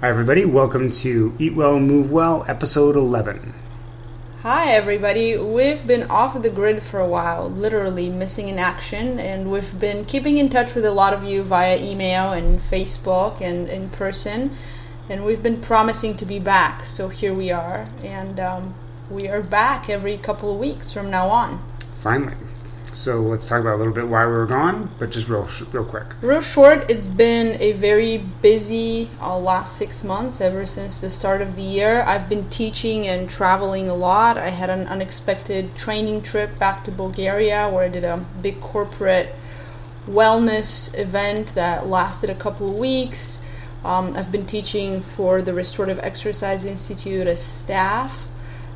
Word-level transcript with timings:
Hi, 0.00 0.10
everybody. 0.10 0.44
Welcome 0.44 0.90
to 0.90 1.34
Eat 1.40 1.56
Well, 1.56 1.80
Move 1.80 2.12
Well, 2.12 2.44
episode 2.46 2.94
11. 2.94 3.52
Hi, 4.42 4.70
everybody. 4.70 5.36
We've 5.36 5.84
been 5.84 6.04
off 6.04 6.40
the 6.40 6.50
grid 6.50 6.84
for 6.84 7.00
a 7.00 7.08
while, 7.08 7.50
literally 7.50 8.08
missing 8.08 8.46
in 8.46 8.60
action, 8.60 9.18
and 9.18 9.50
we've 9.50 9.80
been 9.80 10.04
keeping 10.04 10.38
in 10.38 10.50
touch 10.50 10.76
with 10.76 10.84
a 10.84 10.92
lot 10.92 11.14
of 11.14 11.24
you 11.24 11.42
via 11.42 11.82
email 11.82 12.32
and 12.32 12.60
Facebook 12.60 13.40
and 13.40 13.68
in 13.68 13.90
person. 13.90 14.56
And 15.08 15.24
we've 15.24 15.42
been 15.42 15.60
promising 15.60 16.16
to 16.18 16.24
be 16.24 16.38
back, 16.38 16.86
so 16.86 17.08
here 17.08 17.34
we 17.34 17.50
are. 17.50 17.88
And 18.04 18.38
um, 18.38 18.76
we 19.10 19.26
are 19.26 19.42
back 19.42 19.90
every 19.90 20.16
couple 20.16 20.52
of 20.52 20.60
weeks 20.60 20.92
from 20.92 21.10
now 21.10 21.28
on. 21.28 21.60
Finally. 21.98 22.36
So 22.94 23.20
let's 23.20 23.48
talk 23.48 23.60
about 23.60 23.74
a 23.74 23.76
little 23.76 23.92
bit 23.92 24.06
why 24.06 24.26
we 24.26 24.32
were 24.32 24.46
gone, 24.46 24.90
but 24.98 25.10
just 25.10 25.28
real, 25.28 25.48
real 25.72 25.84
quick. 25.84 26.06
Real 26.22 26.40
short, 26.40 26.90
it's 26.90 27.06
been 27.06 27.60
a 27.60 27.72
very 27.72 28.18
busy 28.18 29.08
uh, 29.20 29.38
last 29.38 29.76
six 29.76 30.04
months 30.04 30.40
ever 30.40 30.66
since 30.66 31.00
the 31.00 31.10
start 31.10 31.40
of 31.40 31.56
the 31.56 31.62
year. 31.62 32.02
I've 32.02 32.28
been 32.28 32.48
teaching 32.50 33.06
and 33.06 33.28
traveling 33.28 33.88
a 33.88 33.94
lot. 33.94 34.38
I 34.38 34.50
had 34.50 34.70
an 34.70 34.86
unexpected 34.86 35.74
training 35.74 36.22
trip 36.22 36.58
back 36.58 36.84
to 36.84 36.90
Bulgaria 36.90 37.68
where 37.70 37.84
I 37.84 37.88
did 37.88 38.04
a 38.04 38.24
big 38.42 38.60
corporate 38.60 39.34
wellness 40.06 40.96
event 40.98 41.54
that 41.54 41.86
lasted 41.86 42.30
a 42.30 42.34
couple 42.34 42.68
of 42.68 42.76
weeks. 42.76 43.42
Um, 43.84 44.14
I've 44.16 44.30
been 44.30 44.46
teaching 44.46 45.00
for 45.00 45.40
the 45.42 45.54
Restorative 45.54 45.98
Exercise 46.00 46.64
Institute 46.64 47.26
as 47.26 47.42
staff 47.42 48.27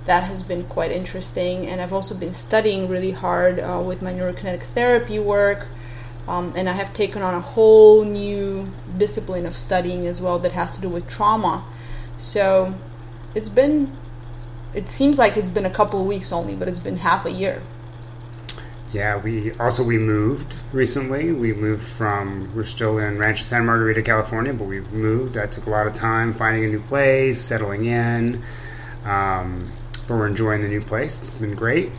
that 0.05 0.25
has 0.25 0.43
been 0.43 0.65
quite 0.65 0.91
interesting. 0.91 1.67
And 1.67 1.81
I've 1.81 1.93
also 1.93 2.15
been 2.15 2.33
studying 2.33 2.89
really 2.89 3.13
hard 3.13 3.61
uh, 3.61 3.83
with 3.85 4.03
my 4.03 4.13
neurokinetic 4.13 4.63
therapy 4.63 5.19
work. 5.19 5.69
Um, 6.29 6.53
and 6.57 6.69
I 6.69 6.73
have 6.73 6.93
taken 6.93 7.23
on 7.23 7.35
a 7.35 7.41
whole 7.41 8.05
new 8.05 8.71
discipline 8.97 9.45
of 9.47 9.57
studying 9.57 10.07
as 10.07 10.21
well 10.21 10.39
that 10.41 10.53
has 10.53 10.73
to 10.73 10.81
do 10.81 10.89
with 10.89 11.09
trauma. 11.09 11.65
So 12.17 12.75
it's 13.35 13.49
been, 13.49 13.97
it 14.75 14.89
seems 14.89 15.19
like 15.19 15.37
it's 15.37 15.51
been 15.51 15.67
a 15.67 15.71
couple 15.71 16.05
weeks 16.05 16.33
only, 16.33 16.55
but 16.55 16.69
it's 16.69 16.79
been 16.79 16.99
half 16.99 17.27
a 17.27 17.31
year. 17.31 17.63
Yeah, 18.93 19.17
we 19.17 19.53
also 19.53 19.83
we 19.83 19.97
moved 19.97 20.55
recently. 20.71 21.33
We 21.33 21.55
moved 21.55 21.83
from 21.83 22.55
we're 22.55 22.65
still 22.65 22.99
in 22.99 23.19
Rancho 23.19 23.43
Santa 23.43 23.65
Margarita, 23.65 24.03
California, 24.03 24.53
but 24.53 24.65
we 24.65 24.81
moved. 24.81 25.33
That 25.33 25.51
took 25.51 25.65
a 25.65 25.71
lot 25.71 25.87
of 25.87 25.95
time 25.95 26.35
finding 26.35 26.67
a 26.67 26.69
new 26.69 26.81
place, 26.81 27.41
settling 27.41 27.87
in. 27.87 28.43
Um, 29.07 29.73
but 30.07 30.17
we're 30.17 30.27
enjoying 30.27 30.63
the 30.63 30.69
new 30.69 30.83
place. 30.83 31.23
It's 31.23 31.35
been 31.35 31.55
great. 31.55 31.91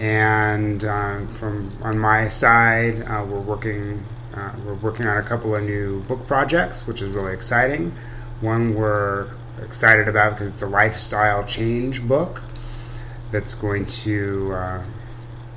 And 0.00 0.84
uh, 0.84 1.26
from 1.34 1.76
on 1.82 1.98
my 1.98 2.28
side, 2.28 3.02
uh, 3.02 3.24
we're 3.28 3.40
working 3.40 4.04
uh, 4.34 4.52
we're 4.64 4.74
working 4.74 5.06
on 5.06 5.16
a 5.16 5.22
couple 5.22 5.56
of 5.56 5.62
new 5.62 6.02
book 6.02 6.26
projects, 6.26 6.86
which 6.86 7.02
is 7.02 7.10
really 7.10 7.34
exciting. 7.34 7.92
One 8.40 8.74
we're 8.74 9.30
excited 9.62 10.08
about 10.08 10.32
because 10.32 10.48
it's 10.48 10.62
a 10.62 10.66
lifestyle 10.66 11.44
change 11.44 12.06
book 12.06 12.42
that's 13.32 13.54
going 13.54 13.86
to 13.86 14.52
uh, 14.52 14.84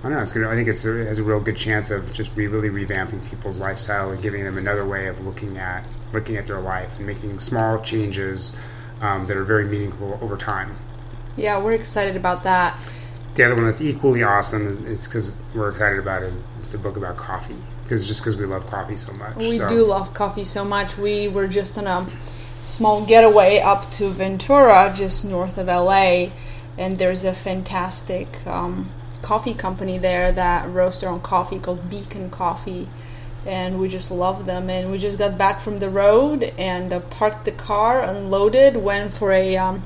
I 0.02 0.06
don't 0.06 0.14
know. 0.14 0.22
It's 0.22 0.34
gonna. 0.34 0.50
I 0.50 0.56
think 0.56 0.68
it's 0.68 0.84
a, 0.84 1.02
it 1.02 1.08
has 1.08 1.20
a 1.20 1.24
real 1.24 1.40
good 1.40 1.56
chance 1.56 1.92
of 1.92 2.12
just 2.12 2.36
re- 2.36 2.48
really 2.48 2.70
revamping 2.70 3.24
people's 3.30 3.60
lifestyle 3.60 4.10
and 4.10 4.22
giving 4.22 4.44
them 4.44 4.58
another 4.58 4.84
way 4.84 5.06
of 5.06 5.20
looking 5.22 5.60
at 5.60 5.86
looking 6.12 6.38
at 6.38 6.48
their 6.48 6.60
life 6.60 6.98
and 6.98 7.06
making 7.06 7.38
small 7.38 7.80
changes 7.80 8.58
um, 9.00 9.28
that 9.28 9.38
are 9.38 9.44
very 9.44 9.66
meaningful 9.66 10.18
over 10.20 10.36
time. 10.36 10.76
Yeah, 11.36 11.62
we're 11.62 11.74
excited 11.74 12.16
about 12.16 12.44
that. 12.44 12.88
The 13.36 13.46
other 13.46 13.56
one 13.56 13.66
that's 13.66 13.82
equally 13.82 14.24
awesome 14.24 14.68
is 14.68 15.08
because 15.08 15.42
we're 15.56 15.70
excited 15.70 16.00
about 16.00 16.24
it. 16.24 16.34
Is 16.34 16.52
it's 16.62 16.74
a 16.74 16.80
book 16.80 16.98
about 16.98 17.18
coffee 17.18 17.56
because 17.84 18.08
just 18.08 18.22
because 18.22 18.36
we 18.36 18.46
love 18.46 18.68
coffee 18.68 18.96
so 18.96 19.14
much. 19.14 19.38
We 19.38 19.58
so. 19.58 19.68
do 19.68 19.86
love 19.86 20.14
coffee 20.14 20.44
so 20.44 20.66
much. 20.66 20.98
We 20.98 21.28
were 21.28 21.48
just 21.48 21.78
on 21.78 21.88
a 21.88 22.10
small 22.64 23.06
getaway 23.06 23.60
up 23.60 23.90
to 23.92 24.10
Ventura, 24.10 24.94
just 24.96 25.26
north 25.26 25.58
of 25.58 25.68
LA, 25.68 26.32
and 26.78 26.98
there's 26.98 27.24
a 27.24 27.34
fantastic 27.34 28.46
um, 28.46 28.90
coffee 29.22 29.54
company 29.54 29.98
there 29.98 30.32
that 30.32 30.70
roasts 30.70 31.02
their 31.02 31.10
own 31.10 31.22
coffee 31.22 31.60
called 31.60 31.90
Beacon 31.90 32.30
Coffee. 32.30 32.90
And 33.46 33.80
we 33.80 33.88
just 33.88 34.12
love 34.12 34.46
them. 34.46 34.70
And 34.70 34.92
we 34.92 35.00
just 35.00 35.18
got 35.18 35.38
back 35.38 35.60
from 35.60 35.80
the 35.80 35.90
road 35.90 36.44
and 36.60 36.94
uh, 36.94 37.00
parked 37.00 37.46
the 37.46 37.52
car, 37.52 38.02
unloaded, 38.04 38.78
went 38.78 39.12
for 39.12 39.32
a 39.32 39.58
um, 39.58 39.84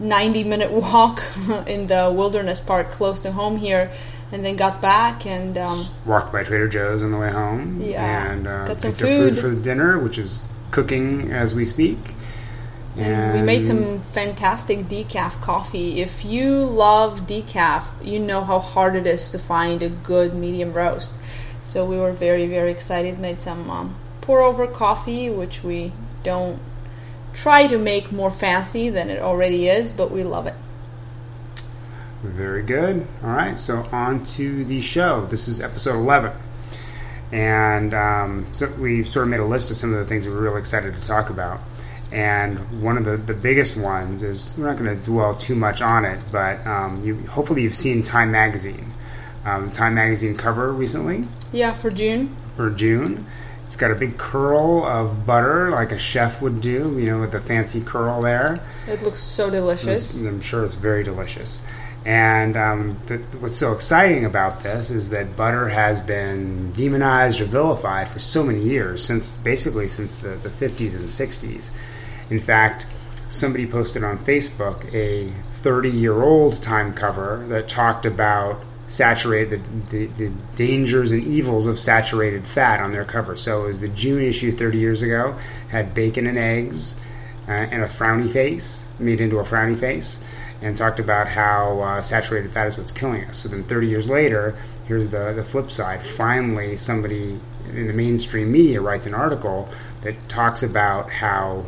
90 0.00 0.44
minute 0.44 0.70
walk 0.72 1.22
in 1.66 1.86
the 1.86 2.12
wilderness 2.14 2.60
park 2.60 2.90
close 2.90 3.20
to 3.20 3.32
home 3.32 3.56
here 3.56 3.90
and 4.32 4.44
then 4.44 4.56
got 4.56 4.80
back 4.80 5.26
and 5.26 5.56
um, 5.58 5.84
walked 6.06 6.32
by 6.32 6.42
Trader 6.42 6.68
Joe's 6.68 7.02
on 7.02 7.10
the 7.10 7.18
way 7.18 7.30
home. 7.30 7.80
Yeah, 7.80 8.32
and 8.32 8.46
uh, 8.46 8.64
got 8.64 8.80
some 8.80 8.92
food. 8.92 9.34
food 9.34 9.38
for 9.38 9.48
the 9.48 9.60
dinner, 9.60 9.98
which 9.98 10.18
is 10.18 10.42
cooking 10.70 11.32
as 11.32 11.54
we 11.54 11.64
speak. 11.64 11.98
And 12.96 13.40
we 13.40 13.46
made 13.46 13.66
some 13.66 14.02
fantastic 14.02 14.80
decaf 14.88 15.40
coffee. 15.40 16.00
If 16.00 16.24
you 16.24 16.64
love 16.64 17.26
decaf, 17.26 17.84
you 18.04 18.18
know 18.18 18.42
how 18.42 18.58
hard 18.58 18.96
it 18.96 19.06
is 19.06 19.30
to 19.30 19.38
find 19.38 19.82
a 19.82 19.88
good 19.88 20.34
medium 20.34 20.72
roast. 20.72 21.18
So 21.62 21.84
we 21.84 21.96
were 21.96 22.12
very, 22.12 22.46
very 22.46 22.70
excited. 22.70 23.18
Made 23.18 23.40
some 23.40 23.70
um, 23.70 23.96
pour 24.20 24.42
over 24.42 24.66
coffee, 24.66 25.30
which 25.30 25.62
we 25.62 25.92
don't 26.22 26.60
try 27.32 27.66
to 27.66 27.78
make 27.78 28.10
more 28.12 28.30
fancy 28.30 28.90
than 28.90 29.10
it 29.10 29.20
already 29.22 29.68
is, 29.68 29.92
but 29.92 30.10
we 30.10 30.24
love 30.24 30.46
it. 30.46 30.54
Very 32.22 32.62
good. 32.62 33.06
All 33.22 33.30
right, 33.30 33.58
so 33.58 33.86
on 33.92 34.22
to 34.24 34.64
the 34.64 34.80
show. 34.80 35.26
This 35.26 35.48
is 35.48 35.60
episode 35.60 35.94
11. 35.94 36.32
And 37.32 37.94
um, 37.94 38.46
so 38.52 38.70
we 38.74 39.04
sort 39.04 39.24
of 39.26 39.30
made 39.30 39.40
a 39.40 39.44
list 39.44 39.70
of 39.70 39.76
some 39.76 39.92
of 39.94 40.00
the 40.00 40.04
things 40.06 40.26
we 40.26 40.32
were 40.34 40.40
really 40.40 40.58
excited 40.58 40.94
to 40.94 41.00
talk 41.00 41.30
about. 41.30 41.60
And 42.12 42.82
one 42.82 42.98
of 42.98 43.04
the, 43.04 43.16
the 43.16 43.34
biggest 43.34 43.76
ones 43.76 44.22
is 44.22 44.54
we're 44.58 44.66
not 44.66 44.76
going 44.76 44.96
to 44.98 45.02
dwell 45.10 45.34
too 45.34 45.54
much 45.54 45.80
on 45.80 46.04
it, 46.04 46.18
but 46.32 46.64
um, 46.66 47.02
you, 47.04 47.16
hopefully 47.28 47.62
you've 47.62 47.74
seen 47.74 48.02
Time 48.02 48.32
Magazine. 48.32 48.92
Um, 49.44 49.68
the 49.68 49.72
Time 49.72 49.94
Magazine 49.94 50.36
cover 50.36 50.72
recently 50.72 51.26
Yeah, 51.52 51.72
for 51.72 51.90
June. 51.90 52.36
for 52.56 52.68
June. 52.68 53.26
It's 53.70 53.76
got 53.76 53.92
a 53.92 53.94
big 53.94 54.18
curl 54.18 54.84
of 54.84 55.24
butter, 55.24 55.70
like 55.70 55.92
a 55.92 55.96
chef 55.96 56.42
would 56.42 56.60
do, 56.60 56.98
you 56.98 57.06
know, 57.06 57.20
with 57.20 57.30
the 57.30 57.40
fancy 57.40 57.80
curl 57.80 58.20
there. 58.20 58.58
It 58.88 59.02
looks 59.02 59.20
so 59.20 59.48
delicious. 59.48 60.20
I'm 60.20 60.40
sure 60.40 60.64
it's 60.64 60.74
very 60.74 61.04
delicious. 61.04 61.64
And 62.04 62.56
um, 62.56 62.98
the, 63.06 63.18
what's 63.38 63.56
so 63.56 63.72
exciting 63.72 64.24
about 64.24 64.64
this 64.64 64.90
is 64.90 65.10
that 65.10 65.36
butter 65.36 65.68
has 65.68 66.00
been 66.00 66.72
demonized 66.72 67.40
or 67.40 67.44
vilified 67.44 68.08
for 68.08 68.18
so 68.18 68.42
many 68.42 68.60
years, 68.60 69.04
since 69.04 69.38
basically 69.38 69.86
since 69.86 70.16
the, 70.16 70.30
the 70.30 70.48
50s 70.48 70.96
and 70.96 71.04
60s. 71.04 71.70
In 72.28 72.40
fact, 72.40 72.86
somebody 73.28 73.68
posted 73.68 74.02
on 74.02 74.18
Facebook 74.24 74.92
a 74.92 75.32
30 75.62 75.90
year 75.90 76.24
old 76.24 76.60
time 76.60 76.92
cover 76.92 77.46
that 77.46 77.68
talked 77.68 78.04
about 78.04 78.64
saturated 78.90 79.62
the, 79.88 80.06
the, 80.06 80.06
the 80.26 80.32
dangers 80.56 81.12
and 81.12 81.22
evils 81.22 81.68
of 81.68 81.78
saturated 81.78 82.44
fat 82.44 82.80
on 82.80 82.90
their 82.90 83.04
cover. 83.04 83.36
So 83.36 83.64
it 83.64 83.66
was 83.68 83.80
the 83.80 83.88
June 83.88 84.20
issue 84.20 84.50
30 84.50 84.78
years 84.78 85.02
ago 85.02 85.36
had 85.68 85.94
bacon 85.94 86.26
and 86.26 86.36
eggs 86.36 87.00
uh, 87.46 87.52
and 87.52 87.84
a 87.84 87.86
frowny 87.86 88.28
face 88.28 88.92
made 88.98 89.20
into 89.20 89.38
a 89.38 89.44
frowny 89.44 89.78
face 89.78 90.22
and 90.60 90.76
talked 90.76 90.98
about 90.98 91.28
how 91.28 91.80
uh, 91.80 92.02
saturated 92.02 92.50
fat 92.50 92.66
is 92.66 92.76
what's 92.76 92.90
killing 92.90 93.24
us. 93.24 93.38
So 93.38 93.48
then 93.48 93.62
30 93.62 93.88
years 93.88 94.10
later, 94.10 94.56
here's 94.86 95.08
the, 95.08 95.32
the 95.34 95.44
flip 95.44 95.70
side. 95.70 96.04
Finally, 96.04 96.76
somebody 96.76 97.38
in 97.68 97.86
the 97.86 97.92
mainstream 97.92 98.50
media 98.50 98.80
writes 98.80 99.06
an 99.06 99.14
article 99.14 99.68
that 100.02 100.28
talks 100.28 100.64
about 100.64 101.12
how 101.12 101.64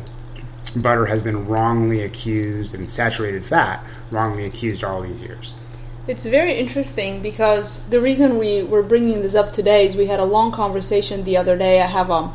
butter 0.77 1.07
has 1.07 1.23
been 1.23 1.47
wrongly 1.47 2.03
accused 2.03 2.75
and 2.75 2.91
saturated 2.91 3.45
fat 3.45 3.87
wrongly 4.11 4.45
accused 4.45 4.83
all 4.83 5.03
these 5.03 5.23
years. 5.23 5.55
It's 6.05 6.27
very 6.27 6.59
interesting 6.59 7.23
because 7.23 7.81
the 7.87 8.01
reason 8.01 8.37
we 8.37 8.65
were 8.65 8.83
bringing 8.83 9.23
this 9.23 9.37
up 9.37 9.53
today 9.53 9.87
is 9.87 9.95
we 9.95 10.07
had 10.07 10.19
a 10.19 10.25
long 10.25 10.51
conversation 10.51 11.23
the 11.23 11.37
other 11.37 11.57
day. 11.57 11.81
I 11.81 11.87
have 11.87 12.11
a, 12.11 12.35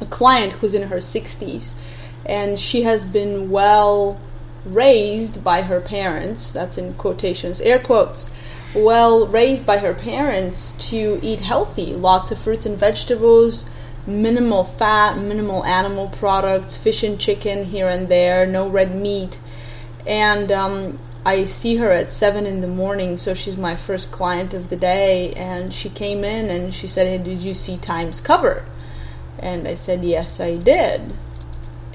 a 0.00 0.06
client 0.06 0.54
who's 0.54 0.74
in 0.74 0.88
her 0.88 0.96
60s 0.96 1.74
and 2.24 2.58
she 2.58 2.82
has 2.82 3.04
been 3.04 3.50
well 3.50 4.18
raised 4.64 5.44
by 5.44 5.60
her 5.60 5.78
parents. 5.78 6.54
That's 6.54 6.78
in 6.78 6.94
quotations, 6.94 7.60
air 7.60 7.78
quotes. 7.78 8.30
Well 8.74 9.26
raised 9.26 9.66
by 9.66 9.76
her 9.76 9.92
parents 9.92 10.72
to 10.90 11.20
eat 11.22 11.40
healthy, 11.40 11.94
lots 11.94 12.30
of 12.30 12.38
fruits 12.38 12.64
and 12.64 12.78
vegetables, 12.78 13.68
minimal 14.06 14.64
fat, 14.64 15.18
minimal 15.18 15.66
animal 15.66 16.08
products, 16.08 16.78
fish 16.78 17.02
and 17.02 17.20
chicken 17.20 17.64
here 17.66 17.88
and 17.88 18.08
there, 18.08 18.46
no 18.46 18.70
red 18.70 18.94
meat. 18.94 19.38
And 20.06 20.50
um, 20.50 20.98
I 21.26 21.44
see 21.44 21.74
her 21.78 21.90
at 21.90 22.12
seven 22.12 22.46
in 22.46 22.60
the 22.60 22.68
morning, 22.68 23.16
so 23.16 23.34
she's 23.34 23.56
my 23.56 23.74
first 23.74 24.12
client 24.12 24.54
of 24.54 24.68
the 24.68 24.76
day. 24.76 25.32
And 25.32 25.74
she 25.74 25.88
came 25.88 26.22
in 26.22 26.48
and 26.48 26.72
she 26.72 26.86
said, 26.86 27.08
"Hey, 27.08 27.18
did 27.18 27.42
you 27.42 27.52
see 27.52 27.78
Times 27.78 28.20
cover?" 28.20 28.64
And 29.40 29.66
I 29.66 29.74
said, 29.74 30.04
"Yes, 30.04 30.38
I 30.38 30.54
did." 30.54 31.00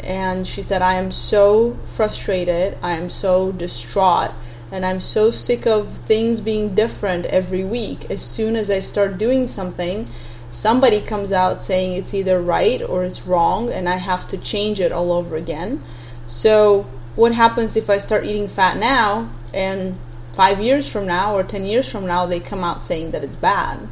And 0.03 0.45
she 0.45 0.61
said, 0.61 0.81
"I 0.81 0.95
am 0.95 1.11
so 1.11 1.77
frustrated. 1.85 2.77
I 2.83 2.97
am 2.97 3.09
so 3.09 3.53
distraught." 3.53 4.31
And 4.69 4.85
I'm 4.85 4.99
so 4.99 5.31
sick 5.31 5.65
of 5.65 5.97
things 5.97 6.41
being 6.41 6.75
different 6.75 7.25
every 7.27 7.63
week. 7.63 8.11
As 8.11 8.21
soon 8.21 8.57
as 8.57 8.69
I 8.69 8.81
start 8.81 9.17
doing 9.17 9.47
something, 9.47 10.09
somebody 10.49 10.99
comes 10.99 11.31
out 11.31 11.63
saying 11.63 11.93
it's 11.93 12.13
either 12.13 12.41
right 12.41 12.81
or 12.81 13.05
it's 13.05 13.25
wrong, 13.25 13.71
and 13.71 13.87
I 13.87 13.95
have 13.95 14.27
to 14.27 14.37
change 14.37 14.81
it 14.81 14.91
all 14.91 15.11
over 15.13 15.37
again. 15.37 15.81
So, 16.25 16.85
what 17.15 17.33
happens 17.33 17.75
if 17.75 17.89
I 17.89 17.97
start 17.97 18.25
eating 18.25 18.47
fat 18.47 18.77
now 18.77 19.29
and 19.53 19.97
five 20.33 20.59
years 20.59 20.91
from 20.91 21.05
now 21.05 21.35
or 21.35 21.43
10 21.43 21.65
years 21.65 21.89
from 21.89 22.07
now 22.07 22.25
they 22.25 22.39
come 22.39 22.63
out 22.63 22.83
saying 22.83 23.11
that 23.11 23.23
it's 23.23 23.35
bad? 23.35 23.87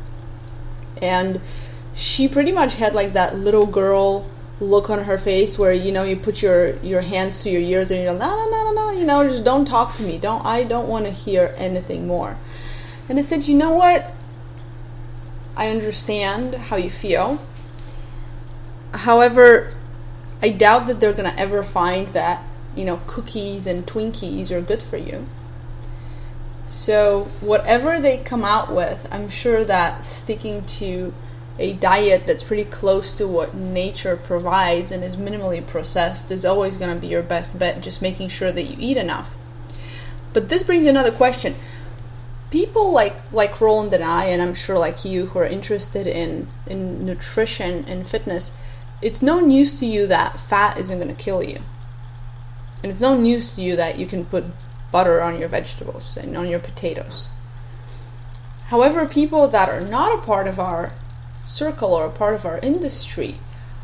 And 1.02 1.42
she 1.94 2.28
pretty 2.28 2.52
much 2.52 2.76
had 2.76 2.96
like 2.96 3.14
that 3.14 3.38
little 3.38 3.66
girl 3.66 4.30
look 4.60 4.90
on 4.90 5.06
her 5.06 5.18
face 5.18 5.58
where 5.58 5.72
you 5.72 5.92
know 5.92 6.04
you 6.04 6.18
put 6.18 6.42
your 6.42 6.76
your 6.78 7.02
hands 7.02 7.44
to 7.44 7.50
your 7.50 7.62
ears 7.62 7.92
and 7.92 8.02
you're 8.02 8.12
like 8.12 8.20
no 8.20 8.36
no 8.36 8.50
no 8.50 8.64
no 8.66 8.74
no 8.74 9.00
you 9.00 9.06
know 9.06 9.24
just 9.24 9.44
don't 9.44 9.66
talk 9.66 9.94
to 9.94 10.04
me. 10.04 10.18
Don't 10.18 10.46
i 10.46 10.64
don't 10.64 10.88
want 10.88 11.06
to 11.06 11.12
hear 11.12 11.54
anything 11.58 12.08
more. 12.08 12.38
And 13.08 13.18
i 13.18 13.22
said 13.22 13.48
you 13.48 13.56
know 13.56 13.72
what? 13.72 14.14
I 15.56 15.70
understand 15.70 16.56
how 16.56 16.78
you 16.78 16.90
feel. 16.90 17.42
However 18.94 19.74
i 20.42 20.50
doubt 20.50 20.88
that 20.88 21.00
they're 21.00 21.14
to 21.14 21.40
ever 21.40 21.64
find 21.64 22.10
that 22.10 22.44
you 22.80 22.86
know 22.86 23.02
cookies 23.06 23.68
and 23.68 23.86
twinkies 23.86 24.52
are 24.52 24.62
good 24.62 24.82
for 24.82 24.98
you 24.98 25.28
so 26.66 27.24
whatever 27.42 28.00
they 28.00 28.18
come 28.18 28.46
out 28.46 28.74
with 28.74 29.08
i'm 29.12 29.28
sure 29.28 29.64
that 29.64 30.04
sticking 30.04 30.66
to 30.66 31.14
a 31.60 31.74
diet 31.74 32.26
that's 32.26 32.42
pretty 32.42 32.64
close 32.64 33.14
to 33.14 33.28
what 33.28 33.54
nature 33.54 34.16
provides 34.16 34.92
and 34.92 35.04
is 35.04 35.18
minimally 35.18 35.66
processed 35.66 36.32
is 36.32 36.46
always 36.46 36.78
going 36.78 36.94
to 36.94 37.00
be 37.00 37.08
your 37.08 37.22
best 37.22 37.60
bet, 37.60 37.82
just 37.82 38.02
making 38.02 38.30
sure 38.30 38.52
that 38.52 38.64
you 38.64 38.78
eat 38.80 38.96
enough. 38.98 39.36
But 40.32 40.48
this 40.48 40.64
brings 40.64 40.86
another 40.86 41.12
question. 41.12 41.56
People 42.50 42.92
like 42.92 43.16
like 43.32 43.60
Roland 43.62 43.94
and 43.94 44.04
I, 44.04 44.26
and 44.26 44.42
I'm 44.42 44.56
sure 44.56 44.80
like 44.80 45.06
you, 45.06 45.28
who 45.28 45.40
are 45.40 45.46
interested 45.46 46.08
in 46.08 46.48
in 46.66 47.06
nutrition 47.06 47.86
and 47.86 48.08
fitness, 48.08 48.58
it's 49.02 49.22
no 49.22 49.40
news 49.40 49.74
to 49.74 49.86
you 49.86 50.08
that 50.08 50.40
fat 50.40 50.78
isn't 50.78 50.98
going 50.98 51.14
to 51.16 51.24
kill 51.24 51.44
you, 51.44 51.60
and 52.84 52.92
it's 52.92 53.02
no 53.02 53.16
news 53.16 53.56
to 53.56 53.62
you 53.62 53.76
that 53.76 53.98
you 54.00 54.06
can 54.06 54.26
put 54.26 54.44
butter 54.92 55.22
on 55.22 55.40
your 55.40 55.50
vegetables 55.50 56.18
and 56.18 56.36
on 56.38 56.48
your 56.50 56.60
potatoes. 56.60 57.30
However, 58.66 59.06
people 59.06 59.48
that 59.48 59.70
are 59.70 59.82
not 59.82 60.18
a 60.18 60.22
part 60.22 60.48
of 60.48 60.60
our 60.60 60.94
circle 61.44 61.94
or 61.94 62.06
a 62.06 62.10
part 62.12 62.36
of 62.36 62.46
our 62.46 62.60
industry 62.60 63.40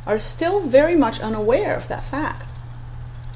are 0.05 0.19
still 0.19 0.61
very 0.61 0.95
much 0.95 1.19
unaware 1.19 1.75
of 1.75 1.87
that 1.87 2.05
fact. 2.05 2.53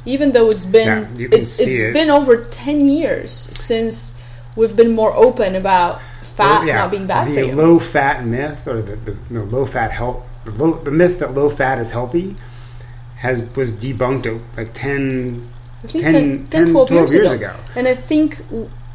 Even 0.05 0.31
though 0.31 0.49
it's 0.49 0.65
been 0.65 1.09
Yeah, 1.15 1.25
it, 1.25 1.33
it's 1.33 1.59
it. 1.59 1.93
been 1.93 2.09
over 2.09 2.45
ten 2.45 2.87
years 2.87 3.31
since 3.31 4.19
we've 4.55 4.75
been 4.75 4.93
more 4.93 5.13
open 5.15 5.55
about 5.55 6.01
fat 6.23 6.59
Well, 6.59 6.67
yeah, 6.67 6.75
not 6.77 6.91
being 6.91 7.07
bad 7.07 7.27
the 7.27 7.33
for 7.33 7.39
you. 7.41 7.55
low 7.55 7.79
fat 7.79 8.25
myth 8.25 8.67
or 8.67 8.81
the, 8.81 8.95
the, 8.95 9.11
the 9.29 9.43
low 9.43 9.65
fat 9.65 9.91
health 9.91 10.23
the, 10.45 10.51
low, 10.51 10.73
the 10.79 10.91
myth 10.91 11.19
that 11.19 11.33
low 11.33 11.49
fat 11.49 11.79
is 11.79 11.91
healthy 11.91 12.35
has 13.19 13.43
was 13.55 13.73
debunked 13.73 14.41
like 14.57 14.73
10, 14.73 15.51
At 15.83 15.93
least 15.93 16.05
10, 16.05 16.13
10, 16.13 16.47
10, 16.47 16.47
10, 16.47 16.71
12, 16.71 16.87
12 16.87 16.89
years, 16.89 17.13
years 17.13 17.31
ago. 17.31 17.49
ago. 17.51 17.59
And 17.75 17.87
I 17.87 17.95
think, 17.95 18.41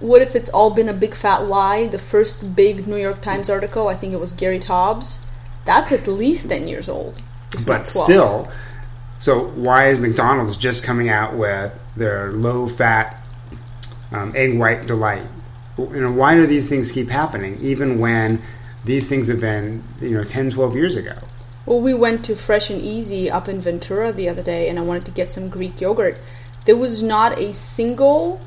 what 0.01 0.23
if 0.23 0.35
it's 0.35 0.51
all 0.51 0.71
been 0.71 0.89
a 0.89 0.95
big 0.95 1.15
fat 1.15 1.45
lie? 1.45 1.87
The 1.87 1.99
first 1.99 2.57
big 2.57 2.87
New 2.87 2.97
York 2.97 3.21
Times 3.21 3.49
article, 3.51 3.89
I 3.89 3.95
think 3.95 4.13
it 4.13 4.21
was 4.21 4.33
Gary 4.33 4.59
Taubes, 4.61 5.21
that's 5.65 5.93
at 5.93 6.07
least 6.07 6.49
10 6.49 6.69
years 6.69 6.89
old. 6.89 7.21
but 7.67 7.87
still 7.87 8.49
so 9.19 9.45
why 9.51 9.87
is 9.89 10.01
mcdonald's 10.01 10.57
just 10.57 10.83
coming 10.83 11.09
out 11.09 11.37
with 11.37 11.79
their 11.97 12.33
low 12.33 12.67
fat 12.67 13.23
um, 14.11 14.33
egg 14.35 14.59
white 14.59 14.87
delight 14.89 15.25
you 15.79 16.01
know 16.01 16.11
why 16.11 16.35
do 16.35 16.47
these 16.47 16.69
things 16.69 16.91
keep 16.91 17.09
happening 17.09 17.57
even 17.61 18.01
when 18.01 18.43
these 18.85 19.09
things 19.09 19.29
have 19.29 19.41
been 19.41 19.85
you 20.01 20.11
know 20.11 20.25
10 20.25 20.51
12 20.51 20.75
years 20.75 20.97
ago 20.97 21.17
Well, 21.67 21.81
we 21.81 21.95
went 21.95 22.25
to 22.27 22.37
Fresh 22.37 22.71
and 22.71 22.81
Easy 22.81 23.31
up 23.31 23.49
in 23.49 23.61
Ventura 23.61 24.13
the 24.13 24.29
other 24.29 24.43
day, 24.43 24.69
and 24.69 24.79
I 24.79 24.83
wanted 24.83 25.07
to 25.07 25.11
get 25.11 25.33
some 25.33 25.49
Greek 25.49 25.81
yogurt. 25.81 26.19
There 26.67 26.77
was 26.77 27.03
not 27.03 27.39
a 27.39 27.55
single 27.55 28.41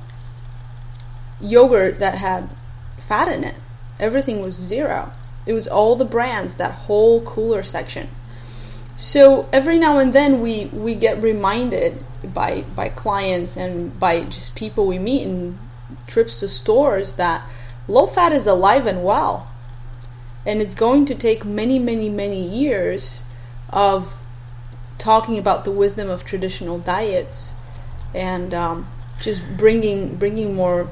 yogurt 1.39 1.99
that 1.99 2.15
had 2.15 2.49
fat 2.99 3.27
in 3.27 3.43
it. 3.43 3.55
Everything 3.99 4.41
was 4.41 4.55
zero. 4.55 5.11
It 5.45 5.53
was 5.53 5.67
all 5.67 5.95
the 5.95 6.05
brands, 6.05 6.57
that 6.57 6.71
whole 6.71 7.21
cooler 7.21 7.63
section. 7.63 8.09
So 8.95 9.47
every 9.53 9.77
now 9.77 9.99
and 9.99 10.13
then 10.13 10.41
we, 10.41 10.65
we 10.65 10.95
get 10.95 11.21
reminded 11.21 12.03
by 12.23 12.61
by 12.75 12.89
clients 12.89 13.55
and 13.55 13.97
by 13.99 14.21
just 14.23 14.55
people 14.55 14.87
we 14.87 14.99
meet 14.99 15.23
in 15.23 15.57
trips 16.07 16.39
to 16.39 16.49
stores 16.49 17.15
that 17.15 17.47
low 17.87 18.05
fat 18.05 18.31
is 18.31 18.47
alive 18.47 18.85
and 18.85 19.03
well 19.03 19.51
and 20.47 20.61
it's 20.61 20.73
going 20.73 21.05
to 21.05 21.13
take 21.13 21.45
many 21.45 21.77
many 21.77 22.09
many 22.09 22.41
years 22.41 23.21
of 23.69 24.17
talking 24.97 25.37
about 25.37 25.65
the 25.65 25.71
wisdom 25.71 26.09
of 26.09 26.25
traditional 26.25 26.79
diets 26.79 27.53
and 28.15 28.53
um, 28.53 28.87
just 29.21 29.43
bringing 29.57 30.15
bringing 30.15 30.55
more 30.55 30.89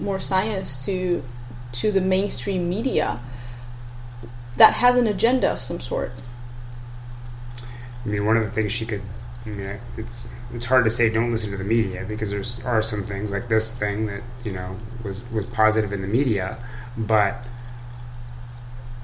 more 0.00 0.18
science 0.18 0.84
to 0.84 1.22
to 1.72 1.92
the 1.92 2.00
mainstream 2.00 2.68
media 2.68 3.20
that 4.56 4.74
has 4.74 4.96
an 4.96 5.06
agenda 5.06 5.50
of 5.50 5.60
some 5.60 5.80
sort. 5.80 6.12
I 8.04 8.08
mean, 8.08 8.26
one 8.26 8.36
of 8.36 8.44
the 8.44 8.50
things 8.50 8.72
she 8.72 8.84
could, 8.84 9.02
I 9.46 9.48
mean, 9.48 9.80
it's 9.96 10.28
it's 10.52 10.64
hard 10.66 10.84
to 10.84 10.90
say 10.90 11.08
don't 11.08 11.30
listen 11.30 11.50
to 11.52 11.56
the 11.56 11.64
media 11.64 12.04
because 12.06 12.30
there's 12.30 12.64
are 12.64 12.82
some 12.82 13.04
things 13.04 13.30
like 13.30 13.48
this 13.48 13.78
thing 13.78 14.06
that 14.06 14.22
you 14.44 14.52
know 14.52 14.76
was 15.04 15.22
was 15.30 15.46
positive 15.46 15.92
in 15.92 16.02
the 16.02 16.08
media, 16.08 16.58
but 16.96 17.44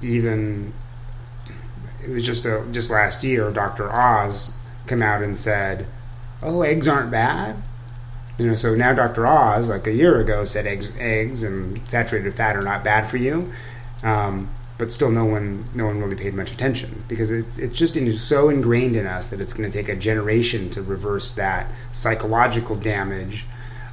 even 0.01 0.73
it 2.03 2.09
was 2.09 2.25
just 2.25 2.45
a 2.45 2.65
just 2.71 2.89
last 2.89 3.23
year, 3.23 3.51
Dr. 3.51 3.91
Oz 3.91 4.53
came 4.87 5.01
out 5.01 5.21
and 5.21 5.37
said, 5.37 5.87
"Oh, 6.41 6.61
eggs 6.61 6.87
aren't 6.87 7.11
bad." 7.11 7.61
You 8.37 8.47
know, 8.47 8.55
so 8.55 8.75
now 8.75 8.93
Dr. 8.93 9.25
Oz, 9.25 9.69
like 9.69 9.87
a 9.87 9.91
year 9.91 10.19
ago, 10.19 10.45
said 10.45 10.67
eggs, 10.67 10.95
eggs 10.99 11.41
and 11.41 11.87
saturated 11.89 12.35
fat 12.35 12.55
are 12.55 12.61
not 12.61 12.83
bad 12.83 13.09
for 13.09 13.17
you. 13.17 13.51
Um, 14.03 14.51
but 14.77 14.91
still, 14.91 15.09
no 15.09 15.25
one, 15.25 15.65
no 15.73 15.87
one 15.87 15.99
really 15.99 16.15
paid 16.15 16.35
much 16.35 16.51
attention 16.51 17.03
because 17.07 17.31
it's 17.31 17.57
it's 17.57 17.75
just 17.75 17.97
in, 17.97 18.15
so 18.15 18.49
ingrained 18.49 18.95
in 18.95 19.07
us 19.07 19.29
that 19.29 19.41
it's 19.41 19.53
going 19.53 19.69
to 19.69 19.75
take 19.75 19.89
a 19.89 19.95
generation 19.95 20.69
to 20.71 20.83
reverse 20.83 21.33
that 21.33 21.67
psychological 21.91 22.75
damage 22.75 23.45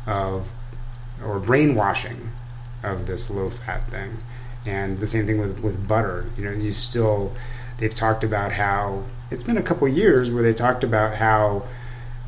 of 0.07 0.53
or 1.25 1.39
brainwashing 1.39 2.33
of 2.83 3.07
this 3.07 3.31
low 3.31 3.49
fat 3.49 3.91
thing. 3.91 4.19
And 4.67 4.99
the 4.99 5.07
same 5.07 5.27
thing 5.27 5.39
with 5.39 5.61
with 5.61 5.87
butter. 5.87 6.27
You 6.37 6.45
know, 6.45 6.53
you 6.53 6.73
still 6.73 7.33
they've 7.79 7.95
talked 7.95 8.25
about 8.25 8.53
how 8.53 9.05
it's 9.31 9.45
been 9.45 9.59
a 9.59 9.63
couple 9.63 9.87
years 9.89 10.31
where 10.31 10.43
they 10.43 10.55
talked 10.55 10.85
about 10.85 11.17
how 11.17 11.67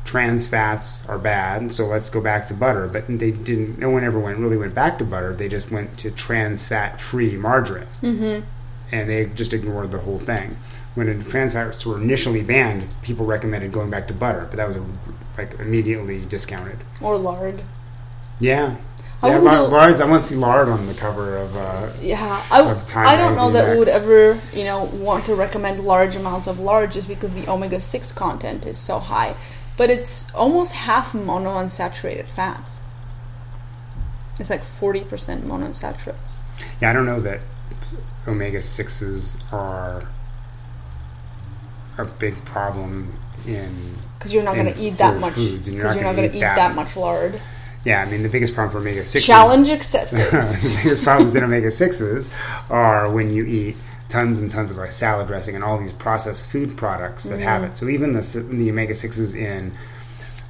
trans 0.07 0.47
fats 0.47 1.07
are 1.09 1.19
bad, 1.19 1.71
so 1.71 1.85
let's 1.85 2.09
go 2.09 2.21
back 2.21 2.45
to 2.47 2.53
butter. 2.53 2.87
But 2.87 3.07
they 3.07 3.31
didn't. 3.31 3.77
No 3.77 3.89
one 3.89 4.03
ever 4.03 4.19
went 4.19 4.39
really 4.39 4.57
went 4.57 4.73
back 4.73 4.97
to 4.99 5.05
butter. 5.05 5.35
They 5.35 5.49
just 5.49 5.71
went 5.71 5.97
to 5.99 6.11
trans 6.11 6.65
fat 6.65 6.99
free 6.99 7.37
margarine, 7.37 7.87
mm-hmm. 8.01 8.47
and 8.91 9.09
they 9.09 9.25
just 9.27 9.53
ignored 9.53 9.91
the 9.91 9.99
whole 9.99 10.19
thing. 10.19 10.57
When 10.95 11.23
trans 11.25 11.53
fats 11.53 11.85
were 11.85 12.01
initially 12.01 12.41
banned, 12.41 12.89
people 13.03 13.25
recommended 13.25 13.71
going 13.71 13.91
back 13.91 14.07
to 14.07 14.13
butter, 14.13 14.47
but 14.49 14.57
that 14.57 14.67
was 14.67 14.77
like 15.37 15.59
immediately 15.59 16.25
discounted. 16.25 16.79
or 17.01 17.17
lard 17.17 17.61
Yeah. 18.39 18.77
I 19.23 19.29
Yeah, 19.29 19.39
wouldn't 19.39 19.45
lard, 19.55 19.69
do- 19.71 19.75
lards. 19.75 19.99
I 20.01 20.05
want 20.05 20.21
to 20.23 20.29
see 20.29 20.35
lard 20.35 20.69
on 20.69 20.85
the 20.85 20.93
cover 20.93 21.37
of. 21.37 21.55
Uh, 21.57 21.89
Yeah, 22.01 22.43
I, 22.51 22.61
of 22.61 22.85
Time 22.85 23.07
I 23.07 23.15
don't 23.15 23.33
know 23.35 23.49
that 23.51 23.71
we 23.73 23.79
would 23.79 23.87
ever, 23.87 24.37
you 24.53 24.63
know, 24.63 24.83
want 24.93 25.25
to 25.25 25.33
recommend 25.35 25.83
large 25.83 26.15
amounts 26.15 26.47
of 26.47 26.59
lard 26.59 26.91
just 26.91 27.07
because 27.07 27.33
the 27.33 27.49
omega 27.49 27.81
six 27.81 28.11
content 28.11 28.65
is 28.67 28.77
so 28.77 28.99
high. 28.99 29.35
But 29.75 29.89
it's 29.89 30.31
almost 30.35 30.71
half 30.73 31.13
monounsaturated 31.13 32.29
fats. 32.29 32.81
It's 34.39 34.51
like 34.51 34.63
forty 34.63 35.01
percent 35.01 35.43
monounsaturates. 35.45 36.35
yeah, 36.79 36.91
I 36.91 36.93
don't 36.93 37.05
know 37.07 37.19
that 37.21 37.39
omega 38.27 38.61
sixes 38.61 39.43
are 39.51 40.07
a 41.97 42.05
big 42.05 42.43
problem 42.45 43.11
in 43.47 43.95
Because 44.17 44.31
you're 44.31 44.43
not 44.43 44.53
going 44.55 44.71
to 44.71 44.79
eat 44.79 44.97
that 44.99 45.19
much. 45.19 45.33
foods, 45.33 45.67
and 45.67 45.75
you're 45.75 45.85
not 45.85 45.95
not 45.95 46.15
gonna 46.15 46.27
eat 46.27 46.35
eat 46.35 46.39
that 46.41 46.55
that 46.55 46.75
much 46.75 46.95
lard. 46.95 47.39
Yeah, 47.87 48.01
I 48.05 48.09
mean 48.11 48.21
the 48.23 48.29
biggest 48.29 48.53
problem 48.53 48.71
for 48.71 48.79
omega 48.79 49.05
sixes. 49.05 49.27
Challenge 49.33 49.69
accepted. 49.69 50.17
the 50.19 50.79
biggest 50.83 51.03
problems 51.03 51.35
in 51.35 51.43
omega 51.43 51.71
sixes 51.71 52.29
are 52.69 53.09
when 53.11 53.33
you 53.33 53.45
eat 53.45 53.75
tons 54.09 54.39
and 54.39 54.49
tons 54.51 54.71
of 54.71 54.77
like 54.77 54.91
salad 54.91 55.27
dressing 55.27 55.55
and 55.55 55.63
all 55.63 55.77
these 55.77 55.93
processed 55.93 56.49
food 56.49 56.77
products 56.77 57.25
that 57.29 57.39
have 57.39 57.61
Mm-hmm. 57.61 57.71
it. 57.71 57.77
So 57.77 57.87
even 57.89 58.13
the 58.13 58.49
the 58.53 58.69
omega 58.69 58.93
sixes 58.95 59.35
in 59.35 59.73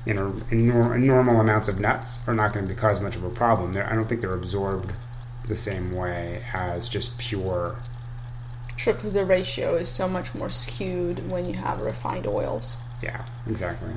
you 0.06 0.13
know 0.13 0.34
in, 0.51 0.67
nor- 0.67 0.96
in 0.96 1.06
normal 1.06 1.39
amounts 1.39 1.67
of 1.67 1.79
nuts 1.79 2.27
are 2.27 2.34
not 2.34 2.53
going 2.53 2.67
to 2.67 2.75
cause 2.75 3.01
much 3.01 3.15
of 3.15 3.24
a 3.24 3.29
problem. 3.29 3.72
They're, 3.72 3.88
I 3.91 3.94
don't 3.96 4.08
think 4.10 4.22
they're 4.22 4.34
absorbed 4.34 4.94
the 5.48 5.56
same 5.56 5.91
way 5.96 6.44
as 6.53 6.89
just 6.89 7.17
pure. 7.17 7.75
Sure, 8.77 8.94
because 8.94 9.13
the 9.13 9.25
ratio 9.25 9.75
is 9.75 9.89
so 9.89 10.08
much 10.08 10.36
more 10.36 10.50
skewed 10.50 11.29
when 11.32 11.46
you 11.46 11.56
have 11.56 11.82
refined 11.82 12.27
oils. 12.27 12.77
Yeah, 13.01 13.25
exactly. 13.48 13.89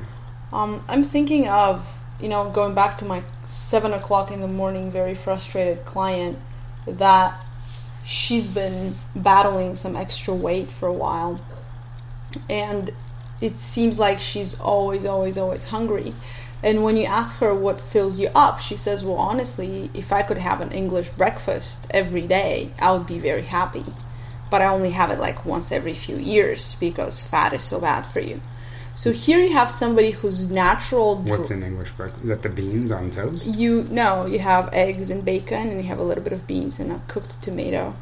Um, 0.52 0.82
I'm 0.88 1.04
thinking 1.04 1.48
of, 1.48 1.86
you 2.22 2.28
know, 2.28 2.50
going 2.50 2.74
back 2.74 2.98
to 2.98 3.04
my 3.04 3.22
seven 3.44 3.92
o'clock 3.92 4.30
in 4.30 4.40
the 4.40 4.48
morning, 4.48 4.90
very 4.90 5.14
frustrated 5.14 5.84
client 5.84 6.38
that 6.86 7.38
she's 8.04 8.46
been 8.46 8.94
battling 9.14 9.76
some 9.76 9.96
extra 9.96 10.34
weight 10.34 10.70
for 10.70 10.86
a 10.88 10.92
while, 10.92 11.40
and 12.48 12.90
it 13.40 13.58
seems 13.58 13.98
like 13.98 14.20
she's 14.20 14.58
always, 14.60 15.06
always, 15.06 15.38
always 15.38 15.64
hungry. 15.64 16.14
And 16.62 16.84
when 16.84 16.96
you 16.96 17.04
ask 17.04 17.38
her 17.38 17.54
what 17.54 17.80
fills 17.80 18.18
you 18.18 18.28
up, 18.34 18.60
she 18.60 18.76
says, 18.76 19.02
Well, 19.02 19.16
honestly, 19.16 19.90
if 19.94 20.12
I 20.12 20.22
could 20.22 20.36
have 20.36 20.60
an 20.60 20.72
English 20.72 21.10
breakfast 21.10 21.86
every 21.90 22.22
day, 22.22 22.70
I 22.78 22.92
would 22.92 23.06
be 23.06 23.18
very 23.18 23.42
happy. 23.42 23.84
But 24.50 24.60
I 24.60 24.66
only 24.66 24.90
have 24.90 25.10
it 25.10 25.20
like 25.20 25.46
once 25.46 25.72
every 25.72 25.94
few 25.94 26.16
years 26.16 26.76
because 26.80 27.22
fat 27.22 27.54
is 27.54 27.62
so 27.62 27.80
bad 27.80 28.02
for 28.02 28.20
you. 28.20 28.42
So 28.94 29.12
here 29.12 29.38
you 29.40 29.52
have 29.52 29.70
somebody 29.70 30.10
whose 30.10 30.50
natural. 30.50 31.16
dr- 31.22 31.38
What's 31.38 31.50
in 31.50 31.62
English 31.62 31.92
breakfast? 31.92 32.24
Is 32.24 32.28
that 32.30 32.42
the 32.42 32.48
beans 32.48 32.90
on 32.92 33.10
toast? 33.10 33.54
You 33.56 33.86
no, 33.90 34.26
you 34.26 34.38
have 34.40 34.68
eggs 34.72 35.10
and 35.10 35.24
bacon, 35.24 35.68
and 35.68 35.76
you 35.82 35.88
have 35.88 35.98
a 35.98 36.02
little 36.02 36.24
bit 36.24 36.32
of 36.32 36.46
beans 36.46 36.80
and 36.80 36.90
a 36.92 37.00
cooked 37.08 37.40
tomato. 37.42 37.94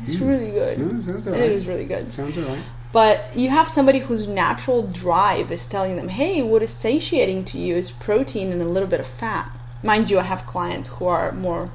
It's 0.00 0.16
really 0.18 0.50
good. 0.50 0.80
No, 0.80 1.00
sounds 1.00 1.26
It 1.26 1.32
alright. 1.32 1.50
is 1.50 1.66
really 1.66 1.84
good. 1.86 2.12
Sounds 2.12 2.36
alright. 2.36 2.62
But 2.92 3.24
you 3.34 3.50
have 3.50 3.68
somebody 3.68 3.98
whose 4.00 4.26
natural 4.26 4.82
drive 4.82 5.50
is 5.52 5.66
telling 5.66 5.96
them, 5.96 6.08
hey, 6.08 6.42
what 6.42 6.62
is 6.62 6.70
satiating 6.70 7.44
to 7.46 7.58
you 7.58 7.74
is 7.76 7.90
protein 7.90 8.52
and 8.52 8.62
a 8.62 8.66
little 8.66 8.88
bit 8.88 9.00
of 9.00 9.06
fat. 9.06 9.50
Mind 9.82 10.10
you, 10.10 10.18
I 10.18 10.22
have 10.22 10.46
clients 10.46 10.88
who 10.88 11.06
are 11.06 11.32
more 11.32 11.70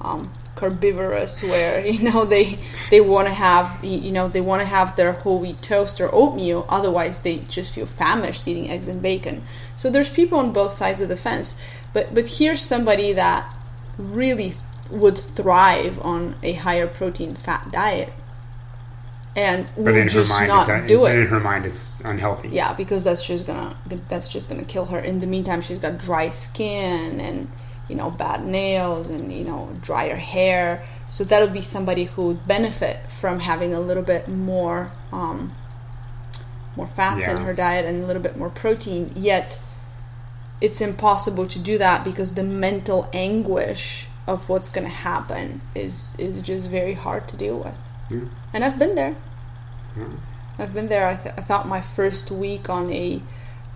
um, 0.00 0.32
carnivorous, 0.56 1.42
where 1.42 1.84
you 1.94 2.10
know 2.10 2.24
they 2.24 2.58
they 2.90 3.00
want 3.00 3.28
to 3.28 3.34
have 3.34 3.84
you 3.84 4.12
know 4.12 4.28
they 4.28 4.40
want 4.40 4.60
to 4.60 4.66
have 4.66 4.96
their 4.96 5.12
whole 5.12 5.38
wheat 5.38 5.60
toast 5.62 6.00
or 6.00 6.12
oatmeal. 6.14 6.66
Otherwise, 6.68 7.22
they 7.22 7.38
just 7.48 7.74
feel 7.74 7.86
famished 7.86 8.46
eating 8.46 8.70
eggs 8.70 8.88
and 8.88 9.02
bacon. 9.02 9.42
So 9.76 9.90
there's 9.90 10.10
people 10.10 10.38
on 10.38 10.52
both 10.52 10.72
sides 10.72 11.00
of 11.00 11.08
the 11.08 11.16
fence. 11.16 11.56
But 11.92 12.14
but 12.14 12.28
here's 12.28 12.62
somebody 12.62 13.12
that 13.14 13.52
really 13.98 14.54
would 14.90 15.18
thrive 15.18 16.00
on 16.00 16.36
a 16.42 16.52
higher 16.52 16.86
protein 16.86 17.34
fat 17.34 17.70
diet 17.70 18.12
and 19.36 19.68
But 19.76 19.94
in 19.94 20.08
her 20.08 20.24
mind, 20.24 20.48
not 20.48 20.68
it's 20.68 20.88
do 20.88 21.00
but 21.00 21.16
in 21.16 21.26
her 21.26 21.40
mind, 21.40 21.64
it's 21.64 22.00
unhealthy. 22.00 22.48
Yeah, 22.48 22.74
because 22.74 23.04
that's 23.04 23.26
just 23.26 23.46
gonna 23.46 23.76
that's 24.08 24.28
just 24.28 24.48
gonna 24.48 24.64
kill 24.64 24.86
her. 24.86 24.98
In 24.98 25.20
the 25.20 25.26
meantime, 25.26 25.60
she's 25.60 25.78
got 25.78 25.98
dry 25.98 26.30
skin 26.30 27.20
and 27.20 27.48
you 27.90 27.96
know 27.96 28.10
bad 28.10 28.44
nails 28.44 29.08
and 29.08 29.32
you 29.32 29.44
know 29.44 29.68
drier 29.82 30.16
hair. 30.16 30.86
So 31.08 31.24
that 31.24 31.42
would 31.42 31.52
be 31.52 31.60
somebody 31.60 32.04
who 32.04 32.28
would 32.28 32.46
benefit 32.46 33.10
from 33.10 33.40
having 33.40 33.74
a 33.74 33.80
little 33.80 34.04
bit 34.04 34.28
more 34.28 34.92
um, 35.12 35.52
more 36.76 36.86
fats 36.86 37.26
in 37.26 37.38
her 37.38 37.52
diet 37.52 37.84
and 37.84 38.02
a 38.02 38.06
little 38.06 38.22
bit 38.22 38.36
more 38.36 38.48
protein. 38.48 39.12
Yet 39.16 39.60
it's 40.60 40.80
impossible 40.80 41.46
to 41.48 41.58
do 41.58 41.78
that 41.78 42.04
because 42.04 42.34
the 42.34 42.44
mental 42.44 43.08
anguish 43.12 44.06
of 44.26 44.48
what's 44.48 44.68
going 44.68 44.86
to 44.86 44.92
happen 44.92 45.60
is 45.74 46.16
is 46.18 46.40
just 46.42 46.70
very 46.70 46.94
hard 46.94 47.26
to 47.28 47.36
deal 47.36 47.58
with. 47.58 47.74
Yeah. 48.08 48.28
And 48.52 48.64
I've 48.64 48.78
been 48.78 48.94
there. 48.94 49.16
Yeah. 49.96 50.08
I've 50.58 50.74
been 50.74 50.88
there. 50.88 51.06
I, 51.06 51.16
th- 51.16 51.34
I 51.36 51.40
thought 51.40 51.66
my 51.66 51.80
first 51.80 52.30
week 52.30 52.68
on 52.68 52.92
a 52.92 53.22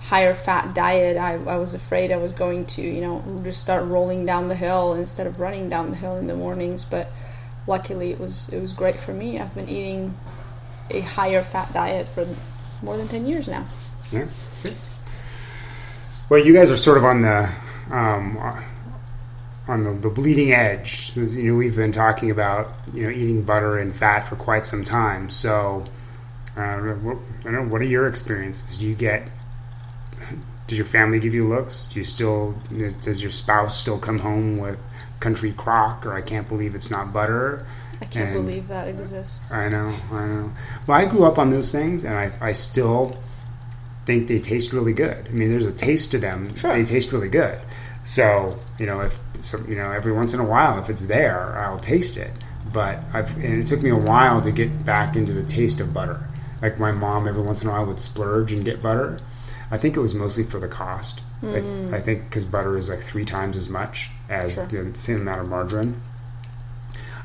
higher 0.05 0.35
fat 0.35 0.75
diet, 0.75 1.17
I, 1.17 1.35
I 1.35 1.57
was 1.57 1.73
afraid 1.75 2.13
I 2.13 2.19
was 2.19 2.35
going 2.35 2.67
to, 2.67 2.83
you 2.83 3.01
know, 3.01 3.41
just 3.43 3.61
start 3.61 3.89
rolling 3.89 4.27
down 4.27 4.49
the 4.49 4.55
hill 4.55 4.93
instead 4.95 5.27
of 5.27 5.41
running 5.41 5.71
down 5.71 5.91
the 5.91 5.97
hill 5.97 6.17
in 6.17 6.27
the 6.27 6.37
mornings. 6.37 6.85
But 6.85 7.11
luckily, 7.67 8.11
it 8.11 8.21
was 8.21 8.49
it 8.51 8.61
was 8.61 8.73
great 8.73 8.99
for 8.99 9.13
me. 9.13 9.39
I've 9.39 9.55
been 9.55 9.69
eating 9.69 10.15
a 10.91 11.01
higher 11.01 11.43
fat 11.43 11.73
diet 11.73 12.07
for 12.07 12.29
more 12.83 12.97
than 12.97 13.09
ten 13.09 13.27
years 13.27 13.49
now. 13.49 13.65
Yeah. 14.13 14.27
Well, 16.29 16.45
you 16.45 16.53
guys 16.53 16.71
are 16.71 16.77
sort 16.77 16.99
of 16.99 17.05
on 17.05 17.23
the 17.23 17.51
um, 17.91 18.37
on 19.69 19.85
the, 19.85 19.93
the 19.95 20.11
bleeding 20.11 20.53
edge. 20.53 21.13
You 21.17 21.53
know, 21.53 21.55
we've 21.55 21.77
been 21.77 21.93
talking 21.93 22.31
about 22.31 22.75
you 22.93 23.05
know 23.05 23.11
eating 23.11 23.43
butter 23.43 23.79
and 23.79 23.97
fat 23.97 24.21
for 24.21 24.37
quite 24.37 24.65
some 24.65 24.85
time. 24.85 25.31
So, 25.31 25.85
uh, 26.57 26.77
what, 26.77 27.17
I 27.41 27.45
don't 27.45 27.53
know. 27.55 27.73
What 27.73 27.81
are 27.81 27.87
your 27.87 28.07
experiences? 28.07 28.77
Do 28.77 28.87
you 28.87 28.95
get? 28.95 29.29
Does 30.67 30.79
your 30.79 30.87
family 30.87 31.21
give 31.21 31.35
you 31.35 31.47
looks? 31.47 31.87
Do 31.87 31.99
you 31.99 32.05
still? 32.05 32.55
Does 33.01 33.23
your 33.23 33.31
spouse 33.33 33.79
still 33.81 33.99
come 33.99 34.19
home 34.19 34.59
with 34.59 34.79
country 35.21 35.53
crock 35.53 36.07
or 36.07 36.15
I 36.15 36.23
can't 36.23 36.49
believe 36.49 36.75
it's 36.75 36.91
not 36.91 37.13
butter? 37.13 37.67
I 38.01 38.07
can't 38.07 38.31
And- 38.31 38.35
believe 38.35 38.69
that 38.69 38.89
exists. 38.89 39.53
I 39.53 39.69
know, 39.69 39.91
I 40.13 40.27
know. 40.27 40.53
Well, 40.87 40.99
I 40.99 41.07
grew 41.07 41.25
up 41.25 41.39
on 41.39 41.51
those 41.51 41.71
things, 41.71 42.05
and 42.05 42.15
I, 42.15 42.33
I 42.41 42.53
still 42.53 43.17
think 44.05 44.27
they 44.29 44.39
taste 44.41 44.73
really 44.73 44.93
good. 44.93 45.27
I 45.29 45.33
mean, 45.33 45.51
there's 45.51 45.65
a 45.67 45.73
taste 45.73 46.11
to 46.11 46.19
them. 46.19 46.55
Sure. 46.57 46.73
They 46.75 46.85
taste 46.85 47.13
really 47.13 47.29
good. 47.29 47.59
So, 48.03 48.59
you 48.79 48.85
know, 48.87 49.01
if 49.01 49.19
some, 49.41 49.67
you 49.69 49.77
know, 49.77 49.91
every 49.93 50.13
once 50.13 50.35
in 50.35 50.41
a 50.41 50.45
while, 50.45 50.79
if 50.79 50.91
it's 50.91 51.05
there, 51.05 51.57
I'll 51.59 51.79
taste 51.79 52.19
it. 52.19 52.31
But 52.73 52.99
I've, 53.15 53.35
and 53.37 53.63
it 53.63 53.67
took 53.67 53.81
me 53.83 53.91
a 53.91 53.97
while 53.97 54.41
to 54.43 54.51
get 54.51 54.85
back 54.85 55.17
into 55.17 55.33
the 55.33 55.45
taste 55.45 55.81
of 55.81 55.95
butter. 55.95 56.21
Like 56.61 56.79
my 56.79 56.93
mom, 56.93 57.29
every 57.29 57.43
once 57.43 57.63
in 57.63 57.69
a 57.69 57.73
while, 57.73 57.87
would 57.87 58.01
splurge 58.01 58.53
and 58.53 58.65
get 58.65 58.83
butter. 58.83 59.21
I 59.71 59.79
think 59.79 59.97
it 59.97 60.01
was 60.01 60.15
mostly 60.15 60.45
for 60.45 60.61
the 60.61 60.69
cost. 60.69 61.23
Like, 61.43 61.65
I 61.93 62.01
think 62.01 62.25
because 62.25 62.45
butter 62.45 62.77
is 62.77 62.89
like 62.89 63.01
three 63.01 63.25
times 63.27 63.57
as 63.57 63.69
much 63.69 64.11
as 64.31 64.57
Mm. 64.57 64.71
Sure. 64.71 64.85
the 64.85 64.99
same 64.99 65.21
amount 65.23 65.41
of 65.43 65.49
margarine. 65.49 66.01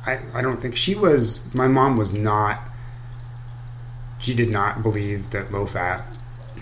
I, 0.06 0.20
I 0.34 0.42
don't 0.42 0.62
think 0.62 0.76
she 0.76 0.96
was 0.96 1.54
my 1.54 1.68
mom 1.68 1.96
was 1.98 2.14
not 2.14 2.62
she 4.18 4.34
did 4.34 4.50
not 4.50 4.82
believe 4.84 5.30
that 5.32 5.52
low 5.52 5.66
fat 5.66 6.06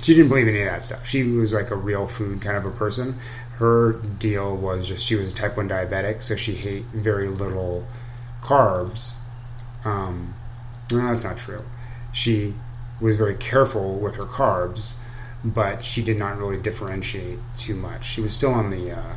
she 0.01 0.13
didn't 0.13 0.29
believe 0.29 0.47
any 0.47 0.61
of 0.61 0.67
that 0.67 0.83
stuff 0.83 1.07
she 1.07 1.23
was 1.23 1.53
like 1.53 1.71
a 1.71 1.75
real 1.75 2.07
food 2.07 2.41
kind 2.41 2.57
of 2.57 2.65
a 2.65 2.71
person 2.71 3.15
her 3.57 3.93
deal 4.19 4.55
was 4.55 4.87
just 4.87 5.05
she 5.05 5.15
was 5.15 5.31
a 5.33 5.35
type 5.35 5.55
1 5.57 5.69
diabetic 5.69 6.21
so 6.21 6.35
she 6.35 6.57
ate 6.67 6.85
very 6.93 7.27
little 7.27 7.87
carbs 8.41 9.13
um, 9.85 10.33
no 10.91 10.97
that's 11.07 11.23
not 11.23 11.37
true 11.37 11.63
she 12.11 12.53
was 12.99 13.15
very 13.15 13.35
careful 13.35 13.97
with 13.97 14.15
her 14.15 14.25
carbs 14.25 14.95
but 15.43 15.83
she 15.83 16.01
did 16.03 16.17
not 16.17 16.37
really 16.37 16.57
differentiate 16.57 17.39
too 17.55 17.75
much 17.75 18.05
she 18.05 18.21
was 18.21 18.33
still 18.35 18.53
on 18.53 18.69
the 18.69 18.91
uh, 18.91 19.13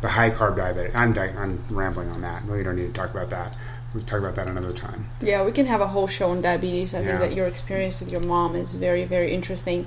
the 0.00 0.08
high 0.08 0.30
carb 0.30 0.56
diabetic 0.56 0.94
I'm, 0.94 1.12
di- 1.12 1.34
I'm 1.36 1.64
rambling 1.70 2.10
on 2.10 2.20
that 2.22 2.44
we 2.44 2.62
don't 2.62 2.76
need 2.76 2.88
to 2.88 2.92
talk 2.92 3.10
about 3.10 3.30
that 3.30 3.56
we'll 3.94 4.02
talk 4.04 4.18
about 4.20 4.34
that 4.36 4.46
another 4.48 4.72
time 4.72 5.06
Yeah, 5.20 5.44
we 5.44 5.52
can 5.52 5.66
have 5.66 5.80
a 5.80 5.86
whole 5.86 6.06
show 6.06 6.30
on 6.30 6.40
diabetes. 6.42 6.94
I 6.94 7.00
Yeah. 7.00 7.06
think 7.06 7.20
that 7.20 7.32
your 7.36 7.46
experience 7.46 8.00
with 8.00 8.10
your 8.10 8.22
mom 8.22 8.56
is 8.56 8.74
very, 8.74 9.04
very 9.04 9.32
interesting. 9.34 9.86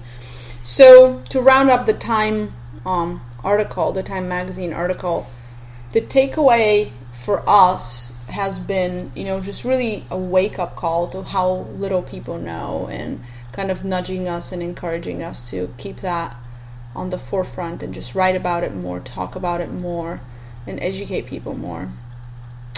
So, 0.62 1.22
to 1.30 1.42
round 1.42 1.70
up 1.72 1.86
the 1.88 1.94
Time 1.94 2.54
um, 2.86 3.22
article, 3.44 3.92
the 3.92 4.04
Time 4.04 4.28
magazine 4.30 4.74
article, 4.74 5.26
the 5.92 6.02
takeaway 6.02 6.92
for 7.12 7.44
us 7.50 8.14
has 8.28 8.60
been, 8.60 9.12
you 9.16 9.24
know, 9.24 9.40
just 9.42 9.64
really 9.66 10.06
a 10.12 10.18
wake 10.18 10.60
up 10.60 10.76
call 10.76 11.08
to 11.10 11.24
how 11.24 11.66
little 11.78 12.04
people 12.04 12.38
know 12.38 12.88
and 12.92 13.24
kind 13.56 13.72
of 13.72 13.86
nudging 13.86 14.28
us 14.28 14.52
and 14.52 14.62
encouraging 14.62 15.24
us 15.24 15.50
to 15.50 15.74
keep 15.78 16.02
that 16.02 16.36
on 16.94 17.10
the 17.10 17.18
forefront 17.18 17.82
and 17.82 17.94
just 17.94 18.14
write 18.14 18.36
about 18.36 18.64
it 18.64 18.76
more, 18.76 19.00
talk 19.00 19.34
about 19.36 19.62
it 19.62 19.72
more, 19.72 20.20
and 20.68 20.78
educate 20.82 21.26
people 21.26 21.58
more. 21.58 21.90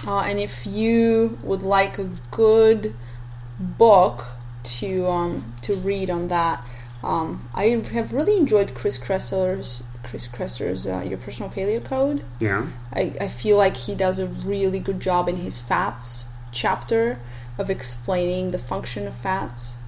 Uh, 0.06 0.20
and 0.20 0.38
if 0.38 0.64
you 0.66 1.36
would 1.42 1.62
like 1.62 1.98
a 1.98 2.08
good 2.30 2.94
book 3.58 4.24
to 4.62 5.06
um, 5.06 5.52
to 5.62 5.74
read 5.74 6.08
on 6.10 6.28
that, 6.28 6.62
um, 7.02 7.48
I 7.52 7.64
have 7.92 8.12
really 8.12 8.36
enjoyed 8.36 8.72
Chris 8.74 8.98
Kresser's 8.98 9.82
Chris 10.04 10.28
Kresser's 10.28 10.86
uh, 10.86 11.04
Your 11.04 11.18
Personal 11.18 11.50
Paleo 11.50 11.84
Code. 11.84 12.22
yeah 12.38 12.66
I, 12.92 13.12
I 13.20 13.28
feel 13.28 13.56
like 13.56 13.76
he 13.76 13.96
does 13.96 14.20
a 14.20 14.26
really 14.26 14.78
good 14.78 15.00
job 15.00 15.28
in 15.28 15.36
his 15.36 15.58
fats 15.58 16.32
chapter 16.52 17.18
of 17.58 17.68
explaining 17.68 18.52
the 18.52 18.58
function 18.58 19.08
of 19.08 19.16
fats. 19.16 19.78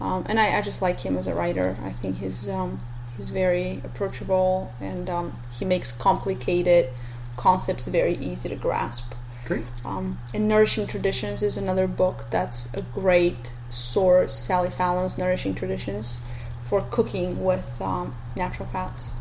Um, 0.00 0.24
and 0.28 0.40
I, 0.40 0.56
I 0.58 0.62
just 0.62 0.80
like 0.82 1.00
him 1.00 1.16
as 1.18 1.26
a 1.26 1.34
writer. 1.34 1.76
I 1.84 1.90
think 1.90 2.16
he's 2.18 2.48
um, 2.48 2.80
he's 3.16 3.30
very 3.30 3.80
approachable 3.84 4.72
and 4.80 5.08
um, 5.10 5.36
he 5.58 5.64
makes 5.64 5.92
complicated 5.92 6.88
concepts 7.36 7.86
very 7.88 8.14
easy 8.16 8.48
to 8.48 8.56
grasp. 8.56 9.14
great 9.46 9.64
Um, 9.84 10.18
and 10.34 10.48
Nourishing 10.48 10.86
Traditions 10.86 11.42
is 11.42 11.56
another 11.56 11.86
book 11.86 12.26
that's 12.30 12.72
a 12.74 12.82
great 12.82 13.52
source, 13.68 14.34
Sally 14.34 14.70
Fallon's 14.70 15.16
Nourishing 15.18 15.54
Traditions, 15.54 16.20
for 16.60 16.82
cooking 16.82 17.42
with 17.44 17.68
um, 17.80 18.14
natural 18.36 18.68
fats. 18.68 19.12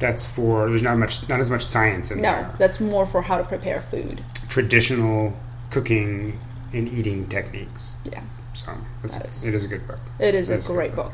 that's 0.00 0.26
for 0.26 0.68
there's 0.68 0.82
not 0.82 0.98
much 0.98 1.28
not 1.28 1.40
as 1.40 1.48
much 1.50 1.62
science 1.64 2.10
in 2.10 2.20
No, 2.20 2.32
there 2.32 2.42
No, 2.42 2.50
that's 2.58 2.80
more 2.80 3.06
for 3.06 3.22
how 3.22 3.38
to 3.38 3.44
prepare 3.44 3.80
food. 3.80 4.22
traditional 4.48 5.36
cooking 5.70 6.38
and 6.72 6.88
eating 6.88 7.28
techniques 7.28 7.98
Yeah, 8.10 8.22
so 8.52 8.72
it's, 9.04 9.16
is- 9.16 9.44
it 9.44 9.54
is 9.54 9.64
a 9.64 9.68
good 9.68 9.86
book 9.86 10.00
it 10.18 10.34
is 10.34 10.48
That's 10.48 10.68
a 10.68 10.72
a 10.72 10.74
great 10.74 10.90
good 10.94 10.96
book. 10.96 11.12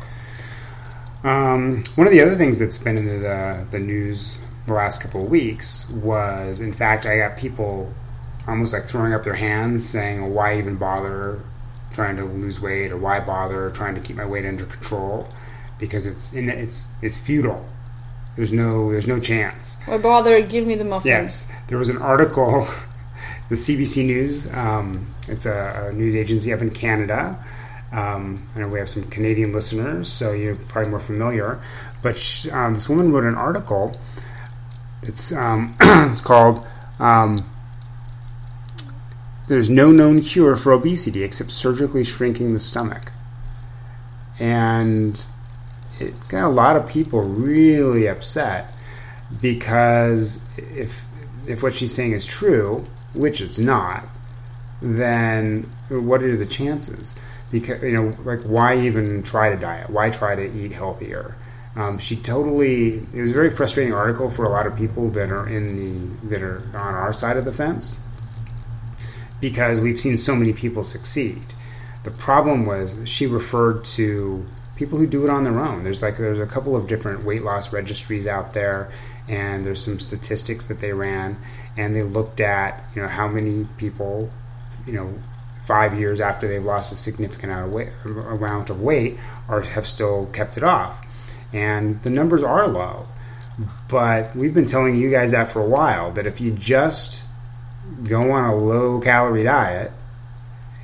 Um, 1.25 1.83
one 1.97 2.07
of 2.07 2.13
the 2.13 2.21
other 2.21 2.37
things 2.37 2.59
that's 2.59 2.79
been 2.79 2.97
in 2.97 3.07
the, 3.07 3.67
the 3.71 3.79
news 3.81 4.39
the 4.67 4.73
last 4.75 5.03
couple 5.03 5.25
of 5.25 5.31
weeks 5.31 5.89
was, 5.91 6.61
in 6.61 6.73
fact, 6.73 7.07
I 7.07 7.17
got 7.19 7.37
people 7.37 7.93
almost 8.47 8.73
like 8.73 8.85
throwing 8.85 9.13
up 9.13 9.23
their 9.25 9.35
hands 9.35 9.89
saying, 9.89 10.33
why 10.33 10.59
even 10.59 10.77
bother 10.77 11.41
trying 11.93 12.17
to 12.17 12.25
lose 12.25 12.61
weight 12.61 12.93
or 12.93 12.99
why 12.99 13.19
bother 13.19 13.71
trying 13.71 13.95
to 13.95 14.01
keep 14.01 14.15
my 14.17 14.27
weight 14.27 14.45
under 14.45 14.65
control? 14.67 15.29
Because 15.79 16.07
it's 16.07 16.33
it's 16.35 16.89
it's 17.03 17.19
futile. 17.19 17.67
There's 18.37 18.53
no 18.53 18.93
there's 18.93 19.07
no 19.07 19.19
chance. 19.19 19.81
Why 19.87 19.99
bother? 19.99 20.41
Give 20.43 20.67
me 20.67 20.75
the 20.75 20.85
muffins. 20.85 21.07
Yes, 21.09 21.53
there 21.69 21.79
was 21.79 21.89
an 21.89 21.99
article 21.99 22.61
the 23.49 23.55
CBC 23.55 24.07
News. 24.07 24.53
Um, 24.53 25.13
it's 25.29 25.47
a, 25.47 25.89
a, 25.89 25.93
news 25.93 26.17
agency 26.17 26.53
up 26.53 26.61
in 26.61 26.71
Canada. 26.71 27.43
Um, 27.93 28.49
I 28.55 28.61
know 28.61 28.69
we 28.69 28.79
have 28.79 28.89
some 28.89 29.05
Canadian 29.05 29.53
listeners, 29.53 30.11
so 30.13 30.33
you're 30.33 30.57
probably 30.57 30.91
more 30.91 31.01
familiar. 31.01 31.61
But 32.03 32.17
she, 32.17 32.51
um, 32.51 32.75
this 32.75 32.89
woman 32.89 33.13
wrote 33.13 33.25
an 33.25 33.35
article. 33.35 33.99
It's 35.03 35.35
um, 35.35 35.77
it's 35.81 36.21
called 36.21 36.67
um, 36.99 37.49
"There's 39.49 39.71
no 39.71 39.91
known 39.91 40.21
cure 40.21 40.57
for 40.57 40.73
obesity 40.73 41.25
except 41.25 41.51
surgically 41.51 42.05
shrinking 42.05 42.53
the 42.53 42.61
stomach," 42.61 43.13
and 44.39 45.27
it 45.99 46.15
got 46.29 46.45
a 46.45 46.51
lot 46.51 46.77
of 46.77 46.87
people 46.87 47.23
really 47.23 48.07
upset 48.07 48.75
because 49.41 50.47
if 50.57 51.05
if 51.47 51.63
what 51.63 51.75
she's 51.75 51.95
saying 51.95 52.13
is 52.13 52.27
true, 52.27 52.85
which 53.15 53.41
it's 53.41 53.59
not, 53.59 54.07
then 54.81 55.71
what 55.89 56.23
are 56.23 56.37
the 56.37 56.47
chances? 56.47 57.15
Because 57.51 57.83
you 57.83 57.93
know, 57.93 58.17
like 58.25 58.43
why 58.43 58.79
even 58.79 59.23
try 59.23 59.51
to 59.51 59.57
diet? 59.57 59.91
Why 59.91 60.11
try 60.11 60.37
to 60.37 60.45
eat 60.45 60.73
healthier? 60.73 61.35
Um, 61.77 61.99
she 61.99 62.17
totally. 62.17 63.07
It 63.13 63.21
was 63.21 63.31
a 63.31 63.35
very 63.35 63.51
frustrating 63.51 63.95
article 63.95 64.31
for 64.31 64.45
a 64.45 64.49
lot 64.49 64.67
of 64.67 64.77
people 64.77 65.11
that 65.11 65.31
are 65.31 65.49
in 65.49 65.77
the 65.77 66.29
that 66.29 66.43
are 66.43 66.59
on 66.75 66.95
our 66.95 67.13
side 67.13 67.37
of 67.37 67.45
the 67.45 67.53
fence 67.53 68.03
because 69.41 69.81
we've 69.81 69.99
seen 69.99 70.17
so 70.17 70.35
many 70.35 70.53
people 70.53 70.83
succeed. 70.83 71.45
The 72.05 72.11
problem 72.11 72.67
was 72.67 72.99
she 73.09 73.27
referred 73.27 73.85
to 73.85 74.45
people 74.77 74.99
who 74.99 75.07
do 75.07 75.25
it 75.25 75.31
on 75.31 75.45
their 75.45 75.59
own. 75.59 75.81
There's 75.81 76.03
like 76.03 76.17
there's 76.17 76.39
a 76.39 76.47
couple 76.47 76.77
of 76.77 76.87
different 76.87 77.25
weight 77.25 77.43
loss 77.43 77.73
registries 77.73 78.27
out 78.27 78.53
there, 78.53 78.91
and 79.29 79.65
there's 79.65 79.85
some 79.85 79.99
statistics 79.99 80.67
that 80.67 80.81
they 80.81 80.93
ran, 80.93 81.37
and 81.77 81.95
they 81.95 82.03
looked 82.03 82.41
at 82.41 82.89
you 82.95 83.03
know 83.03 83.09
how 83.09 83.29
many 83.29 83.67
people, 83.77 84.31
you 84.87 84.93
know, 84.95 85.13
five 85.65 85.99
years 85.99 86.21
after 86.21 86.49
they've 86.49 86.65
lost 86.65 86.93
a 86.93 86.97
significant 86.97 87.53
amount 88.05 88.71
of 88.71 88.81
weight, 88.81 89.19
or 89.49 89.61
have 89.61 89.87
still 89.87 90.27
kept 90.27 90.57
it 90.57 90.63
off, 90.63 91.05
and 91.53 92.03
the 92.03 92.11
numbers 92.11 92.43
are 92.43 92.67
low. 92.67 93.07
But 93.89 94.35
we've 94.37 94.55
been 94.55 94.67
telling 94.67 94.97
you 94.97 95.11
guys 95.11 95.33
that 95.33 95.49
for 95.49 95.61
a 95.61 95.69
while 95.69 96.13
that 96.13 96.27
if 96.27 96.41
you 96.41 96.53
just 96.53 97.25
go 98.05 98.31
on 98.31 98.45
a 98.45 98.55
low 98.55 99.01
calorie 99.01 99.45
diet 99.45 99.91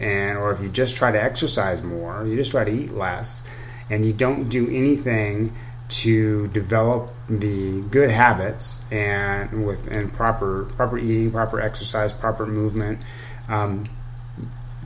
and 0.00 0.38
or 0.38 0.52
if 0.52 0.60
you 0.60 0.68
just 0.68 0.96
try 0.96 1.12
to 1.12 1.22
exercise 1.22 1.82
more, 1.82 2.26
you 2.26 2.36
just 2.36 2.50
try 2.50 2.64
to 2.64 2.70
eat 2.70 2.92
less 2.92 3.48
and 3.90 4.04
you 4.04 4.12
don't 4.12 4.48
do 4.48 4.68
anything 4.70 5.52
to 5.88 6.48
develop 6.48 7.12
the 7.28 7.80
good 7.90 8.10
habits 8.10 8.84
and 8.90 9.66
with 9.66 9.86
and 9.88 10.12
proper 10.12 10.64
proper 10.76 10.98
eating, 10.98 11.30
proper 11.30 11.60
exercise, 11.60 12.12
proper 12.12 12.46
movement, 12.46 13.00
um, 13.48 13.88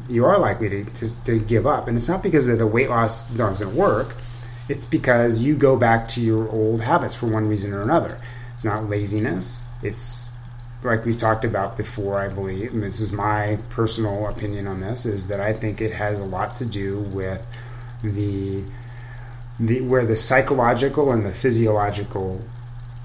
you 0.09 0.25
are 0.25 0.39
likely 0.39 0.69
to, 0.69 0.85
to, 0.85 1.23
to, 1.25 1.39
give 1.39 1.67
up. 1.67 1.89
And 1.89 1.97
it's 1.97 2.09
not 2.09 2.23
because 2.23 2.47
the 2.47 2.67
weight 2.67 2.91
loss 2.91 3.29
doesn't 3.31 3.75
work. 3.75 4.15
It's 4.69 4.85
because 4.85 5.41
you 5.43 5.57
go 5.57 5.77
back 5.77 6.09
to 6.09 6.21
your 6.21 6.49
old 6.51 6.81
habits 6.81 7.15
for 7.15 7.27
one 7.27 7.49
reason 7.49 7.73
or 7.73 7.83
another. 7.83 8.21
It's 8.55 8.65
not 8.65 8.89
laziness. 8.89 9.69
It's 9.83 10.35
like 10.83 11.05
we've 11.05 11.19
talked 11.19 11.45
about 11.45 11.77
before, 11.77 12.19
I 12.19 12.29
believe, 12.29 12.73
and 12.73 12.83
this 12.83 13.01
is 13.01 13.13
my 13.13 13.59
personal 13.69 14.29
opinion 14.29 14.67
on 14.67 14.81
this, 14.81 15.07
is 15.07 15.29
that 15.29 15.41
I 15.41 15.53
think 15.53 15.81
it 15.81 15.93
has 15.93 16.21
a 16.21 16.25
lot 16.25 16.55
to 16.55 16.67
do 16.67 17.01
with 17.01 17.43
the 18.03 18.63
the, 19.61 19.81
where 19.81 20.05
the 20.05 20.15
psychological 20.15 21.11
and 21.11 21.27
the 21.27 21.33
physiological 21.33 22.41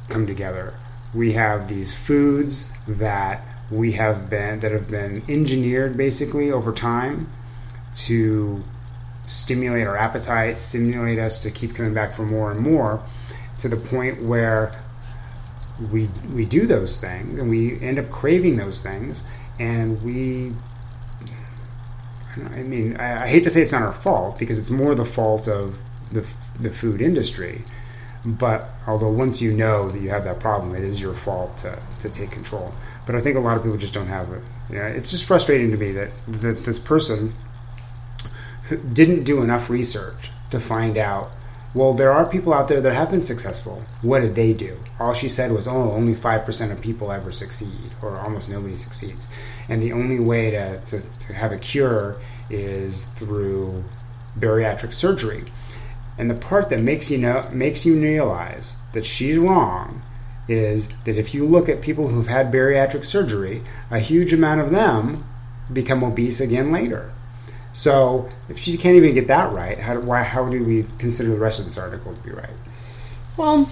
come 0.09 0.27
together. 0.27 0.75
We 1.13 1.33
have 1.33 1.67
these 1.67 1.95
foods 1.95 2.71
that 2.87 3.43
we 3.73 3.93
have 3.93 4.29
been 4.29 4.59
that 4.59 4.71
have 4.71 4.89
been 4.89 5.23
engineered 5.27 5.97
basically 5.97 6.51
over 6.51 6.71
time 6.71 7.29
to 7.93 8.63
stimulate 9.25 9.87
our 9.87 9.95
appetite, 9.95 10.59
stimulate 10.59 11.19
us 11.19 11.39
to 11.43 11.51
keep 11.51 11.75
coming 11.75 11.93
back 11.93 12.13
for 12.13 12.23
more 12.23 12.51
and 12.51 12.59
more, 12.59 13.03
to 13.57 13.69
the 13.69 13.77
point 13.77 14.21
where 14.21 14.79
we 15.91 16.09
we 16.33 16.45
do 16.45 16.65
those 16.65 16.97
things 16.97 17.39
and 17.39 17.49
we 17.49 17.79
end 17.81 17.99
up 17.99 18.09
craving 18.11 18.57
those 18.57 18.81
things, 18.81 19.23
and 19.59 20.01
we. 20.03 20.53
I 22.35 22.63
mean, 22.63 22.97
I, 22.97 23.23
I 23.23 23.27
hate 23.27 23.43
to 23.43 23.51
say 23.51 23.61
it's 23.61 23.71
not 23.71 23.83
our 23.83 23.93
fault 23.93 24.39
because 24.39 24.57
it's 24.57 24.71
more 24.71 24.95
the 24.95 25.05
fault 25.05 25.47
of 25.47 25.77
the, 26.11 26.27
the 26.59 26.71
food 26.71 26.99
industry. 26.99 27.63
But 28.25 28.69
although 28.87 29.11
once 29.11 29.41
you 29.41 29.51
know 29.51 29.89
that 29.89 30.01
you 30.01 30.09
have 30.09 30.23
that 30.25 30.39
problem, 30.39 30.75
it 30.75 30.83
is 30.83 31.01
your 31.01 31.13
fault 31.13 31.57
to, 31.57 31.77
to 31.99 32.09
take 32.09 32.31
control. 32.31 32.73
But 33.05 33.15
I 33.15 33.21
think 33.21 33.35
a 33.35 33.39
lot 33.39 33.57
of 33.57 33.63
people 33.63 33.77
just 33.77 33.93
don't 33.93 34.07
have 34.07 34.31
it. 34.31 34.41
Know, 34.69 34.81
it's 34.81 35.11
just 35.11 35.25
frustrating 35.25 35.71
to 35.71 35.77
me 35.77 35.91
that, 35.91 36.11
that 36.27 36.63
this 36.63 36.79
person 36.79 37.33
didn't 38.93 39.23
do 39.23 39.41
enough 39.41 39.69
research 39.69 40.31
to 40.51 40.59
find 40.59 40.97
out 40.97 41.31
well, 41.73 41.93
there 41.93 42.11
are 42.11 42.27
people 42.27 42.53
out 42.53 42.67
there 42.67 42.81
that 42.81 42.93
have 42.93 43.09
been 43.09 43.23
successful. 43.23 43.83
What 44.03 44.19
did 44.19 44.35
they 44.35 44.53
do? 44.53 44.77
All 44.99 45.13
she 45.13 45.27
said 45.27 45.51
was, 45.51 45.67
oh, 45.67 45.91
only 45.91 46.13
5% 46.13 46.71
of 46.71 46.79
people 46.81 47.11
ever 47.11 47.31
succeed, 47.31 47.89
or 48.01 48.19
almost 48.19 48.47
nobody 48.47 48.77
succeeds. 48.77 49.27
And 49.69 49.81
the 49.81 49.91
only 49.91 50.19
way 50.19 50.51
to, 50.51 50.79
to, 50.79 51.01
to 51.01 51.33
have 51.33 51.51
a 51.51 51.57
cure 51.57 52.17
is 52.51 53.05
through 53.05 53.83
bariatric 54.37 54.93
surgery. 54.93 55.45
And 56.19 56.29
the 56.29 56.35
part 56.35 56.69
that 56.69 56.79
makes 56.79 57.09
you 57.09 57.17
know 57.17 57.49
makes 57.51 57.87
you 57.87 57.99
realize 57.99 58.75
that 58.93 59.03
she's 59.03 59.39
wrong 59.39 60.03
is 60.47 60.89
that 61.05 61.17
if 61.17 61.33
you 61.33 61.45
look 61.45 61.69
at 61.69 61.81
people 61.81 62.07
who've 62.07 62.27
had 62.27 62.51
bariatric 62.51 63.05
surgery, 63.05 63.63
a 63.89 63.99
huge 63.99 64.33
amount 64.33 64.61
of 64.61 64.71
them 64.71 65.25
become 65.71 66.03
obese 66.03 66.41
again 66.41 66.71
later. 66.71 67.11
So 67.71 68.29
if 68.49 68.59
she 68.59 68.77
can't 68.77 68.95
even 68.95 69.13
get 69.13 69.27
that 69.27 69.51
right, 69.51 69.79
how, 69.79 69.95
do, 69.95 70.01
why, 70.01 70.23
how 70.23 70.47
do 70.47 70.63
we 70.63 70.85
consider 70.99 71.29
the 71.29 71.39
rest 71.39 71.59
of 71.59 71.65
this 71.65 71.77
article 71.77 72.13
to 72.13 72.21
be 72.21 72.31
right? 72.31 72.49
Well, 73.35 73.69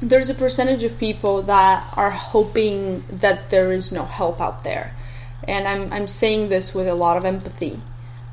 there's 0.00 0.30
a 0.30 0.34
percentage 0.34 0.84
of 0.84 0.98
people 0.98 1.42
that 1.42 1.86
are 1.96 2.10
hoping 2.10 3.04
that 3.10 3.50
there 3.50 3.70
is 3.70 3.92
no 3.92 4.04
help 4.04 4.40
out 4.40 4.64
there. 4.64 4.94
And 5.46 5.68
I'm, 5.68 5.92
I'm 5.92 6.06
saying 6.06 6.48
this 6.48 6.74
with 6.74 6.88
a 6.88 6.94
lot 6.94 7.16
of 7.16 7.24
empathy 7.24 7.80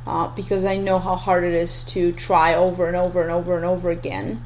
uh, 0.06 0.30
because 0.30 0.64
I 0.64 0.78
know 0.78 1.00
how 1.00 1.16
hard 1.16 1.44
it 1.44 1.54
is 1.54 1.84
to 1.86 2.14
try 2.14 2.56
over 2.56 2.88
and 2.88 2.96
over 2.96 3.22
and 3.22 3.32
over 3.32 3.58
and 3.58 3.66
over 3.66 3.90
again. 3.90 4.42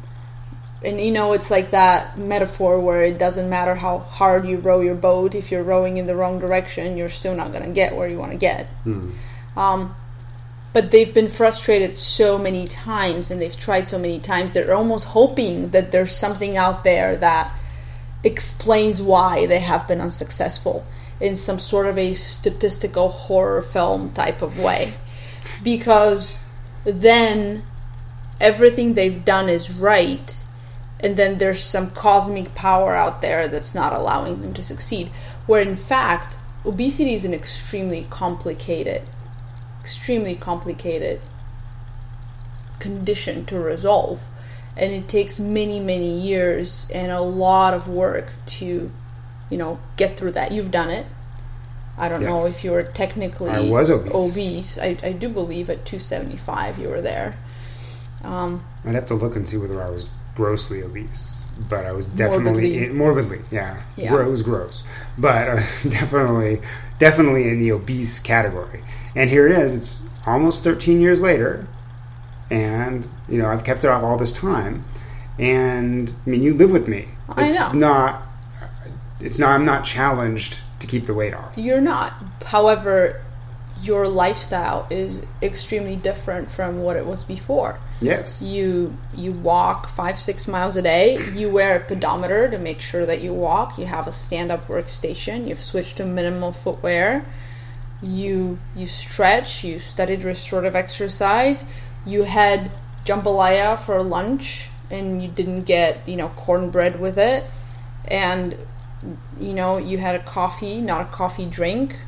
And 0.83 0.99
you 0.99 1.11
know, 1.11 1.33
it's 1.33 1.51
like 1.51 1.71
that 1.71 2.17
metaphor 2.17 2.79
where 2.79 3.03
it 3.03 3.19
doesn't 3.19 3.49
matter 3.49 3.75
how 3.75 3.99
hard 3.99 4.47
you 4.47 4.57
row 4.57 4.81
your 4.81 4.95
boat, 4.95 5.35
if 5.35 5.51
you're 5.51 5.63
rowing 5.63 5.97
in 5.97 6.07
the 6.07 6.15
wrong 6.15 6.39
direction, 6.39 6.97
you're 6.97 7.09
still 7.09 7.35
not 7.35 7.51
going 7.51 7.63
to 7.63 7.71
get 7.71 7.95
where 7.95 8.07
you 8.07 8.17
want 8.17 8.31
to 8.31 8.37
get. 8.37 8.65
Hmm. 8.83 9.11
Um, 9.55 9.95
but 10.73 10.89
they've 10.89 11.13
been 11.13 11.29
frustrated 11.29 11.99
so 11.99 12.37
many 12.37 12.67
times 12.67 13.29
and 13.29 13.41
they've 13.41 13.57
tried 13.57 13.89
so 13.89 13.99
many 13.99 14.19
times, 14.19 14.53
they're 14.53 14.73
almost 14.73 15.05
hoping 15.05 15.69
that 15.69 15.91
there's 15.91 16.15
something 16.15 16.57
out 16.57 16.83
there 16.83 17.15
that 17.17 17.53
explains 18.23 19.01
why 19.01 19.45
they 19.47 19.59
have 19.59 19.87
been 19.87 19.99
unsuccessful 19.99 20.85
in 21.19 21.35
some 21.35 21.59
sort 21.59 21.85
of 21.85 21.97
a 21.97 22.13
statistical 22.13 23.09
horror 23.09 23.61
film 23.61 24.09
type 24.09 24.41
of 24.41 24.59
way 24.59 24.93
because 25.63 26.39
then 26.83 27.63
everything 28.39 28.93
they've 28.93 29.23
done 29.23 29.49
is 29.49 29.71
right 29.71 30.40
and 31.03 31.17
then 31.17 31.37
there's 31.37 31.63
some 31.63 31.89
cosmic 31.91 32.53
power 32.55 32.95
out 32.95 33.21
there 33.21 33.47
that's 33.47 33.75
not 33.75 33.93
allowing 33.93 34.41
them 34.41 34.53
to 34.53 34.63
succeed 34.63 35.07
where 35.47 35.61
in 35.61 35.75
fact 35.75 36.37
obesity 36.65 37.13
is 37.13 37.25
an 37.25 37.33
extremely 37.33 38.05
complicated 38.09 39.01
extremely 39.79 40.35
complicated 40.35 41.19
condition 42.79 43.45
to 43.45 43.59
resolve 43.59 44.23
and 44.77 44.91
it 44.91 45.07
takes 45.07 45.39
many 45.39 45.79
many 45.79 46.19
years 46.19 46.89
and 46.93 47.11
a 47.11 47.21
lot 47.21 47.73
of 47.73 47.87
work 47.87 48.31
to 48.45 48.91
you 49.49 49.57
know 49.57 49.79
get 49.97 50.15
through 50.15 50.31
that 50.31 50.51
you've 50.51 50.71
done 50.71 50.89
it 50.89 51.05
I 51.97 52.07
don't 52.09 52.21
yes. 52.21 52.29
know 52.29 52.45
if 52.45 52.63
you 52.63 52.71
were 52.71 52.83
technically 52.83 53.49
I 53.49 53.59
was 53.59 53.91
obese. 53.91 54.37
obese. 54.37 54.79
I, 54.79 54.97
I 55.03 55.11
do 55.11 55.29
believe 55.29 55.69
at 55.69 55.85
275 55.85 56.79
you 56.79 56.89
were 56.89 57.01
there. 57.01 57.37
Um, 58.23 58.65
I'd 58.85 58.95
have 58.95 59.05
to 59.07 59.15
look 59.15 59.35
and 59.35 59.47
see 59.47 59.57
whether 59.57 59.81
I 59.83 59.89
was 59.89 60.09
grossly 60.41 60.81
obese, 60.81 61.43
but 61.69 61.85
I 61.85 61.91
was 61.91 62.07
definitely 62.07 62.71
morbidly, 62.71 62.85
in, 62.85 62.97
morbidly 62.97 63.41
yeah. 63.51 63.83
yeah. 63.95 64.19
It 64.19 64.27
was 64.27 64.41
gross, 64.41 64.83
but 65.19 65.49
I 65.49 65.53
was 65.53 65.83
definitely 65.99 66.61
definitely 66.97 67.47
in 67.47 67.59
the 67.59 67.71
obese 67.73 68.17
category. 68.17 68.83
And 69.15 69.29
here 69.29 69.45
it 69.45 69.51
is. 69.51 69.75
It's 69.75 70.09
almost 70.25 70.63
13 70.63 70.99
years 70.99 71.21
later, 71.21 71.67
and 72.49 73.07
you 73.29 73.37
know 73.37 73.51
I've 73.51 73.63
kept 73.63 73.83
it 73.83 73.87
off 73.89 74.01
all 74.01 74.17
this 74.17 74.31
time. 74.31 74.83
And 75.37 76.11
I 76.25 76.29
mean, 76.29 76.41
you 76.41 76.55
live 76.55 76.71
with 76.71 76.87
me. 76.87 77.07
It's 77.37 77.61
I 77.61 77.71
know. 77.73 77.79
not. 77.79 78.21
It's 79.19 79.37
not. 79.37 79.51
I'm 79.51 79.65
not 79.65 79.85
challenged 79.85 80.57
to 80.79 80.87
keep 80.87 81.05
the 81.05 81.13
weight 81.13 81.35
off. 81.35 81.55
You're 81.55 81.81
not. 81.81 82.13
However, 82.43 83.21
your 83.83 84.07
lifestyle 84.07 84.87
is 84.89 85.21
extremely 85.43 85.97
different 85.97 86.49
from 86.49 86.81
what 86.81 86.95
it 86.95 87.05
was 87.05 87.23
before. 87.23 87.79
Yes. 88.01 88.49
You 88.49 88.97
you 89.15 89.31
walk 89.31 89.87
five 89.87 90.19
six 90.19 90.47
miles 90.47 90.75
a 90.75 90.81
day. 90.81 91.17
You 91.33 91.49
wear 91.49 91.77
a 91.77 91.79
pedometer 91.79 92.49
to 92.49 92.57
make 92.57 92.81
sure 92.81 93.05
that 93.05 93.21
you 93.21 93.33
walk. 93.33 93.77
You 93.77 93.85
have 93.85 94.07
a 94.07 94.11
stand 94.11 94.51
up 94.51 94.67
workstation. 94.67 95.47
You've 95.47 95.59
switched 95.59 95.97
to 95.97 96.05
minimal 96.05 96.51
footwear. 96.51 97.23
You 98.01 98.57
you 98.75 98.87
stretch. 98.87 99.63
You 99.63 99.77
studied 99.77 100.23
restorative 100.23 100.75
exercise. 100.75 101.65
You 102.05 102.23
had 102.23 102.71
jambalaya 103.05 103.77
for 103.77 104.01
lunch, 104.01 104.69
and 104.89 105.21
you 105.21 105.29
didn't 105.29 105.63
get 105.63 106.07
you 106.07 106.15
know 106.15 106.29
cornbread 106.29 106.99
with 106.99 107.19
it, 107.19 107.43
and 108.07 108.57
you 109.39 109.53
know 109.53 109.77
you 109.77 109.99
had 109.99 110.15
a 110.15 110.23
coffee, 110.23 110.81
not 110.81 111.01
a 111.01 111.05
coffee 111.05 111.45
drink, 111.45 111.99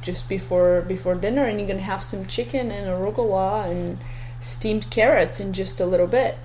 just 0.00 0.30
before 0.30 0.80
before 0.80 1.14
dinner, 1.14 1.44
and 1.44 1.60
you're 1.60 1.68
gonna 1.68 1.80
have 1.80 2.02
some 2.02 2.24
chicken 2.24 2.70
and 2.70 2.86
arugula 2.88 3.70
and 3.70 3.98
steamed 4.40 4.90
carrots 4.90 5.40
in 5.40 5.52
just 5.52 5.80
a 5.80 5.86
little 5.86 6.06
bit. 6.06 6.36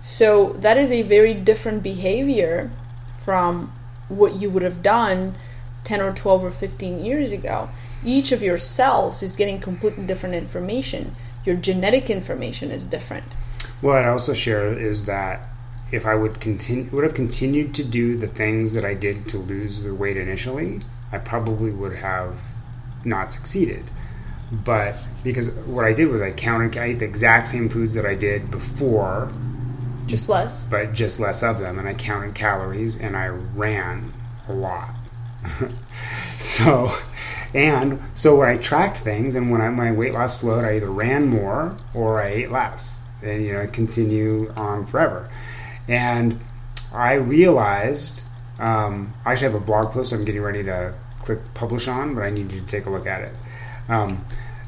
So 0.00 0.52
that 0.54 0.76
is 0.76 0.90
a 0.90 1.02
very 1.02 1.34
different 1.34 1.82
behavior 1.82 2.70
from 3.22 3.72
what 4.08 4.34
you 4.34 4.50
would 4.50 4.62
have 4.62 4.82
done 4.82 5.34
10 5.84 6.00
or 6.00 6.12
12 6.12 6.44
or 6.44 6.50
15 6.50 7.04
years 7.04 7.32
ago. 7.32 7.68
Each 8.04 8.32
of 8.32 8.42
your 8.42 8.58
cells 8.58 9.22
is 9.22 9.36
getting 9.36 9.60
completely 9.60 10.04
different 10.06 10.34
information. 10.34 11.14
Your 11.44 11.56
genetic 11.56 12.10
information 12.10 12.70
is 12.70 12.86
different. 12.86 13.26
What 13.80 13.96
I'd 13.96 14.08
also 14.08 14.32
share 14.32 14.72
is 14.78 15.06
that 15.06 15.46
if 15.92 16.06
I 16.06 16.14
would 16.14 16.40
continue 16.40 16.88
would 16.92 17.04
have 17.04 17.14
continued 17.14 17.74
to 17.74 17.84
do 17.84 18.16
the 18.16 18.28
things 18.28 18.72
that 18.74 18.84
I 18.84 18.94
did 18.94 19.28
to 19.28 19.38
lose 19.38 19.82
the 19.82 19.94
weight 19.94 20.16
initially, 20.16 20.80
I 21.12 21.18
probably 21.18 21.72
would 21.72 21.96
have 21.96 22.36
not 23.04 23.32
succeeded. 23.32 23.84
But 24.52 24.96
because 25.22 25.50
what 25.50 25.84
I 25.84 25.92
did 25.92 26.08
was 26.08 26.20
I 26.20 26.32
counted, 26.32 26.76
I 26.76 26.86
ate 26.86 26.98
the 26.98 27.04
exact 27.04 27.48
same 27.48 27.68
foods 27.68 27.94
that 27.94 28.04
I 28.04 28.14
did 28.14 28.50
before, 28.50 29.32
just 30.06 30.28
less, 30.28 30.64
but 30.64 30.92
just 30.92 31.20
less 31.20 31.42
of 31.42 31.60
them, 31.60 31.78
and 31.78 31.88
I 31.88 31.94
counted 31.94 32.34
calories 32.34 32.96
and 32.96 33.16
I 33.16 33.28
ran 33.28 34.12
a 34.48 34.52
lot. 34.52 34.90
so, 36.38 36.90
and 37.54 38.00
so 38.14 38.36
when 38.36 38.48
I 38.48 38.56
tracked 38.56 38.98
things 38.98 39.36
and 39.36 39.50
when 39.50 39.60
I, 39.60 39.68
my 39.70 39.92
weight 39.92 40.14
loss 40.14 40.40
slowed, 40.40 40.64
I 40.64 40.76
either 40.76 40.90
ran 40.90 41.28
more 41.28 41.76
or 41.94 42.20
I 42.20 42.28
ate 42.28 42.50
less, 42.50 43.00
and 43.22 43.44
you 43.44 43.52
know, 43.52 43.66
continue 43.68 44.52
on 44.56 44.84
forever. 44.86 45.30
And 45.86 46.40
I 46.92 47.14
realized 47.14 48.24
um, 48.58 49.14
I 49.24 49.32
actually 49.32 49.52
have 49.52 49.62
a 49.62 49.64
blog 49.64 49.92
post 49.92 50.12
I'm 50.12 50.24
getting 50.24 50.42
ready 50.42 50.64
to 50.64 50.94
click 51.20 51.38
publish 51.54 51.86
on, 51.88 52.14
but 52.14 52.24
I 52.24 52.30
need 52.30 52.50
you 52.50 52.60
to 52.60 52.66
take 52.66 52.86
a 52.86 52.90
look 52.90 53.06
at 53.06 53.22
it. 53.22 53.32
Um, 53.90 54.24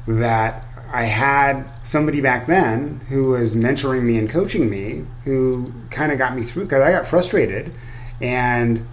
that 0.07 0.65
I 0.91 1.05
had 1.05 1.65
somebody 1.81 2.21
back 2.21 2.45
then 2.45 3.01
who 3.09 3.29
was 3.29 3.55
mentoring 3.55 4.03
me 4.03 4.17
and 4.17 4.29
coaching 4.29 4.69
me 4.69 5.05
who 5.23 5.73
kind 5.89 6.11
of 6.11 6.19
got 6.19 6.35
me 6.35 6.43
through 6.43 6.65
because 6.65 6.81
I 6.81 6.91
got 6.91 7.07
frustrated 7.07 7.73
and 8.21 8.85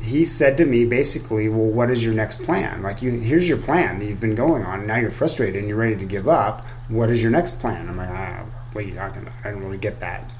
he 0.00 0.24
said 0.24 0.58
to 0.58 0.66
me 0.66 0.84
basically, 0.84 1.48
"Well, 1.48 1.70
what 1.70 1.90
is 1.90 2.04
your 2.04 2.12
next 2.12 2.42
plan? 2.42 2.82
Like, 2.82 3.00
you 3.00 3.12
here's 3.12 3.48
your 3.48 3.58
plan 3.58 3.98
that 3.98 4.06
you've 4.06 4.20
been 4.20 4.34
going 4.34 4.64
on. 4.64 4.80
And 4.80 4.88
now 4.88 4.96
you're 4.96 5.10
frustrated 5.10 5.56
and 5.56 5.68
you're 5.68 5.78
ready 5.78 5.96
to 5.96 6.04
give 6.04 6.28
up. 6.28 6.66
What 6.88 7.08
is 7.08 7.22
your 7.22 7.30
next 7.30 7.60
plan?" 7.60 7.88
I'm 7.88 7.96
like, 7.96 8.10
ah, 8.10 8.44
"What 8.72 8.84
are 8.84 8.88
you 8.88 8.94
talking 8.94 9.22
about? 9.22 9.34
I 9.44 9.50
don't 9.50 9.64
really 9.64 9.78
get 9.78 10.00
that." 10.00 10.30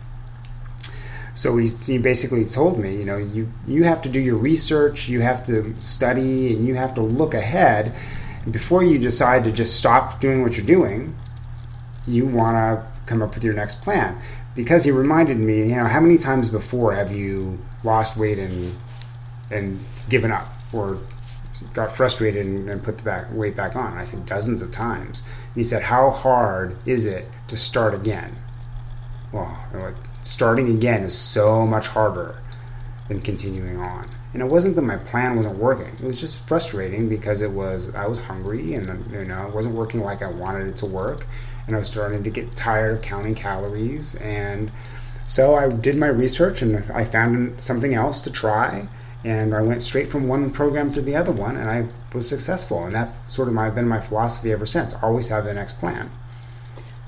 So 1.34 1.56
he, 1.56 1.68
he 1.68 1.98
basically 1.98 2.44
told 2.44 2.78
me, 2.78 2.96
you 2.96 3.04
know, 3.04 3.16
you 3.16 3.50
you 3.66 3.84
have 3.84 4.02
to 4.02 4.08
do 4.08 4.20
your 4.20 4.36
research, 4.36 5.08
you 5.08 5.22
have 5.22 5.44
to 5.46 5.74
study, 5.80 6.54
and 6.54 6.66
you 6.66 6.74
have 6.74 6.94
to 6.94 7.02
look 7.02 7.34
ahead 7.34 7.94
before 8.50 8.82
you 8.82 8.98
decide 8.98 9.44
to 9.44 9.52
just 9.52 9.76
stop 9.76 10.20
doing 10.20 10.42
what 10.42 10.56
you're 10.56 10.66
doing, 10.66 11.16
you 12.06 12.26
want 12.26 12.56
to 12.56 12.86
come 13.06 13.22
up 13.22 13.34
with 13.34 13.44
your 13.44 13.54
next 13.54 13.82
plan. 13.82 14.20
Because 14.54 14.84
he 14.84 14.90
reminded 14.90 15.38
me, 15.38 15.68
you 15.68 15.76
know, 15.76 15.84
how 15.84 16.00
many 16.00 16.16
times 16.16 16.48
before 16.48 16.94
have 16.94 17.14
you 17.14 17.58
lost 17.84 18.16
weight 18.16 18.38
and 18.38 18.74
and 19.50 19.78
given 20.08 20.32
up 20.32 20.48
or 20.72 20.98
got 21.72 21.92
frustrated 21.92 22.44
and, 22.44 22.68
and 22.68 22.82
put 22.82 22.98
the 22.98 23.04
back, 23.04 23.26
weight 23.32 23.56
back 23.56 23.76
on? 23.76 23.92
And 23.92 24.00
I 24.00 24.04
said 24.04 24.24
dozens 24.26 24.62
of 24.62 24.70
times. 24.70 25.22
And 25.48 25.56
he 25.56 25.62
said, 25.62 25.82
how 25.82 26.10
hard 26.10 26.76
is 26.86 27.06
it 27.06 27.26
to 27.48 27.56
start 27.56 27.94
again? 27.94 28.34
Well, 29.32 29.56
starting 30.22 30.74
again 30.74 31.02
is 31.02 31.16
so 31.16 31.66
much 31.66 31.88
harder 31.88 32.40
than 33.08 33.20
continuing 33.20 33.80
on 33.80 34.08
and 34.36 34.42
it 34.42 34.52
wasn't 34.52 34.76
that 34.76 34.82
my 34.82 34.98
plan 34.98 35.34
wasn't 35.34 35.56
working. 35.56 35.86
It 35.86 36.02
was 36.02 36.20
just 36.20 36.46
frustrating 36.46 37.08
because 37.08 37.40
it 37.40 37.50
was 37.50 37.94
I 37.94 38.06
was 38.06 38.18
hungry 38.18 38.74
and 38.74 39.10
you 39.10 39.24
know 39.24 39.46
it 39.46 39.54
wasn't 39.54 39.74
working 39.74 40.02
like 40.02 40.20
I 40.20 40.28
wanted 40.28 40.68
it 40.68 40.76
to 40.76 40.86
work, 40.86 41.26
and 41.66 41.74
I 41.74 41.78
was 41.78 41.88
starting 41.88 42.22
to 42.22 42.28
get 42.28 42.54
tired 42.54 42.92
of 42.92 43.00
counting 43.00 43.34
calories. 43.34 44.14
And 44.16 44.70
so 45.26 45.54
I 45.54 45.70
did 45.70 45.96
my 45.96 46.08
research 46.08 46.60
and 46.60 46.84
I 46.92 47.02
found 47.04 47.62
something 47.62 47.94
else 47.94 48.20
to 48.22 48.30
try, 48.30 48.86
and 49.24 49.54
I 49.54 49.62
went 49.62 49.82
straight 49.82 50.06
from 50.06 50.28
one 50.28 50.50
program 50.50 50.90
to 50.90 51.00
the 51.00 51.16
other 51.16 51.32
one, 51.32 51.56
and 51.56 51.70
I 51.70 51.88
was 52.12 52.28
successful. 52.28 52.84
And 52.84 52.94
that's 52.94 53.32
sort 53.32 53.48
of 53.48 53.54
my 53.54 53.70
been 53.70 53.88
my 53.88 54.02
philosophy 54.02 54.52
ever 54.52 54.66
since. 54.66 54.92
Always 55.02 55.30
have 55.30 55.46
the 55.46 55.54
next 55.54 55.78
plan. 55.78 56.10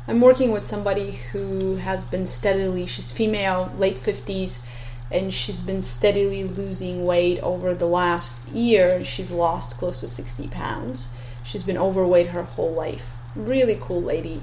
I'm 0.07 0.23
working 0.23 0.51
with 0.51 0.65
somebody 0.65 1.13
who 1.31 1.77
has 1.77 2.05
been 2.05 2.25
steadily. 2.25 2.87
She's 2.87 3.13
female, 3.13 3.71
late 3.77 3.99
fifties 3.99 4.63
and 5.11 5.33
she's 5.33 5.61
been 5.61 5.81
steadily 5.81 6.45
losing 6.45 7.07
weight 7.07 7.41
over 7.41 7.75
the 7.75 7.87
last 7.87 8.49
year. 8.51 9.03
She's 9.03 9.31
lost 9.31 9.79
close 9.79 10.01
to 10.01 10.09
60 10.09 10.49
pounds. 10.49 11.11
She's 11.43 11.65
been 11.65 11.79
overweight 11.79 12.29
her 12.29 12.43
whole 12.43 12.73
life. 12.73 13.13
Really 13.35 13.79
cool 13.81 14.03
lady. 14.03 14.43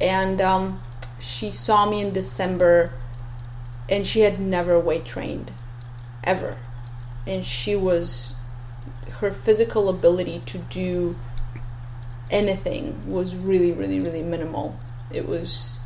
And 0.00 0.40
um, 0.40 0.82
she 1.20 1.50
saw 1.50 1.88
me 1.88 2.00
in 2.00 2.12
December, 2.12 2.92
and 3.88 4.04
she 4.06 4.20
had 4.20 4.40
never 4.40 4.80
weight 4.80 5.04
trained, 5.04 5.52
ever. 6.24 6.58
And 7.26 7.46
she 7.46 7.76
was, 7.76 8.36
her 9.20 9.30
physical 9.30 9.88
ability 9.88 10.42
to 10.46 10.58
do 10.58 11.16
anything 12.30 13.08
was 13.08 13.36
really, 13.36 13.70
really, 13.70 14.00
really 14.00 14.22
minimal. 14.22 14.76
It 15.12 15.28
was, 15.28 15.78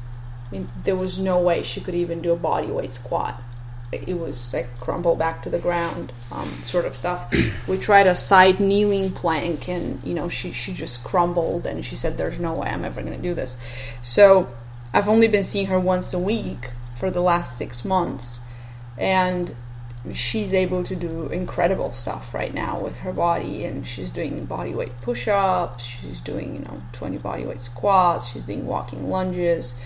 I 0.49 0.53
mean, 0.53 0.71
there 0.85 0.97
was 0.97 1.19
no 1.19 1.41
way 1.41 1.63
she 1.63 1.83
could 1.83 1.95
even 1.95 2.23
do 2.23 2.33
a 2.33 2.37
body 2.37 2.69
weight 2.69 2.95
squat 2.95 3.43
it 3.94 4.18
was 4.18 4.52
like 4.52 4.68
crumble 4.80 5.16
back 5.16 5.42
to 5.42 5.50
the 5.50 5.59
ground 5.59 6.12
um, 6.33 6.48
sort 6.62 6.85
of 6.85 6.96
stuff. 6.96 7.33
We 7.68 7.78
tried 7.78 8.07
a 8.07 8.14
side 8.14 8.61
kneeling 8.61 9.11
plank 9.11 9.68
and 9.68 10.02
you 10.04 10.14
know 10.14 10.28
she, 10.28 10.52
she 10.52 10.72
just 10.72 11.02
crumbled 11.02 11.66
and 11.66 11.85
she 11.85 11.96
said 11.96 12.18
there's 12.18 12.38
no 12.38 12.54
way 12.54 12.68
i'm 12.68 12.85
ever 12.85 13.00
going 13.02 13.16
to 13.16 13.22
do 13.22 13.35
this. 13.35 13.59
So 14.02 14.48
i've 14.92 15.09
only 15.09 15.28
been 15.28 15.44
seeing 15.44 15.66
her 15.66 15.80
once 15.80 16.12
a 16.12 16.18
week 16.18 16.70
for 16.94 17.11
the 17.11 17.20
last 17.20 17.57
six 17.57 17.85
months 17.85 18.40
and 18.98 19.54
she's 20.12 20.52
able 20.52 20.83
to 20.83 20.94
do 20.94 21.28
incredible 21.28 21.90
stuff 21.90 22.35
right 22.35 22.52
now 22.52 22.78
with 22.78 22.96
her 22.96 23.12
body 23.12 23.64
and 23.64 23.87
she's 23.87 24.11
doing 24.11 24.44
body 24.44 24.74
weight 24.74 24.92
push-ups 25.00 25.83
she's 25.83 26.20
doing 26.20 26.54
you 26.54 26.61
know 26.61 26.83
20 26.92 27.18
body 27.18 27.44
weight 27.44 27.62
squats 27.62 28.30
she's 28.30 28.44
doing 28.44 28.66
walking 28.66 29.09
lunges 29.09 29.76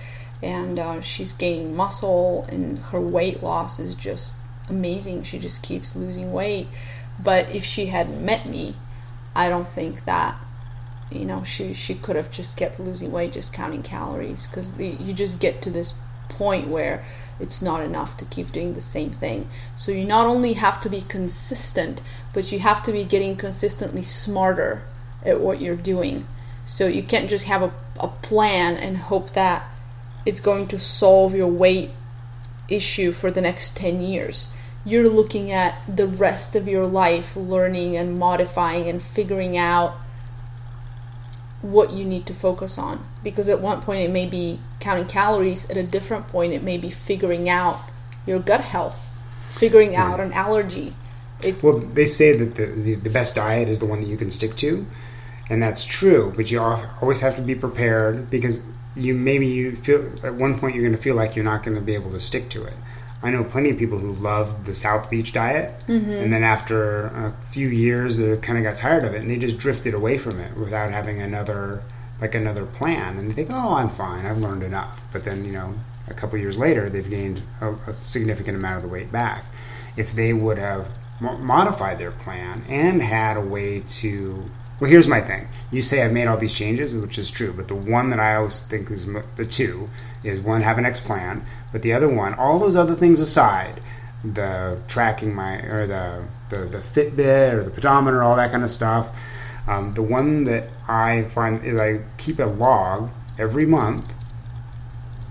and 0.42 0.78
uh, 0.78 1.00
she's 1.00 1.32
gaining 1.32 1.74
muscle 1.74 2.44
and 2.48 2.78
her 2.78 3.00
weight 3.00 3.42
loss 3.42 3.78
is 3.78 3.94
just 3.94 4.36
amazing. 4.68 5.24
She 5.24 5.38
just 5.38 5.62
keeps 5.62 5.96
losing 5.96 6.32
weight. 6.32 6.68
But 7.22 7.54
if 7.54 7.64
she 7.64 7.86
hadn't 7.86 8.24
met 8.24 8.46
me 8.46 8.76
i 9.38 9.48
don't 9.48 9.68
think 9.68 10.04
that 10.04 10.36
you 11.12 11.24
know 11.24 11.44
she 11.44 11.72
she 11.72 11.94
could 11.94 12.16
have 12.16 12.30
just 12.30 12.56
kept 12.56 12.80
losing 12.80 13.12
weight 13.12 13.32
just 13.32 13.52
counting 13.52 13.82
calories. 13.82 14.46
Because 14.46 14.78
you 14.78 15.14
just 15.14 15.40
get 15.40 15.62
to 15.62 15.70
this 15.70 15.94
point 16.28 16.68
where 16.68 17.04
it's 17.40 17.62
not 17.62 17.82
enough 17.82 18.16
to 18.16 18.24
keep 18.26 18.52
doing 18.52 18.74
the 18.74 18.82
same 18.82 19.10
thing. 19.10 19.48
So 19.76 19.92
you 19.92 20.04
not 20.04 20.26
only 20.26 20.54
have 20.54 20.80
to 20.82 20.90
be 20.90 21.00
consistent 21.00 22.02
but 22.32 22.52
you 22.52 22.58
have 22.58 22.82
to 22.82 22.92
be 22.92 23.04
getting 23.04 23.36
consistently 23.36 24.02
smarter 24.02 24.82
at 25.24 25.40
what 25.40 25.60
you're 25.60 25.76
doing. 25.76 26.26
So 26.66 26.86
you 26.86 27.02
can't 27.02 27.30
just 27.30 27.46
have 27.46 27.62
a, 27.62 27.72
a 27.98 28.08
plan 28.08 28.76
and 28.76 28.98
hope 28.98 29.30
that 29.30 29.66
it's 30.28 30.40
going 30.40 30.66
to 30.66 30.78
solve 30.78 31.34
your 31.34 31.48
weight 31.48 31.88
issue 32.68 33.12
for 33.12 33.30
the 33.30 33.40
next 33.40 33.78
10 33.78 34.02
years. 34.02 34.52
You're 34.84 35.08
looking 35.08 35.52
at 35.52 35.80
the 35.88 36.06
rest 36.06 36.54
of 36.54 36.68
your 36.68 36.84
life 36.84 37.34
learning 37.34 37.96
and 37.96 38.18
modifying 38.18 38.88
and 38.88 39.00
figuring 39.00 39.56
out 39.56 39.96
what 41.62 41.94
you 41.94 42.04
need 42.04 42.26
to 42.26 42.34
focus 42.34 42.76
on. 42.76 43.06
Because 43.24 43.48
at 43.48 43.62
one 43.62 43.80
point 43.80 44.00
it 44.00 44.10
may 44.10 44.26
be 44.26 44.60
counting 44.80 45.06
calories, 45.06 45.68
at 45.70 45.78
a 45.78 45.82
different 45.82 46.28
point 46.28 46.52
it 46.52 46.62
may 46.62 46.76
be 46.76 46.90
figuring 46.90 47.48
out 47.48 47.80
your 48.26 48.38
gut 48.38 48.60
health, 48.60 49.10
figuring 49.48 49.96
out 49.96 50.20
an 50.20 50.34
allergy. 50.34 50.94
It, 51.42 51.62
well, 51.62 51.78
they 51.78 52.04
say 52.04 52.36
that 52.36 52.54
the, 52.54 52.66
the, 52.66 52.94
the 52.96 53.10
best 53.10 53.34
diet 53.34 53.70
is 53.70 53.78
the 53.78 53.86
one 53.86 54.02
that 54.02 54.08
you 54.08 54.18
can 54.18 54.28
stick 54.28 54.56
to, 54.56 54.84
and 55.48 55.62
that's 55.62 55.86
true, 55.86 56.34
but 56.36 56.50
you 56.50 56.60
always 56.60 57.20
have 57.22 57.36
to 57.36 57.42
be 57.42 57.54
prepared 57.54 58.28
because 58.28 58.62
you 58.98 59.14
maybe 59.14 59.46
you 59.46 59.76
feel 59.76 60.12
at 60.24 60.34
one 60.34 60.58
point 60.58 60.74
you're 60.74 60.84
going 60.84 60.96
to 60.96 61.02
feel 61.02 61.14
like 61.14 61.36
you're 61.36 61.44
not 61.44 61.62
going 61.62 61.76
to 61.76 61.80
be 61.82 61.94
able 61.94 62.10
to 62.10 62.20
stick 62.20 62.48
to 62.50 62.64
it. 62.64 62.74
I 63.22 63.30
know 63.30 63.42
plenty 63.42 63.70
of 63.70 63.78
people 63.78 63.98
who 63.98 64.12
love 64.14 64.64
the 64.64 64.72
South 64.72 65.10
Beach 65.10 65.32
diet, 65.32 65.74
mm-hmm. 65.88 66.10
and 66.10 66.32
then 66.32 66.44
after 66.44 67.06
a 67.06 67.34
few 67.50 67.68
years, 67.68 68.16
they 68.18 68.36
kind 68.36 68.58
of 68.58 68.64
got 68.64 68.76
tired 68.76 69.04
of 69.04 69.14
it, 69.14 69.20
and 69.20 69.28
they 69.28 69.36
just 69.36 69.58
drifted 69.58 69.92
away 69.92 70.18
from 70.18 70.38
it 70.38 70.56
without 70.56 70.92
having 70.92 71.20
another 71.20 71.82
like 72.20 72.34
another 72.34 72.64
plan. 72.66 73.18
And 73.18 73.28
they 73.28 73.34
think, 73.34 73.50
"Oh, 73.50 73.74
I'm 73.74 73.90
fine. 73.90 74.24
I've 74.24 74.40
learned 74.40 74.62
enough." 74.62 75.02
But 75.12 75.24
then 75.24 75.44
you 75.44 75.52
know, 75.52 75.74
a 76.06 76.14
couple 76.14 76.38
years 76.38 76.58
later, 76.58 76.88
they've 76.88 77.08
gained 77.08 77.42
a, 77.60 77.72
a, 77.88 77.94
significant 77.94 78.56
amount 78.56 78.76
of 78.76 78.82
the 78.82 78.88
weight 78.88 79.10
back. 79.10 79.44
If 79.96 80.12
they 80.12 80.32
would 80.32 80.58
have 80.58 80.88
modified 81.20 81.98
their 81.98 82.12
plan 82.12 82.64
and 82.68 83.02
had 83.02 83.36
a 83.36 83.40
way 83.40 83.80
to 83.80 84.48
well, 84.80 84.90
here's 84.90 85.08
my 85.08 85.20
thing. 85.20 85.48
You 85.72 85.82
say 85.82 86.02
I've 86.02 86.12
made 86.12 86.28
all 86.28 86.36
these 86.36 86.54
changes, 86.54 86.96
which 86.96 87.18
is 87.18 87.30
true, 87.30 87.52
but 87.52 87.68
the 87.68 87.74
one 87.74 88.10
that 88.10 88.20
I 88.20 88.36
always 88.36 88.60
think 88.60 88.90
is 88.90 89.06
the 89.36 89.44
two 89.44 89.90
is 90.22 90.40
one 90.40 90.62
have 90.62 90.78
an 90.78 90.86
X 90.86 91.00
plan, 91.00 91.44
but 91.72 91.82
the 91.82 91.92
other 91.92 92.08
one, 92.08 92.34
all 92.34 92.58
those 92.58 92.76
other 92.76 92.94
things 92.94 93.18
aside, 93.18 93.80
the 94.24 94.80
tracking 94.88 95.34
my 95.34 95.56
or 95.62 95.86
the 95.86 96.24
the, 96.48 96.64
the 96.66 96.78
Fitbit 96.78 97.52
or 97.52 97.62
the 97.64 97.70
pedometer, 97.70 98.22
all 98.22 98.36
that 98.36 98.50
kind 98.50 98.64
of 98.64 98.70
stuff. 98.70 99.14
Um, 99.66 99.94
the 99.94 100.02
one 100.02 100.44
that 100.44 100.70
I 100.88 101.24
find 101.24 101.62
is 101.64 101.78
I 101.78 102.00
keep 102.16 102.38
a 102.38 102.44
log 102.44 103.10
every 103.38 103.66
month 103.66 104.14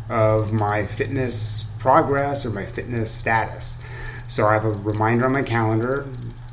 of 0.10 0.54
my 0.54 0.86
fitness 0.86 1.74
progress 1.80 2.46
or 2.46 2.52
my 2.52 2.66
fitness 2.66 3.12
status. 3.12 3.82
So 4.28 4.46
I 4.46 4.54
have 4.54 4.66
a 4.66 4.72
reminder 4.72 5.26
on 5.26 5.32
my 5.32 5.42
calendar, 5.42 6.06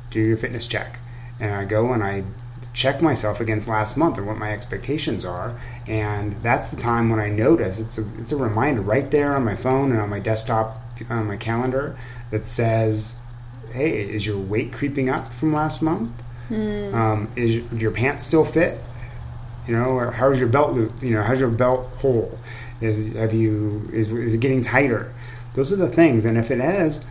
do 0.09 0.19
your 0.19 0.37
fitness 0.37 0.65
check. 0.65 0.99
And 1.39 1.53
I 1.53 1.65
go 1.65 1.93
and 1.93 2.03
I 2.03 2.23
check 2.75 3.01
myself 3.01 3.39
against 3.39 3.69
last 3.69 3.95
month 3.95 4.17
and 4.17 4.27
what 4.27 4.37
my 4.37 4.51
expectations 4.51 5.23
are. 5.23 5.57
And 5.87 6.33
that's 6.43 6.69
the 6.69 6.75
time 6.75 7.09
when 7.09 7.19
I 7.19 7.29
notice 7.29 7.79
it's 7.79 7.97
a, 7.97 8.05
it's 8.19 8.33
a 8.33 8.37
reminder 8.37 8.81
right 8.81 9.09
there 9.09 9.35
on 9.35 9.45
my 9.45 9.55
phone 9.55 9.91
and 9.91 9.99
on 9.99 10.09
my 10.09 10.19
desktop 10.19 10.81
on 11.09 11.25
my 11.25 11.37
calendar 11.37 11.97
that 12.29 12.45
says, 12.45 13.19
"Hey, 13.71 14.01
is 14.01 14.27
your 14.27 14.37
weight 14.37 14.73
creeping 14.73 15.09
up 15.09 15.33
from 15.33 15.53
last 15.53 15.81
month? 15.81 16.11
Mm. 16.49 16.93
Um, 16.93 17.31
is 17.35 17.55
your 17.71 17.91
pants 17.91 18.23
still 18.23 18.45
fit? 18.45 18.79
You 19.67 19.75
know, 19.75 19.85
or 19.85 20.11
how's 20.11 20.39
your 20.39 20.49
belt 20.49 20.73
loop? 20.73 21.01
You 21.01 21.11
know, 21.15 21.23
how's 21.23 21.39
your 21.39 21.49
belt 21.49 21.87
hole? 21.97 22.37
Is, 22.81 23.15
have 23.15 23.33
you 23.33 23.89
is, 23.93 24.11
is 24.11 24.35
it 24.35 24.41
getting 24.41 24.61
tighter? 24.61 25.13
Those 25.53 25.71
are 25.71 25.77
the 25.77 25.87
things. 25.87 26.25
And 26.25 26.37
if 26.37 26.51
it 26.51 26.59
is, 26.59 27.05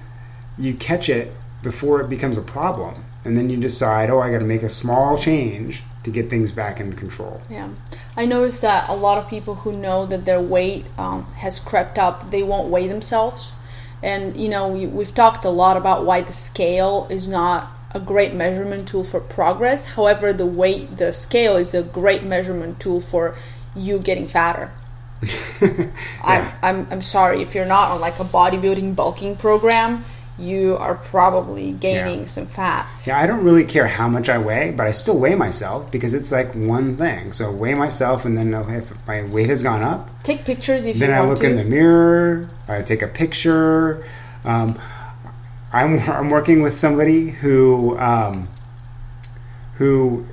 you 0.59 0.75
catch 0.75 1.09
it 1.09 1.33
before 1.63 2.01
it 2.03 2.09
becomes 2.11 2.37
a 2.37 2.43
problem 2.43 3.03
and 3.25 3.37
then 3.37 3.49
you 3.49 3.57
decide, 3.57 4.11
oh, 4.11 4.21
I 4.21 4.31
got 4.31 4.41
to 4.41 4.45
make 4.45 4.63
a 4.63 4.69
small 4.69 5.17
change 5.17 5.83
to 6.03 6.11
get 6.11 6.29
things 6.29 6.53
back 6.53 6.81
in 6.81 6.93
control. 6.95 7.41
Yeah, 7.49 7.71
I 8.17 8.27
noticed 8.27 8.63
that 8.63 8.89
a 8.89 8.95
lot 8.95 9.19
of 9.19 9.29
people 9.29 9.55
who 9.55 9.73
know 9.73 10.07
that 10.07 10.25
their 10.25 10.41
weight 10.41 10.85
um, 10.99 11.27
has 11.37 11.59
crept 11.59 11.99
up, 11.99 12.31
they 12.31 12.43
won't 12.43 12.69
weigh 12.69 12.89
themselves. 12.89 13.57
And 14.03 14.37
you 14.37 14.49
know, 14.49 14.69
we, 14.69 14.87
we've 14.87 15.15
talked 15.15 15.45
a 15.45 15.51
lot 15.51 15.77
about 15.77 16.05
why 16.05 16.21
the 16.21 16.33
scale 16.33 17.07
is 17.11 17.27
not 17.27 17.71
a 17.93 18.01
great 18.01 18.35
measurement 18.35 18.89
tool 18.89 19.05
for 19.05 19.21
progress. 19.21 19.87
However, 19.87 20.33
the 20.33 20.47
weight, 20.47 20.99
the 20.99 21.13
scale 21.13 21.57
is 21.57 21.73
a 21.73 21.83
great 21.83 22.25
measurement 22.25 22.81
tool 22.81 23.01
for 23.01 23.37
you 23.75 23.99
getting 23.99 24.29
fatter. 24.29 24.73
yeah. 25.63 25.91
I'm, 26.23 26.53
I'm, 26.63 26.89
I'm 26.91 27.03
sorry 27.03 27.41
if 27.41 27.55
you're 27.55 27.65
not 27.65 27.93
on 27.93 28.01
like 28.01 28.21
a 28.21 28.25
bodybuilding 28.25 28.95
bulking 28.95 29.37
program 29.37 30.05
you 30.39 30.77
are 30.77 30.97
probably 30.97 31.73
gaining 31.73 32.21
yeah. 32.21 32.27
some 32.27 32.47
fat. 32.47 32.89
Yeah, 33.07 33.21
I 33.21 33.27
don't 33.27 33.45
really 33.45 33.65
care 33.65 33.87
how 33.87 34.09
much 34.09 34.29
I 34.29 34.39
weigh, 34.39 34.73
but 34.73 34.87
I 34.87 34.91
still 34.91 35.19
weigh 35.19 35.37
myself 35.37 35.91
because 35.93 36.13
it's 36.13 36.33
like 36.33 36.55
one 36.55 36.97
thing. 36.97 37.33
So 37.33 37.53
weigh 37.53 37.75
myself, 37.75 38.25
and 38.25 38.37
then 38.37 38.53
if 38.53 38.93
my 39.07 39.25
weight 39.31 39.49
has 39.49 39.63
gone 39.63 39.83
up, 39.83 40.23
take 40.25 40.45
pictures 40.45 40.87
if 40.87 40.97
then 40.99 41.13
I 41.13 41.25
look 41.25 41.41
to. 41.41 41.51
in 41.51 41.57
the 41.57 41.65
mirror. 41.65 42.51
I 42.69 42.83
take 42.83 43.03
a 43.03 43.09
picture. 43.09 44.05
Um, 44.45 44.79
I'm 45.73 46.01
I'm 46.11 46.31
working 46.31 46.63
with 46.63 46.75
somebody 46.75 47.31
who 47.31 47.97
um, 47.99 48.49
who 49.75 50.27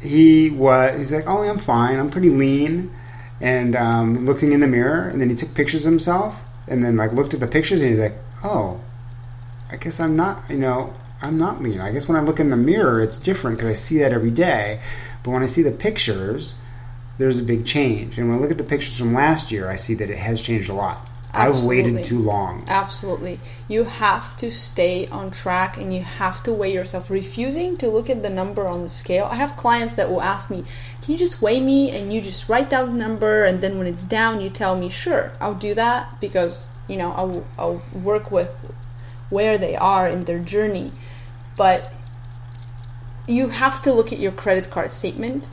he 0.00 0.48
was. 0.48 0.96
He's 0.96 1.12
like, 1.12 1.24
oh, 1.26 1.42
I'm 1.42 1.58
fine. 1.58 1.98
I'm 1.98 2.08
pretty 2.08 2.30
lean, 2.30 2.90
and 3.38 3.76
um, 3.76 4.24
looking 4.24 4.52
in 4.52 4.60
the 4.60 4.68
mirror, 4.68 5.08
and 5.08 5.20
then 5.20 5.28
he 5.28 5.36
took 5.36 5.54
pictures 5.54 5.84
of 5.84 5.92
himself, 5.92 6.46
and 6.66 6.82
then 6.82 6.96
like 6.96 7.12
looked 7.12 7.34
at 7.34 7.40
the 7.40 7.48
pictures, 7.48 7.82
and 7.82 7.90
he's 7.90 8.00
like, 8.00 8.14
oh 8.42 8.80
I 9.70 9.76
guess 9.76 10.00
I'm 10.00 10.16
not, 10.16 10.50
you 10.50 10.58
know, 10.58 10.94
I'm 11.22 11.38
not 11.38 11.62
lean. 11.62 11.80
I 11.80 11.92
guess 11.92 12.08
when 12.08 12.16
I 12.16 12.22
look 12.22 12.40
in 12.40 12.50
the 12.50 12.56
mirror, 12.56 13.00
it's 13.00 13.18
different 13.18 13.58
because 13.58 13.70
I 13.70 13.74
see 13.74 13.98
that 13.98 14.12
every 14.12 14.30
day. 14.30 14.80
But 15.22 15.32
when 15.32 15.42
I 15.42 15.46
see 15.46 15.62
the 15.62 15.72
pictures, 15.72 16.56
there's 17.18 17.40
a 17.40 17.44
big 17.44 17.66
change. 17.66 18.18
And 18.18 18.28
when 18.28 18.38
I 18.38 18.40
look 18.40 18.50
at 18.50 18.58
the 18.58 18.64
pictures 18.64 18.98
from 18.98 19.12
last 19.12 19.52
year, 19.52 19.68
I 19.68 19.76
see 19.76 19.94
that 19.94 20.10
it 20.10 20.18
has 20.18 20.40
changed 20.40 20.70
a 20.70 20.74
lot. 20.74 21.06
Absolutely. 21.32 21.60
I've 21.60 21.66
waited 21.66 22.04
too 22.04 22.18
long. 22.18 22.64
Absolutely. 22.66 23.38
You 23.68 23.84
have 23.84 24.36
to 24.38 24.50
stay 24.50 25.06
on 25.08 25.30
track 25.30 25.76
and 25.76 25.94
you 25.94 26.02
have 26.02 26.42
to 26.44 26.52
weigh 26.52 26.72
yourself. 26.72 27.10
Refusing 27.10 27.76
to 27.76 27.88
look 27.88 28.10
at 28.10 28.22
the 28.22 28.30
number 28.30 28.66
on 28.66 28.82
the 28.82 28.88
scale. 28.88 29.28
I 29.30 29.36
have 29.36 29.56
clients 29.56 29.94
that 29.94 30.10
will 30.10 30.22
ask 30.22 30.50
me, 30.50 30.64
Can 31.02 31.12
you 31.12 31.18
just 31.18 31.40
weigh 31.40 31.60
me? 31.60 31.90
And 31.90 32.12
you 32.12 32.20
just 32.20 32.48
write 32.48 32.68
down 32.68 32.92
the 32.92 32.98
number, 32.98 33.44
and 33.44 33.60
then 33.60 33.78
when 33.78 33.86
it's 33.86 34.06
down, 34.06 34.40
you 34.40 34.50
tell 34.50 34.76
me, 34.76 34.88
Sure, 34.88 35.32
I'll 35.40 35.54
do 35.54 35.74
that 35.74 36.20
because, 36.20 36.66
you 36.88 36.96
know, 36.96 37.12
I'll, 37.12 37.46
I'll 37.56 37.82
work 38.02 38.32
with 38.32 38.64
where 39.30 39.56
they 39.56 39.76
are 39.76 40.08
in 40.08 40.24
their 40.24 40.38
journey. 40.38 40.92
But 41.56 41.92
you 43.26 43.48
have 43.48 43.80
to 43.82 43.92
look 43.92 44.12
at 44.12 44.18
your 44.18 44.32
credit 44.32 44.70
card 44.70 44.92
statement 44.92 45.48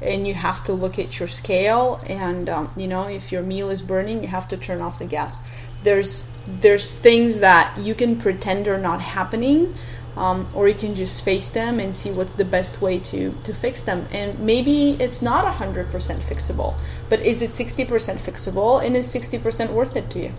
and 0.00 0.26
you 0.26 0.34
have 0.34 0.64
to 0.64 0.72
look 0.72 0.98
at 0.98 1.18
your 1.18 1.28
scale 1.28 2.00
and 2.08 2.48
um, 2.48 2.70
you 2.76 2.88
know 2.88 3.08
if 3.08 3.30
your 3.30 3.42
meal 3.42 3.70
is 3.70 3.82
burning 3.82 4.20
you 4.20 4.28
have 4.28 4.48
to 4.48 4.56
turn 4.56 4.80
off 4.80 4.98
the 4.98 5.06
gas. 5.06 5.46
There's 5.82 6.28
there's 6.60 6.92
things 6.92 7.40
that 7.40 7.78
you 7.78 7.94
can 7.94 8.18
pretend 8.18 8.66
are 8.66 8.78
not 8.78 9.00
happening 9.00 9.74
um, 10.16 10.46
or 10.54 10.68
you 10.68 10.74
can 10.74 10.94
just 10.94 11.24
face 11.24 11.52
them 11.52 11.80
and 11.80 11.96
see 11.96 12.10
what's 12.10 12.34
the 12.34 12.44
best 12.44 12.82
way 12.82 12.98
to 12.98 13.32
to 13.32 13.54
fix 13.54 13.82
them. 13.82 14.06
And 14.10 14.38
maybe 14.40 14.92
it's 14.92 15.22
not 15.22 15.44
100% 15.44 15.90
fixable 15.90 16.74
but 17.08 17.20
is 17.20 17.42
it 17.42 17.50
60% 17.50 17.86
fixable 18.16 18.84
and 18.84 18.96
is 18.96 19.06
60% 19.14 19.70
worth 19.70 19.96
it 19.96 20.10
to 20.10 20.18
you 20.18 20.32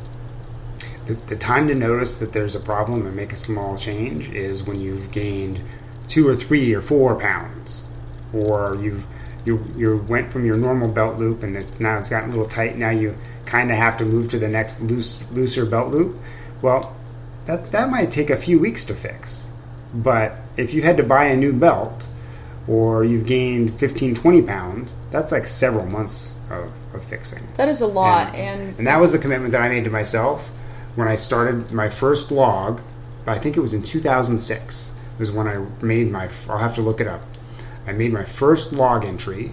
the, 1.05 1.13
the 1.27 1.35
time 1.35 1.67
to 1.67 1.75
notice 1.75 2.15
that 2.15 2.33
there's 2.33 2.55
a 2.55 2.59
problem 2.59 3.05
and 3.05 3.15
make 3.15 3.33
a 3.33 3.37
small 3.37 3.77
change 3.77 4.29
is 4.29 4.63
when 4.63 4.79
you've 4.79 5.11
gained 5.11 5.61
two 6.07 6.27
or 6.27 6.35
three 6.35 6.73
or 6.73 6.81
four 6.81 7.19
pounds, 7.19 7.89
or 8.33 8.77
you've 8.79 9.05
you 9.45 9.63
you 9.75 9.97
went 10.07 10.31
from 10.31 10.45
your 10.45 10.55
normal 10.55 10.87
belt 10.87 11.17
loop 11.19 11.43
and 11.43 11.57
it's 11.57 11.79
now 11.79 11.97
it's 11.97 12.09
gotten 12.09 12.29
a 12.29 12.31
little 12.31 12.47
tight. 12.47 12.77
Now 12.77 12.91
you 12.91 13.17
kind 13.45 13.71
of 13.71 13.77
have 13.77 13.97
to 13.97 14.05
move 14.05 14.29
to 14.29 14.39
the 14.39 14.47
next 14.47 14.81
loose 14.81 15.29
looser 15.31 15.65
belt 15.65 15.91
loop. 15.91 16.17
Well, 16.61 16.95
that 17.45 17.71
that 17.71 17.89
might 17.89 18.11
take 18.11 18.29
a 18.29 18.37
few 18.37 18.59
weeks 18.59 18.85
to 18.85 18.95
fix. 18.95 19.51
But 19.93 20.37
if 20.57 20.73
you 20.73 20.81
had 20.81 20.97
to 20.97 21.03
buy 21.03 21.25
a 21.25 21.35
new 21.35 21.53
belt 21.53 22.07
or 22.67 23.03
you've 23.03 23.25
gained 23.25 23.73
15 23.75 24.15
20 24.15 24.41
pounds 24.43 24.95
that's 25.11 25.31
like 25.31 25.47
several 25.47 25.85
months 25.85 26.39
of, 26.49 26.71
of 26.93 27.03
fixing 27.03 27.45
that 27.57 27.67
is 27.67 27.81
a 27.81 27.85
lot 27.87 28.33
and, 28.35 28.61
and 28.61 28.77
and 28.77 28.87
that 28.87 28.99
was 28.99 29.11
the 29.11 29.19
commitment 29.19 29.51
that 29.51 29.61
i 29.61 29.67
made 29.67 29.83
to 29.83 29.89
myself 29.89 30.49
when 30.95 31.07
I 31.07 31.15
started 31.15 31.71
my 31.71 31.89
first 31.89 32.31
log. 32.31 32.81
I 33.25 33.39
think 33.39 33.55
it 33.57 33.61
was 33.61 33.73
in 33.73 33.83
2006. 33.83 34.99
Was 35.19 35.31
when 35.31 35.47
I 35.47 35.63
made 35.83 36.11
my. 36.11 36.29
I'll 36.49 36.57
have 36.57 36.75
to 36.75 36.81
look 36.81 36.99
it 36.99 37.07
up. 37.07 37.21
I 37.85 37.91
made 37.91 38.11
my 38.11 38.23
first 38.23 38.73
log 38.73 39.05
entry, 39.05 39.51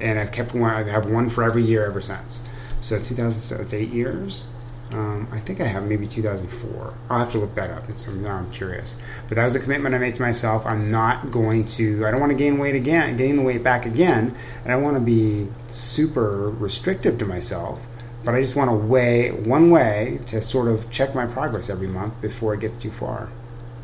and 0.00 0.18
I've 0.18 0.32
kept 0.32 0.54
one. 0.54 0.70
I 0.70 0.82
have 0.84 1.10
one 1.10 1.28
for 1.28 1.44
every 1.44 1.62
year 1.62 1.84
ever 1.84 2.00
since. 2.00 2.46
So 2.80 2.96
2007, 2.96 3.64
it's 3.64 3.74
eight 3.74 3.90
years. 3.90 4.48
Um, 4.90 5.28
I 5.30 5.38
think 5.40 5.60
I 5.60 5.64
have 5.64 5.84
maybe 5.84 6.06
2004. 6.06 6.94
I'll 7.10 7.18
have 7.18 7.30
to 7.32 7.38
look 7.38 7.54
that 7.56 7.70
up. 7.70 7.88
It's, 7.90 8.08
now 8.08 8.36
I'm 8.36 8.50
curious. 8.50 9.00
But 9.28 9.34
that 9.34 9.44
was 9.44 9.54
a 9.54 9.60
commitment 9.60 9.94
I 9.94 9.98
made 9.98 10.14
to 10.14 10.22
myself. 10.22 10.64
I'm 10.64 10.90
not 10.90 11.30
going 11.30 11.66
to. 11.76 12.06
I 12.06 12.10
don't 12.10 12.20
want 12.20 12.32
to 12.32 12.38
gain 12.38 12.58
weight 12.58 12.74
again, 12.74 13.16
gain 13.16 13.36
the 13.36 13.42
weight 13.42 13.62
back 13.62 13.84
again, 13.84 14.34
and 14.64 14.72
I 14.72 14.76
want 14.76 14.96
to 14.96 15.02
be 15.02 15.48
super 15.66 16.48
restrictive 16.50 17.18
to 17.18 17.26
myself 17.26 17.86
but 18.28 18.34
I 18.34 18.42
just 18.42 18.56
want 18.56 18.70
a 18.70 18.74
way, 18.74 19.30
one 19.30 19.70
way 19.70 20.20
to 20.26 20.42
sort 20.42 20.68
of 20.68 20.90
check 20.90 21.14
my 21.14 21.24
progress 21.24 21.70
every 21.70 21.86
month 21.86 22.20
before 22.20 22.52
it 22.52 22.60
gets 22.60 22.76
too 22.76 22.90
far. 22.90 23.30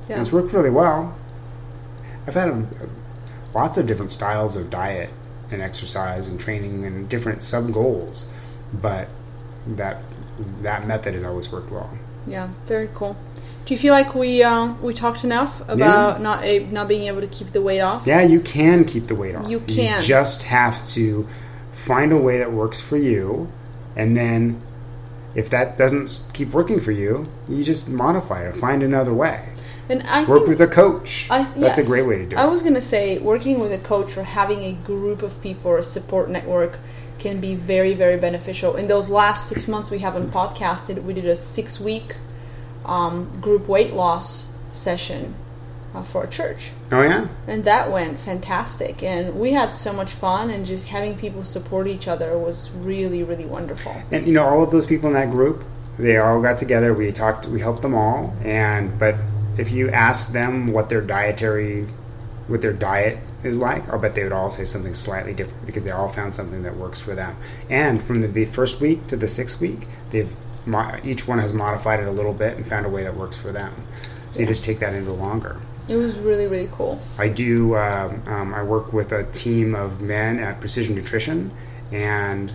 Yeah. 0.07 0.17
And 0.17 0.21
it's 0.21 0.35
worked 0.35 0.53
really 0.53 0.69
well. 0.69 1.17
I've 2.27 2.35
had 2.35 2.49
a, 2.49 2.67
lots 3.55 3.79
of 3.79 3.87
different 3.87 4.11
styles 4.11 4.59
of 4.59 4.69
diet 4.69 5.09
and 5.51 5.63
exercise 5.63 6.29
and 6.29 6.39
training 6.39 6.85
and 6.85 7.09
different 7.09 7.43
sub 7.43 7.73
goals, 7.73 8.27
but 8.71 9.09
that 9.67 10.03
that 10.61 10.87
method 10.87 11.15
has 11.15 11.25
always 11.25 11.51
worked 11.51 11.71
well. 11.71 11.89
Yeah, 12.27 12.51
very 12.67 12.91
cool. 12.93 13.17
Do 13.65 13.73
you 13.73 13.79
feel 13.79 13.95
like 13.95 14.15
we 14.15 14.43
uh, 14.43 14.75
we 14.83 14.93
talked 14.93 15.25
enough 15.25 15.63
about 15.71 16.19
yeah. 16.19 16.23
not 16.23 16.45
a, 16.45 16.67
not 16.67 16.87
being 16.87 17.07
able 17.07 17.23
to 17.23 17.29
keep 17.29 17.53
the 17.53 17.63
weight 17.63 17.81
off? 17.81 18.07
Yeah, 18.07 18.21
you 18.21 18.41
can 18.41 18.85
keep 18.85 19.07
the 19.07 19.15
weight 19.15 19.37
off. 19.37 19.49
You 19.49 19.61
can. 19.61 20.03
You 20.03 20.07
just 20.07 20.43
have 20.43 20.87
to 20.89 21.27
find 21.73 22.13
a 22.13 22.19
way 22.19 22.41
that 22.41 22.53
works 22.53 22.83
for 22.83 22.99
you 22.99 23.51
and 23.97 24.17
then 24.17 24.61
if 25.35 25.51
that 25.51 25.77
doesn't 25.77 26.23
keep 26.33 26.51
working 26.51 26.81
for 26.81 26.93
you, 26.93 27.29
you 27.49 27.65
just 27.65 27.89
modify 27.89 28.47
it, 28.47 28.57
find 28.57 28.83
another 28.83 29.13
way. 29.13 29.49
And 29.89 30.03
I 30.05 30.25
work 30.25 30.47
with 30.47 30.61
a 30.61 30.67
coach. 30.67 31.29
I, 31.31 31.43
That's 31.43 31.79
yes, 31.79 31.79
a 31.79 31.85
great 31.85 32.07
way 32.07 32.19
to 32.19 32.27
do 32.27 32.37
it. 32.37 32.39
I 32.39 32.47
was 32.47 32.63
going 32.63 32.75
to 32.75 32.81
say 32.81 33.19
working 33.19 33.59
with 33.61 33.73
a 33.73 33.79
coach 33.79 34.17
or 34.17 34.23
having 34.23 34.63
a 34.63 34.73
group 34.73 35.23
of 35.23 35.41
people 35.43 35.73
or 35.73 35.79
a 35.79 35.83
support 35.83 36.31
network 36.31 36.79
can 37.19 37.41
be 37.41 37.55
very, 37.55 37.95
very 37.95 38.17
beneficial. 38.17 38.77
In 38.77 38.87
those 38.87 39.09
last 39.09 39.49
six 39.49 39.69
months 39.69 39.91
we 39.91 39.99
haven't 39.99 40.31
podcasted, 40.31 41.03
we 41.03 41.13
did 41.13 41.27
a 41.27 41.37
six 41.37 41.79
week 41.79 42.17
um, 42.87 43.29
group 43.41 43.69
weight 43.69 43.93
loss 43.93 44.53
session 44.73 45.35
uh, 45.95 46.03
for 46.03 46.25
a 46.25 46.29
church. 46.29 46.73
Oh 46.93 47.03
yeah. 47.03 47.29
And 47.47 47.65
that 47.65 47.91
went 47.91 48.19
fantastic. 48.19 49.03
And 49.03 49.39
we 49.39 49.53
had 49.53 49.75
so 49.75 49.93
much 49.93 50.13
fun, 50.13 50.51
and 50.51 50.67
just 50.67 50.89
having 50.89 51.17
people 51.17 51.45
support 51.45 51.87
each 51.87 52.09
other 52.09 52.37
was 52.39 52.71
really, 52.73 53.23
really 53.23 53.47
wonderful. 53.47 53.95
And 54.11 54.27
you 54.27 54.33
know, 54.33 54.45
all 54.45 54.63
of 54.63 54.71
those 54.71 54.87
people 54.87 55.09
in 55.09 55.15
that 55.15 55.31
group, 55.31 55.65
they 55.99 56.17
all 56.19 56.43
got 56.43 56.59
together. 56.59 56.93
We 56.93 57.13
talked. 57.13 57.47
We 57.47 57.61
helped 57.61 57.83
them 57.83 57.95
all. 57.95 58.35
And 58.43 58.99
but 58.99 59.15
if 59.57 59.71
you 59.71 59.91
ask 59.91 60.33
them 60.33 60.69
what 60.73 60.89
their 60.89 61.01
dietary, 61.01 61.87
what 62.49 62.61
their 62.61 62.73
diet 62.73 63.19
is 63.45 63.59
like, 63.59 63.89
I'll 63.91 63.99
bet 63.99 64.15
they 64.15 64.25
would 64.25 64.33
all 64.33 64.51
say 64.51 64.65
something 64.65 64.95
slightly 64.95 65.33
different 65.33 65.67
because 65.67 65.85
they 65.85 65.91
all 65.91 66.09
found 66.09 66.35
something 66.35 66.63
that 66.65 66.77
works 66.77 67.01
for 67.01 67.15
them. 67.15 67.37
And 67.71 68.03
from 68.03 68.21
the 68.21 68.45
first 68.47 68.81
week 68.81 69.07
to 69.09 69.17
the 69.17 69.29
sixth 69.29 69.61
week, 69.61 69.87
they've 70.11 70.35
each 71.05 71.29
one 71.29 71.39
has 71.39 71.53
modified 71.53 72.01
it 72.01 72.09
a 72.09 72.11
little 72.11 72.33
bit 72.33 72.57
and 72.57 72.67
found 72.67 72.87
a 72.87 72.89
way 72.89 73.03
that 73.03 73.15
works 73.15 73.37
for 73.37 73.53
them. 73.53 73.75
So 74.31 74.41
you 74.41 74.47
just 74.47 74.65
take 74.65 74.79
that 74.79 74.95
into 74.95 75.13
longer. 75.13 75.61
It 75.89 75.97
was 75.97 76.19
really, 76.19 76.47
really 76.47 76.69
cool. 76.73 77.01
I 77.19 77.29
do. 77.29 77.77
Um, 77.77 78.23
um, 78.27 78.55
I 78.55 78.63
work 78.63 78.93
with 78.93 79.13
a 79.13 79.25
team 79.25 79.75
of 79.75 80.01
men 80.01 80.39
at 80.39 80.61
Precision 80.61 80.95
Nutrition, 80.95 81.53
and 81.93 82.53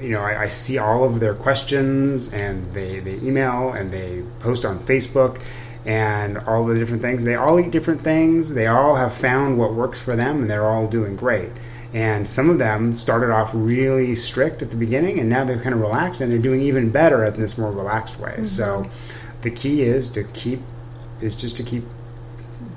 you 0.00 0.10
know, 0.10 0.22
I, 0.22 0.42
I, 0.42 0.46
see 0.46 0.78
all 0.78 1.04
of 1.04 1.20
their 1.20 1.34
questions, 1.34 2.32
and 2.32 2.72
they 2.72 3.00
they 3.00 3.14
email 3.16 3.72
and 3.72 3.90
they 3.90 4.22
post 4.38 4.64
on 4.64 4.78
Facebook, 4.78 5.42
and 5.84 6.38
all 6.38 6.64
the 6.64 6.74
different 6.74 7.02
things. 7.02 7.24
They 7.24 7.34
all 7.34 7.60
eat 7.60 7.70
different 7.70 8.02
things. 8.02 8.54
They 8.54 8.66
all 8.66 8.94
have 8.94 9.12
found 9.12 9.58
what 9.58 9.74
works 9.74 10.00
for 10.00 10.16
them, 10.16 10.42
and 10.42 10.50
they're 10.50 10.66
all 10.66 10.86
doing 10.86 11.16
great. 11.16 11.50
And 11.92 12.28
some 12.28 12.50
of 12.50 12.58
them 12.58 12.92
started 12.92 13.30
off 13.30 13.50
really 13.54 14.14
strict 14.14 14.62
at 14.62 14.70
the 14.70 14.76
beginning, 14.76 15.18
and 15.18 15.28
now 15.28 15.44
they're 15.44 15.60
kind 15.60 15.74
of 15.74 15.80
relaxed, 15.80 16.20
and 16.20 16.30
they're 16.30 16.38
doing 16.38 16.62
even 16.62 16.90
better 16.90 17.24
in 17.24 17.40
this 17.40 17.58
more 17.58 17.72
relaxed 17.72 18.18
way. 18.20 18.32
Mm-hmm. 18.32 18.44
So, 18.44 18.88
the 19.40 19.50
key 19.50 19.82
is 19.82 20.10
to 20.10 20.24
keep 20.24 20.60
is 21.20 21.36
just 21.36 21.56
to 21.56 21.62
keep 21.62 21.84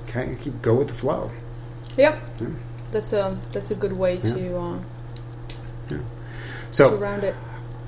kind 0.07 0.33
of 0.33 0.41
keep 0.41 0.61
go 0.61 0.75
with 0.75 0.87
the 0.87 0.93
flow. 0.93 1.31
Yep, 1.97 2.19
yeah. 2.39 2.47
that's 2.91 3.13
a 3.13 3.37
that's 3.51 3.71
a 3.71 3.75
good 3.75 3.93
way 3.93 4.15
yeah. 4.15 4.33
to. 4.33 4.57
Uh, 4.57 4.79
yeah. 5.89 5.99
So 6.71 6.91
to 6.91 6.97
round 6.97 7.23
it. 7.23 7.35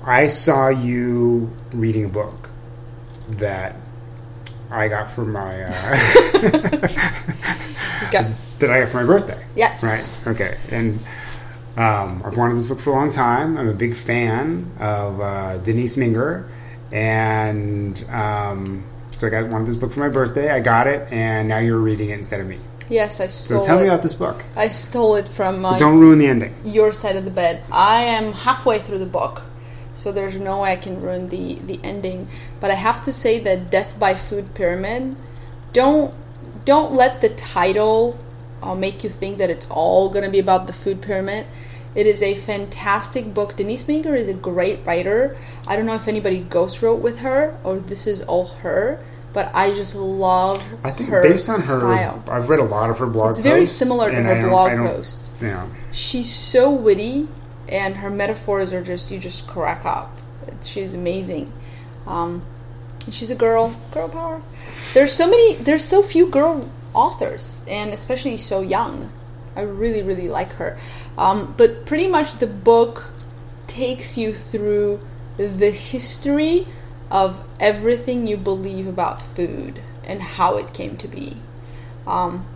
I 0.04 0.26
saw 0.26 0.68
you 0.68 1.50
reading 1.72 2.04
a 2.04 2.08
book 2.08 2.50
that 3.30 3.76
I 4.70 4.88
got 4.88 5.08
for 5.08 5.24
my 5.24 5.64
uh, 5.64 5.70
that 8.58 8.70
I 8.70 8.80
got 8.80 8.88
for 8.88 8.98
my 8.98 9.06
birthday. 9.06 9.42
Yes. 9.56 9.82
Right. 9.82 10.34
Okay. 10.34 10.58
And 10.70 10.98
um, 11.76 12.22
I've 12.24 12.36
wanted 12.36 12.56
this 12.56 12.66
book 12.66 12.80
for 12.80 12.90
a 12.90 12.94
long 12.94 13.10
time. 13.10 13.56
I'm 13.56 13.68
a 13.68 13.74
big 13.74 13.96
fan 13.96 14.70
of 14.78 15.20
uh, 15.20 15.58
Denise 15.58 15.96
Minger, 15.96 16.48
and 16.92 18.04
um, 18.10 18.84
so 19.20 19.26
I 19.26 19.30
got 19.30 19.48
wanted 19.48 19.66
this 19.66 19.76
book 19.76 19.92
for 19.92 20.00
my 20.00 20.08
birthday. 20.08 20.50
I 20.50 20.60
got 20.60 20.86
it, 20.86 21.10
and 21.10 21.48
now 21.48 21.58
you're 21.58 21.78
reading 21.78 22.10
it 22.10 22.14
instead 22.14 22.40
of 22.40 22.46
me. 22.46 22.58
Yes, 22.88 23.20
I 23.20 23.28
stole. 23.28 23.58
So 23.58 23.64
tell 23.64 23.78
it. 23.78 23.82
me 23.82 23.88
about 23.88 24.02
this 24.02 24.14
book. 24.14 24.44
I 24.56 24.68
stole 24.68 25.16
it 25.16 25.28
from. 25.28 25.64
Uh, 25.64 25.78
don't 25.78 25.98
ruin 25.98 26.18
the 26.18 26.26
ending. 26.26 26.54
Your 26.64 26.92
side 26.92 27.16
of 27.16 27.24
the 27.24 27.30
bed. 27.30 27.62
I 27.72 28.02
am 28.02 28.32
halfway 28.32 28.78
through 28.78 28.98
the 28.98 29.06
book, 29.06 29.42
so 29.94 30.12
there's 30.12 30.36
no 30.36 30.62
way 30.62 30.72
I 30.72 30.76
can 30.76 31.00
ruin 31.00 31.28
the 31.28 31.54
the 31.56 31.80
ending. 31.82 32.28
But 32.60 32.70
I 32.70 32.74
have 32.74 33.02
to 33.02 33.12
say 33.12 33.38
that 33.40 33.70
Death 33.70 33.98
by 33.98 34.14
Food 34.14 34.54
Pyramid. 34.54 35.16
Don't 35.72 36.14
don't 36.64 36.92
let 36.92 37.20
the 37.20 37.30
title 37.30 38.18
uh, 38.62 38.74
make 38.74 39.04
you 39.04 39.10
think 39.10 39.38
that 39.38 39.50
it's 39.50 39.66
all 39.70 40.08
going 40.08 40.24
to 40.24 40.30
be 40.30 40.38
about 40.38 40.66
the 40.66 40.72
food 40.72 41.02
pyramid. 41.02 41.46
It 41.94 42.06
is 42.06 42.22
a 42.22 42.34
fantastic 42.34 43.32
book. 43.32 43.56
Denise 43.56 43.84
Minger 43.84 44.16
is 44.16 44.28
a 44.28 44.34
great 44.34 44.84
writer. 44.84 45.36
I 45.66 45.76
don't 45.76 45.86
know 45.86 45.94
if 45.94 46.08
anybody 46.08 46.40
ghost 46.40 46.82
wrote 46.82 47.00
with 47.00 47.20
her 47.20 47.56
or 47.62 47.78
this 47.78 48.06
is 48.06 48.22
all 48.22 48.46
her 48.46 49.00
but 49.34 49.50
I 49.52 49.72
just 49.74 49.96
love 49.96 50.62
I 50.84 50.92
think 50.92 51.10
her 51.10 51.20
based 51.20 51.50
on 51.50 51.56
her 51.56 51.60
style. 51.60 52.24
I've 52.28 52.48
read 52.48 52.60
a 52.60 52.64
lot 52.64 52.88
of 52.88 52.98
her 52.98 53.06
blog 53.06 53.30
it's 53.30 53.38
posts. 53.38 53.50
very 53.50 53.64
similar 53.66 54.10
to 54.10 54.22
her 54.22 54.48
blog 54.48 54.72
posts. 54.78 55.32
Yeah. 55.42 55.68
She's 55.90 56.32
so 56.32 56.72
witty 56.72 57.28
and 57.68 57.96
her 57.96 58.10
metaphors 58.10 58.72
are 58.72 58.82
just 58.82 59.10
you 59.10 59.18
just 59.18 59.46
crack 59.46 59.84
up. 59.84 60.16
She's 60.62 60.94
amazing. 60.94 61.52
Um, 62.06 62.42
she's 63.10 63.30
a 63.30 63.34
girl, 63.34 63.74
girl 63.90 64.08
power. 64.08 64.40
There's 64.94 65.12
so 65.12 65.28
many 65.28 65.56
there's 65.56 65.84
so 65.84 66.00
few 66.02 66.30
girl 66.30 66.70
authors 66.94 67.62
and 67.68 67.92
especially 67.92 68.36
so 68.36 68.60
young. 68.60 69.12
I 69.56 69.62
really 69.62 70.02
really 70.02 70.28
like 70.28 70.52
her. 70.54 70.78
Um, 71.16 71.54
but 71.56 71.86
pretty 71.86 72.08
much 72.08 72.36
the 72.36 72.46
book 72.46 73.10
takes 73.66 74.18
you 74.18 74.34
through 74.34 75.00
the 75.36 75.70
history 75.70 76.66
of 77.10 77.44
everything 77.60 78.26
you 78.26 78.36
believe 78.36 78.86
about 78.86 79.22
food 79.22 79.80
and 80.04 80.20
how 80.20 80.56
it 80.56 80.72
came 80.72 80.96
to 80.98 81.08
be. 81.08 81.36
Um, 82.06 82.46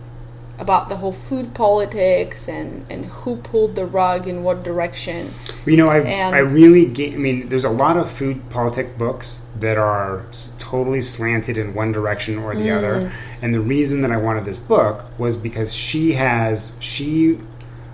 about 0.59 0.89
the 0.89 0.97
whole 0.97 1.13
food 1.13 1.53
politics 1.53 2.49
and, 2.49 2.85
and 2.89 3.05
who 3.05 3.37
pulled 3.37 3.75
the 3.75 3.85
rug 3.85 4.27
in 4.27 4.43
what 4.43 4.63
direction. 4.63 5.31
You 5.65 5.77
know, 5.77 5.87
I, 5.87 5.99
and, 5.99 6.35
I 6.35 6.39
really, 6.39 6.85
get, 6.85 7.13
I 7.13 7.17
mean, 7.17 7.47
there's 7.47 7.63
a 7.63 7.69
lot 7.69 7.95
of 7.95 8.11
food 8.11 8.49
politic 8.49 8.97
books 8.97 9.47
that 9.59 9.77
are 9.77 10.25
totally 10.59 11.01
slanted 11.01 11.57
in 11.57 11.73
one 11.73 11.91
direction 11.93 12.37
or 12.37 12.55
the 12.55 12.67
mm. 12.67 12.77
other. 12.77 13.11
And 13.41 13.53
the 13.53 13.61
reason 13.61 14.01
that 14.01 14.11
I 14.11 14.17
wanted 14.17 14.43
this 14.43 14.59
book 14.59 15.05
was 15.17 15.37
because 15.37 15.73
she 15.73 16.11
has, 16.13 16.75
she 16.81 17.39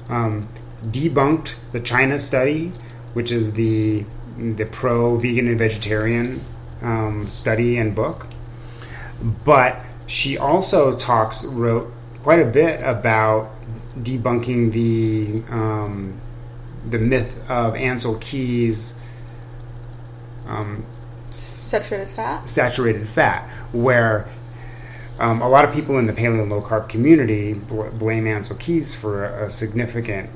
um, 0.09 0.49
debunked 0.85 1.55
the 1.71 1.79
China 1.79 2.17
study, 2.19 2.71
which 3.13 3.31
is 3.31 3.53
the 3.53 4.05
the 4.37 4.65
pro 4.65 5.15
vegan 5.15 5.47
and 5.47 5.57
vegetarian 5.57 6.41
um, 6.81 7.29
study 7.29 7.77
and 7.77 7.95
book. 7.95 8.27
But 9.45 9.79
she 10.07 10.37
also 10.37 10.95
talks 10.95 11.45
wrote 11.45 11.91
quite 12.25 12.39
a 12.39 12.45
bit 12.45 12.81
about 12.83 13.51
debunking 13.99 14.71
the 14.71 15.43
um, 15.53 16.19
the 16.89 16.97
myth 16.97 17.37
of 17.47 17.75
Ancel 17.75 18.19
Keys. 18.19 18.99
Um, 20.47 20.83
saturated 21.29 22.09
fat. 22.09 22.49
Saturated 22.49 23.07
fat, 23.07 23.47
where 23.73 24.27
um, 25.19 25.43
a 25.43 25.47
lot 25.47 25.65
of 25.65 25.71
people 25.71 25.99
in 25.99 26.07
the 26.07 26.13
paleo 26.13 26.49
low 26.49 26.63
carb 26.63 26.89
community 26.89 27.53
bl- 27.53 27.89
blame 27.89 28.25
Ancel 28.25 28.59
Keys 28.59 28.95
for 28.95 29.25
a 29.25 29.51
significant 29.51 30.27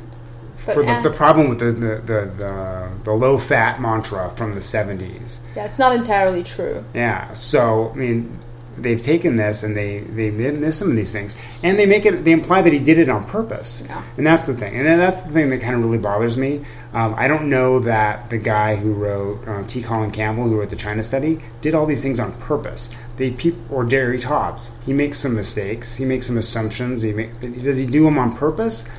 but 0.68 0.76
for 0.76 0.84
the, 0.84 1.10
the, 1.10 1.10
problem 1.10 1.50
with 1.50 1.58
the 1.58 1.72
the, 1.72 1.96
the, 1.96 2.32
the, 2.38 2.92
the 3.06 3.12
low 3.12 3.40
fat 3.40 3.82
mantra 3.82 4.30
from 4.36 4.54
the 4.54 4.60
70s. 4.60 5.44
Yeah, 5.56 5.66
it's 5.66 5.80
not 5.80 5.96
entirely 5.96 6.44
true. 6.44 6.84
Yeah, 6.94 7.34
so, 7.34 7.90
I 7.90 7.96
mean, 7.96 8.38
they've 8.82 9.02
taken 9.02 9.36
this 9.36 9.64
and 9.64 9.76
they, 9.76 10.00
they 10.00 10.32
miss 10.32 10.80
some 10.80 10.90
of 10.90 10.96
these 10.96 11.14
things. 11.14 11.36
And 11.64 11.78
they 11.78 11.86
make 11.86 12.06
it, 12.06 12.24
they 12.24 12.32
imply 12.32 12.62
that 12.62 12.74
he 12.74 12.80
did 12.80 13.00
it 13.00 13.10
on 13.10 13.26
purpose. 13.26 13.86
Yeah. 13.88 14.04
And 14.18 14.26
that's 14.26 14.46
the 14.46 14.54
thing. 14.54 14.76
And 14.76 14.86
that's 14.88 15.22
the 15.22 15.32
thing 15.32 15.50
that 15.50 15.62
kind 15.62 15.76
of 15.76 15.82
really 15.82 15.98
bothers 15.98 16.38
me. 16.38 16.66
Um, 16.94 17.14
I 17.18 17.28
don't 17.28 17.50
know 17.50 17.80
that 17.82 18.30
the 18.30 18.38
guy 18.38 18.76
who 18.76 18.94
wrote, 18.94 19.48
uh, 19.48 19.64
T. 19.64 19.82
Colin 19.82 20.12
Campbell, 20.12 20.44
who 20.44 20.60
wrote 20.60 20.70
the 20.70 20.76
China 20.76 21.04
study, 21.04 21.40
did 21.62 21.76
all 21.76 21.86
these 21.86 22.02
things 22.02 22.20
on 22.20 22.34
purpose. 22.40 22.96
They 23.18 23.32
pe- 23.32 23.56
or 23.70 23.86
Gary 23.86 24.18
Taubes. 24.18 24.76
He 24.86 24.94
makes 24.94 25.18
some 25.18 25.36
mistakes. 25.36 25.96
He 25.96 26.06
makes 26.06 26.26
some 26.26 26.38
assumptions. 26.38 27.02
He 27.02 27.14
make, 27.14 27.40
does 27.40 27.78
he 27.78 27.86
do 27.86 28.04
them 28.04 28.18
on 28.18 28.36
purpose? 28.36 28.90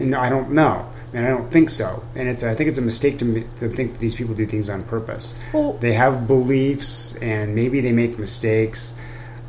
And 0.00 0.14
I 0.14 0.28
don't 0.28 0.50
know 0.50 0.90
and 1.16 1.24
I 1.24 1.30
don't 1.30 1.50
think 1.50 1.70
so. 1.70 2.02
And 2.14 2.28
it's 2.28 2.44
I 2.44 2.54
think 2.54 2.68
it's 2.68 2.78
a 2.78 2.82
mistake 2.82 3.18
to 3.18 3.42
to 3.56 3.68
think 3.68 3.92
that 3.92 3.98
these 3.98 4.14
people 4.14 4.34
do 4.34 4.46
things 4.46 4.68
on 4.68 4.84
purpose. 4.84 5.40
Well, 5.52 5.72
they 5.74 5.94
have 5.94 6.26
beliefs, 6.26 7.16
and 7.22 7.54
maybe 7.54 7.80
they 7.80 7.92
make 7.92 8.18
mistakes. 8.18 9.00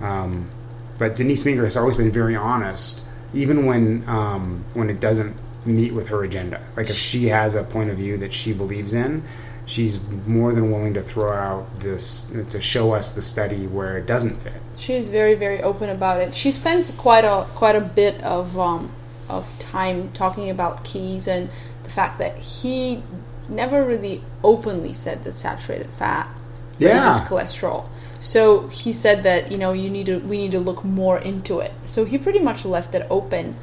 Um, 0.02 0.50
but 0.98 1.16
Denise 1.16 1.44
Minger 1.44 1.64
has 1.64 1.78
always 1.78 1.98
been 1.98 2.12
very 2.12 2.36
honest, 2.36 3.04
even 3.34 3.66
when 3.66 4.08
um, 4.08 4.66
when 4.74 4.90
it 4.90 5.00
doesn't 5.00 5.36
meet 5.66 5.94
with 5.94 6.08
her 6.10 6.24
agenda. 6.24 6.62
Like 6.76 6.90
if 6.90 6.96
she 6.96 7.26
has 7.28 7.56
a 7.56 7.64
point 7.64 7.90
of 7.90 7.98
view 7.98 8.18
that 8.18 8.32
she 8.32 8.54
believes 8.54 8.94
in, 8.94 9.24
she's 9.66 10.02
more 10.26 10.54
than 10.54 10.72
willing 10.72 10.94
to 10.96 11.02
throw 11.02 11.32
out 11.32 11.80
this 11.80 12.32
to 12.50 12.62
show 12.62 12.94
us 12.94 13.14
the 13.14 13.22
study 13.22 13.68
where 13.68 13.98
it 13.98 14.08
doesn't 14.08 14.36
fit. 14.38 14.62
She's 14.76 15.10
very 15.10 15.36
very 15.36 15.62
open 15.62 15.90
about 15.90 16.22
it. 16.22 16.34
She 16.34 16.52
spends 16.52 16.90
quite 16.92 17.26
a 17.26 17.46
quite 17.56 17.76
a 17.76 17.82
bit 17.82 18.22
of 18.24 18.58
um, 18.58 18.92
of 19.30 19.48
time 19.60 20.12
talking 20.14 20.50
about 20.50 20.84
Keys 20.84 21.28
and 21.28 21.50
the 21.84 21.90
fact 21.90 22.20
that 22.20 22.38
he 22.38 23.04
never 23.50 23.86
really 23.86 24.22
openly 24.44 24.94
said 24.94 25.24
that 25.24 25.34
saturated 25.34 25.90
fat 25.92 26.30
yeah. 26.80 26.94
raises 26.94 27.22
cholesterol. 27.22 27.88
So 28.20 28.68
he 28.68 28.94
said 28.94 29.24
that 29.24 29.52
you 29.52 29.58
know 29.58 29.74
you 29.74 29.90
need 29.90 30.08
to 30.08 30.20
we 30.20 30.38
need 30.38 30.52
to 30.52 30.60
look 30.60 30.84
more 30.84 31.20
into 31.20 31.60
it. 31.60 31.72
So 31.86 32.06
he 32.06 32.18
pretty 32.18 32.40
much 32.40 32.66
left 32.66 32.96
it 32.96 33.06
open. 33.10 33.56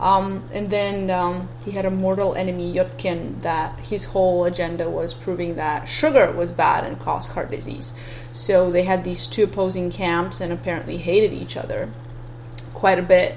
Um, 0.00 0.48
and 0.52 0.68
then 0.68 1.10
um, 1.10 1.48
he 1.64 1.70
had 1.70 1.84
a 1.84 1.90
mortal 1.90 2.34
enemy, 2.34 2.74
Yudkin, 2.74 3.40
that 3.42 3.78
his 3.78 4.02
whole 4.02 4.46
agenda 4.46 4.90
was 4.90 5.14
proving 5.14 5.54
that 5.56 5.86
sugar 5.86 6.32
was 6.32 6.50
bad 6.50 6.84
and 6.84 6.98
caused 6.98 7.30
heart 7.30 7.52
disease. 7.52 7.94
So 8.32 8.72
they 8.72 8.82
had 8.82 9.04
these 9.04 9.28
two 9.28 9.44
opposing 9.44 9.92
camps 9.92 10.40
and 10.40 10.52
apparently 10.52 10.96
hated 10.96 11.32
each 11.32 11.56
other 11.56 11.88
quite 12.74 12.98
a 12.98 13.02
bit 13.02 13.36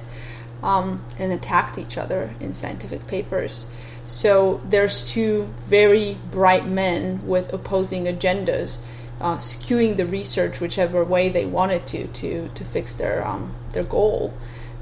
um, 0.63 1.05
and 1.19 1.31
attacked 1.31 1.77
each 1.77 1.99
other 1.99 2.33
in 2.39 2.51
scientific 2.51 3.05
papers. 3.05 3.67
So 4.07 4.61
there's 4.65 5.03
two 5.03 5.53
very 5.67 6.17
bright 6.31 6.65
men 6.65 7.27
with 7.27 7.53
opposing 7.53 8.05
agendas, 8.05 8.79
uh, 9.21 9.37
skewing 9.37 9.95
the 9.95 10.05
research 10.07 10.59
whichever 10.59 11.03
way 11.03 11.29
they 11.29 11.45
wanted 11.45 11.87
to 11.87 12.07
to 12.07 12.49
to 12.49 12.63
fix 12.63 12.95
their 12.95 13.25
um, 13.25 13.55
their 13.71 13.83
goal. 13.83 14.33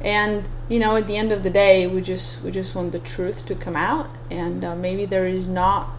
And 0.01 0.47
you 0.67 0.79
know, 0.79 0.95
at 0.95 1.07
the 1.07 1.15
end 1.15 1.31
of 1.31 1.43
the 1.43 1.49
day, 1.49 1.87
we 1.87 2.01
just 2.01 2.41
we 2.41 2.51
just 2.51 2.75
want 2.75 2.91
the 2.91 2.99
truth 2.99 3.45
to 3.45 3.55
come 3.55 3.75
out, 3.75 4.09
and 4.29 4.63
uh, 4.63 4.75
maybe 4.75 5.05
there 5.05 5.27
is 5.27 5.47
not 5.47 5.89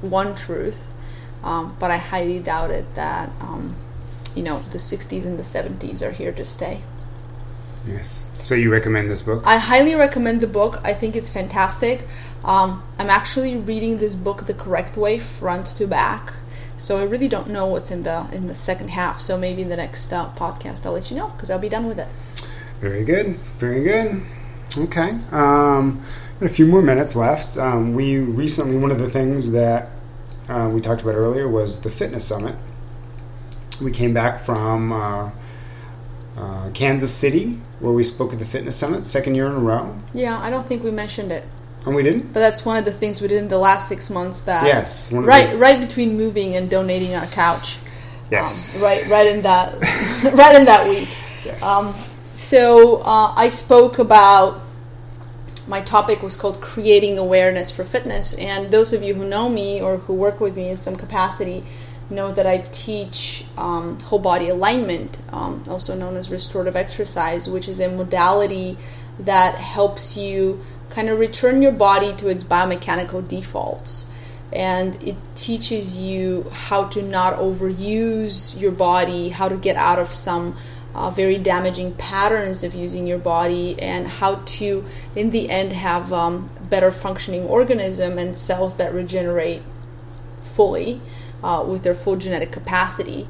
one 0.00 0.34
truth, 0.34 0.90
um, 1.42 1.76
but 1.78 1.90
I 1.90 1.96
highly 1.96 2.40
doubt 2.40 2.70
it 2.70 2.94
that 2.94 3.30
um, 3.40 3.74
you 4.34 4.42
know 4.42 4.58
the 4.70 4.78
60s 4.78 5.24
and 5.24 5.38
the 5.38 5.42
70s 5.42 6.02
are 6.02 6.10
here 6.10 6.32
to 6.32 6.44
stay. 6.44 6.82
Yes. 7.86 8.30
So 8.42 8.54
you 8.54 8.70
recommend 8.70 9.10
this 9.10 9.22
book? 9.22 9.42
I 9.46 9.56
highly 9.56 9.94
recommend 9.94 10.40
the 10.40 10.46
book. 10.46 10.80
I 10.84 10.92
think 10.92 11.16
it's 11.16 11.30
fantastic. 11.30 12.06
Um, 12.44 12.82
I'm 12.98 13.08
actually 13.08 13.56
reading 13.56 13.98
this 13.98 14.14
book 14.14 14.46
the 14.46 14.54
correct 14.54 14.96
way, 14.96 15.18
front 15.18 15.66
to 15.78 15.86
back. 15.86 16.32
So 16.78 16.96
I 16.96 17.02
really 17.02 17.28
don't 17.28 17.48
know 17.48 17.66
what's 17.66 17.90
in 17.90 18.04
the 18.04 18.26
in 18.32 18.46
the 18.46 18.54
second 18.54 18.90
half. 18.90 19.20
So 19.20 19.36
maybe 19.36 19.62
in 19.62 19.68
the 19.68 19.76
next 19.76 20.12
uh, 20.12 20.30
podcast 20.34 20.86
I'll 20.86 20.92
let 20.92 21.10
you 21.10 21.16
know 21.16 21.28
because 21.28 21.50
I'll 21.50 21.58
be 21.58 21.68
done 21.68 21.86
with 21.86 21.98
it. 21.98 22.08
Very 22.80 23.04
good. 23.04 23.36
Very 23.58 23.82
good. 23.82 24.22
Okay. 24.76 25.18
Um, 25.32 26.02
a 26.40 26.48
few 26.48 26.66
more 26.66 26.80
minutes 26.80 27.16
left. 27.16 27.58
Um, 27.58 27.94
we 27.94 28.18
recently 28.18 28.76
one 28.76 28.90
of 28.90 28.98
the 28.98 29.10
things 29.10 29.50
that 29.52 29.90
uh, 30.48 30.70
we 30.72 30.80
talked 30.80 31.02
about 31.02 31.14
earlier 31.14 31.48
was 31.48 31.82
the 31.82 31.90
fitness 31.90 32.24
summit. 32.24 32.54
We 33.82 33.90
came 33.90 34.14
back 34.14 34.40
from 34.40 34.92
uh, 34.92 35.30
uh, 36.36 36.70
Kansas 36.70 37.14
City 37.14 37.58
where 37.80 37.92
we 37.92 38.02
spoke 38.02 38.32
at 38.32 38.38
the 38.38 38.44
fitness 38.44 38.76
summit, 38.76 39.04
second 39.04 39.34
year 39.34 39.46
in 39.46 39.52
a 39.52 39.58
row. 39.58 39.96
Yeah, 40.14 40.38
I 40.38 40.50
don't 40.50 40.66
think 40.66 40.82
we 40.82 40.90
mentioned 40.90 41.32
it. 41.32 41.44
And 41.88 41.96
we 41.96 42.02
didn't. 42.02 42.34
But 42.34 42.40
that's 42.40 42.66
one 42.66 42.76
of 42.76 42.84
the 42.84 42.92
things 42.92 43.22
we 43.22 43.28
did 43.28 43.38
in 43.38 43.48
the 43.48 43.58
last 43.58 43.88
six 43.88 44.10
months. 44.10 44.42
That 44.42 44.66
yes, 44.66 45.10
right, 45.10 45.52
the, 45.52 45.56
right 45.56 45.80
between 45.80 46.18
moving 46.18 46.54
and 46.54 46.68
donating 46.68 47.14
our 47.14 47.26
couch. 47.26 47.78
Yes, 48.30 48.76
um, 48.76 48.86
right, 48.86 49.08
right 49.08 49.26
in 49.26 49.40
that, 49.42 49.72
right 50.34 50.54
in 50.54 50.66
that 50.66 50.86
week. 50.86 51.08
Yes. 51.46 51.62
Um, 51.62 51.94
so 52.34 52.96
uh, 52.96 53.32
I 53.34 53.48
spoke 53.48 53.98
about 53.98 54.60
my 55.66 55.80
topic 55.80 56.22
was 56.22 56.36
called 56.36 56.60
creating 56.60 57.16
awareness 57.18 57.70
for 57.70 57.84
fitness, 57.84 58.34
and 58.34 58.70
those 58.70 58.92
of 58.92 59.02
you 59.02 59.14
who 59.14 59.24
know 59.24 59.48
me 59.48 59.80
or 59.80 59.96
who 59.96 60.12
work 60.12 60.40
with 60.40 60.56
me 60.56 60.68
in 60.68 60.76
some 60.76 60.94
capacity 60.94 61.64
know 62.10 62.32
that 62.32 62.46
I 62.46 62.66
teach 62.70 63.46
um, 63.56 63.98
whole 64.00 64.18
body 64.18 64.50
alignment, 64.50 65.18
um, 65.30 65.62
also 65.68 65.94
known 65.94 66.16
as 66.16 66.30
restorative 66.30 66.76
exercise, 66.76 67.48
which 67.48 67.66
is 67.66 67.80
a 67.80 67.88
modality 67.88 68.76
that 69.20 69.56
helps 69.56 70.16
you 70.16 70.64
kind 70.90 71.08
of 71.08 71.18
return 71.18 71.62
your 71.62 71.72
body 71.72 72.14
to 72.16 72.28
its 72.28 72.44
biomechanical 72.44 73.26
defaults. 73.26 74.10
And 74.52 75.02
it 75.02 75.16
teaches 75.34 75.98
you 75.98 76.46
how 76.50 76.88
to 76.88 77.02
not 77.02 77.38
overuse 77.38 78.58
your 78.58 78.72
body, 78.72 79.28
how 79.28 79.48
to 79.48 79.56
get 79.56 79.76
out 79.76 79.98
of 79.98 80.12
some 80.12 80.56
uh, 80.94 81.10
very 81.10 81.36
damaging 81.38 81.92
patterns 81.94 82.64
of 82.64 82.74
using 82.74 83.06
your 83.06 83.18
body, 83.18 83.80
and 83.80 84.08
how 84.08 84.36
to, 84.36 84.84
in 85.14 85.30
the 85.30 85.50
end, 85.50 85.72
have 85.72 86.12
um, 86.12 86.50
better 86.70 86.90
functioning 86.90 87.44
organism 87.44 88.18
and 88.18 88.36
cells 88.36 88.78
that 88.78 88.94
regenerate 88.94 89.62
fully 90.42 91.00
uh, 91.42 91.64
with 91.68 91.82
their 91.82 91.94
full 91.94 92.16
genetic 92.16 92.50
capacity. 92.50 93.28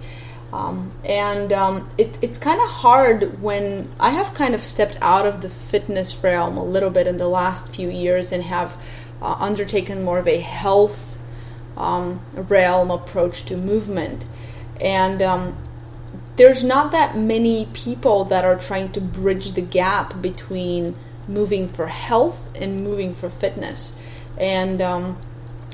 Um, 0.53 0.93
and 1.05 1.53
um, 1.53 1.91
it, 1.99 2.17
it's 2.23 2.39
kind 2.39 2.61
of 2.61 2.69
hard 2.69 3.43
when 3.43 3.91
I 4.01 4.11
have 4.11 4.33
kind 4.33 4.55
of 4.55 4.63
stepped 4.63 4.97
out 5.03 5.27
of 5.27 5.43
the 5.43 5.51
fitness 5.51 6.23
realm 6.25 6.57
a 6.57 6.65
little 6.65 6.91
bit 6.91 7.07
in 7.07 7.19
the 7.19 7.29
last 7.29 7.75
few 7.75 7.91
years 7.91 8.33
and 8.33 8.43
have 8.43 8.81
uh, 9.21 9.37
undertaken 9.39 10.05
more 10.05 10.19
of 10.19 10.27
a 10.27 10.39
health 10.39 11.19
um, 11.77 12.21
realm 12.35 12.91
approach 12.91 13.45
to 13.47 13.57
movement. 13.57 14.25
And 14.81 15.21
um, 15.21 15.57
there's 16.37 16.65
not 16.65 16.93
that 16.93 17.17
many 17.17 17.67
people 17.75 18.25
that 18.27 18.45
are 18.45 18.57
trying 18.57 18.93
to 18.93 19.01
bridge 19.01 19.53
the 19.53 19.61
gap 19.61 20.23
between 20.23 20.97
moving 21.27 21.69
for 21.69 21.87
health 21.87 22.49
and 22.59 22.83
moving 22.83 23.13
for 23.13 23.29
fitness. 23.29 24.01
And 24.39 24.81
um, 24.81 25.21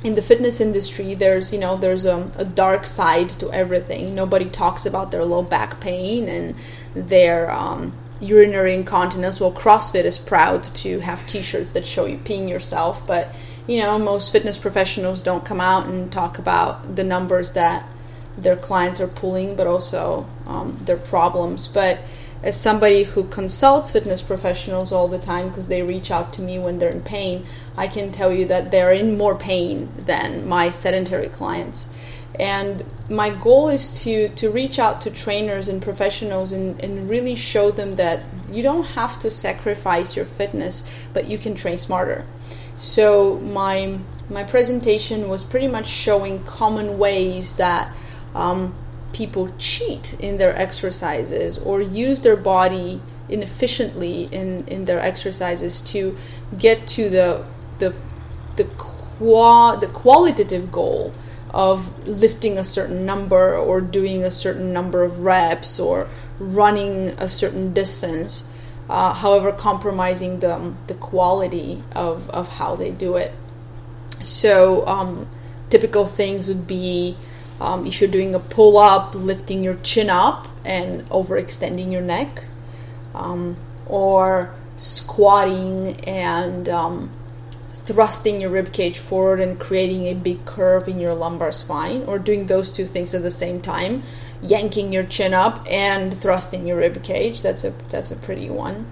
in 0.04 0.14
the 0.14 0.22
fitness 0.22 0.60
industry 0.60 1.14
there's 1.14 1.52
you 1.52 1.58
know 1.58 1.76
there's 1.76 2.04
a, 2.04 2.30
a, 2.36 2.44
dark 2.44 2.86
side 2.86 3.30
to 3.30 3.50
everything. 3.50 4.14
Nobody 4.14 4.44
talks 4.44 4.86
about 4.86 5.10
their 5.10 5.24
low 5.24 5.42
back 5.42 5.80
pain 5.80 6.28
and 6.28 6.54
their 6.94 7.50
um, 7.50 7.92
urinary 8.20 8.74
incontinence. 8.74 9.40
Well 9.40 9.52
crossfit 9.52 10.04
is 10.04 10.18
proud 10.18 10.62
to 10.62 11.00
have 11.00 11.26
t-shirts 11.26 11.72
that 11.72 11.86
show 11.86 12.04
you 12.04 12.18
peeing 12.18 12.48
yourself 12.48 13.04
but 13.06 13.36
you 13.66 13.82
know 13.82 13.98
most 13.98 14.30
fitness 14.30 14.58
professionals 14.58 15.22
don't 15.22 15.44
come 15.44 15.60
out 15.60 15.86
and 15.86 16.12
talk 16.12 16.38
about 16.38 16.96
the 16.96 17.04
numbers 17.04 17.52
that 17.52 17.88
their 18.36 18.56
clients 18.56 19.00
are 19.00 19.08
pulling 19.08 19.56
but 19.56 19.66
also 19.66 20.26
um, 20.46 20.76
their 20.84 20.98
problems. 20.98 21.66
But 21.66 21.98
as 22.42 22.60
somebody 22.60 23.04
who 23.04 23.24
consults 23.24 23.90
fitness 23.90 24.20
professionals 24.20 24.92
all 24.92 25.08
the 25.08 25.18
time 25.18 25.48
because 25.48 25.68
they 25.68 25.82
reach 25.82 26.10
out 26.10 26.34
to 26.34 26.42
me 26.42 26.58
when 26.58 26.78
they're 26.78 26.90
in 26.90 27.00
pain 27.00 27.46
I 27.76 27.88
can 27.88 28.12
tell 28.12 28.32
you 28.32 28.46
that 28.46 28.70
they're 28.70 28.92
in 28.92 29.18
more 29.18 29.34
pain 29.34 29.88
than 30.06 30.48
my 30.48 30.70
sedentary 30.70 31.28
clients. 31.28 31.92
And 32.38 32.84
my 33.08 33.30
goal 33.30 33.68
is 33.68 34.02
to, 34.02 34.28
to 34.30 34.50
reach 34.50 34.78
out 34.78 35.00
to 35.02 35.10
trainers 35.10 35.68
and 35.68 35.80
professionals 35.82 36.52
and, 36.52 36.80
and 36.82 37.08
really 37.08 37.36
show 37.36 37.70
them 37.70 37.92
that 37.92 38.22
you 38.52 38.62
don't 38.62 38.84
have 38.84 39.18
to 39.20 39.30
sacrifice 39.30 40.16
your 40.16 40.24
fitness, 40.24 40.88
but 41.12 41.28
you 41.28 41.38
can 41.38 41.54
train 41.54 41.78
smarter. 41.78 42.24
So 42.76 43.38
my 43.40 43.98
my 44.30 44.42
presentation 44.42 45.28
was 45.28 45.44
pretty 45.44 45.68
much 45.68 45.86
showing 45.86 46.42
common 46.44 46.98
ways 46.98 47.58
that 47.58 47.94
um, 48.34 48.74
people 49.12 49.48
cheat 49.58 50.14
in 50.18 50.38
their 50.38 50.56
exercises 50.56 51.58
or 51.58 51.82
use 51.82 52.22
their 52.22 52.36
body 52.36 53.02
inefficiently 53.28 54.24
in, 54.24 54.66
in 54.68 54.84
their 54.86 54.98
exercises 54.98 55.80
to 55.80 56.16
get 56.58 56.86
to 56.86 57.08
the 57.08 57.44
the 57.78 57.94
the 58.56 58.64
qua 58.64 59.76
the 59.76 59.88
qualitative 59.88 60.70
goal 60.70 61.12
of 61.54 62.06
lifting 62.06 62.58
a 62.58 62.64
certain 62.64 63.06
number 63.06 63.56
or 63.56 63.80
doing 63.80 64.24
a 64.24 64.30
certain 64.30 64.72
number 64.72 65.04
of 65.04 65.20
reps 65.20 65.78
or 65.78 66.08
running 66.40 67.10
a 67.10 67.28
certain 67.28 67.72
distance, 67.72 68.50
uh, 68.88 69.14
however, 69.14 69.52
compromising 69.52 70.40
the, 70.40 70.74
the 70.88 70.94
quality 70.94 71.80
of, 71.92 72.28
of 72.30 72.48
how 72.48 72.74
they 72.74 72.90
do 72.90 73.14
it. 73.14 73.32
So, 74.20 74.84
um, 74.86 75.28
typical 75.70 76.06
things 76.06 76.48
would 76.48 76.66
be 76.66 77.16
um, 77.60 77.86
if 77.86 78.00
you're 78.00 78.10
doing 78.10 78.34
a 78.34 78.40
pull 78.40 78.76
up, 78.76 79.14
lifting 79.14 79.62
your 79.62 79.74
chin 79.74 80.10
up 80.10 80.48
and 80.64 81.08
overextending 81.08 81.92
your 81.92 82.02
neck, 82.02 82.44
um, 83.14 83.56
or 83.86 84.52
squatting 84.76 86.00
and 86.00 86.68
um, 86.68 87.10
thrusting 87.84 88.40
your 88.40 88.50
rib 88.50 88.72
cage 88.72 88.98
forward 88.98 89.40
and 89.40 89.60
creating 89.60 90.06
a 90.06 90.14
big 90.14 90.44
curve 90.46 90.88
in 90.88 90.98
your 90.98 91.14
lumbar 91.14 91.52
spine, 91.52 92.02
or 92.06 92.18
doing 92.18 92.46
those 92.46 92.70
two 92.70 92.86
things 92.86 93.14
at 93.14 93.22
the 93.22 93.30
same 93.30 93.60
time, 93.60 94.02
yanking 94.42 94.92
your 94.92 95.04
chin 95.04 95.34
up 95.34 95.64
and 95.70 96.12
thrusting 96.12 96.66
your 96.66 96.78
rib 96.78 97.02
cage. 97.02 97.42
That's 97.42 97.64
a 97.64 97.70
that's 97.90 98.10
a 98.10 98.16
pretty 98.16 98.50
one. 98.50 98.86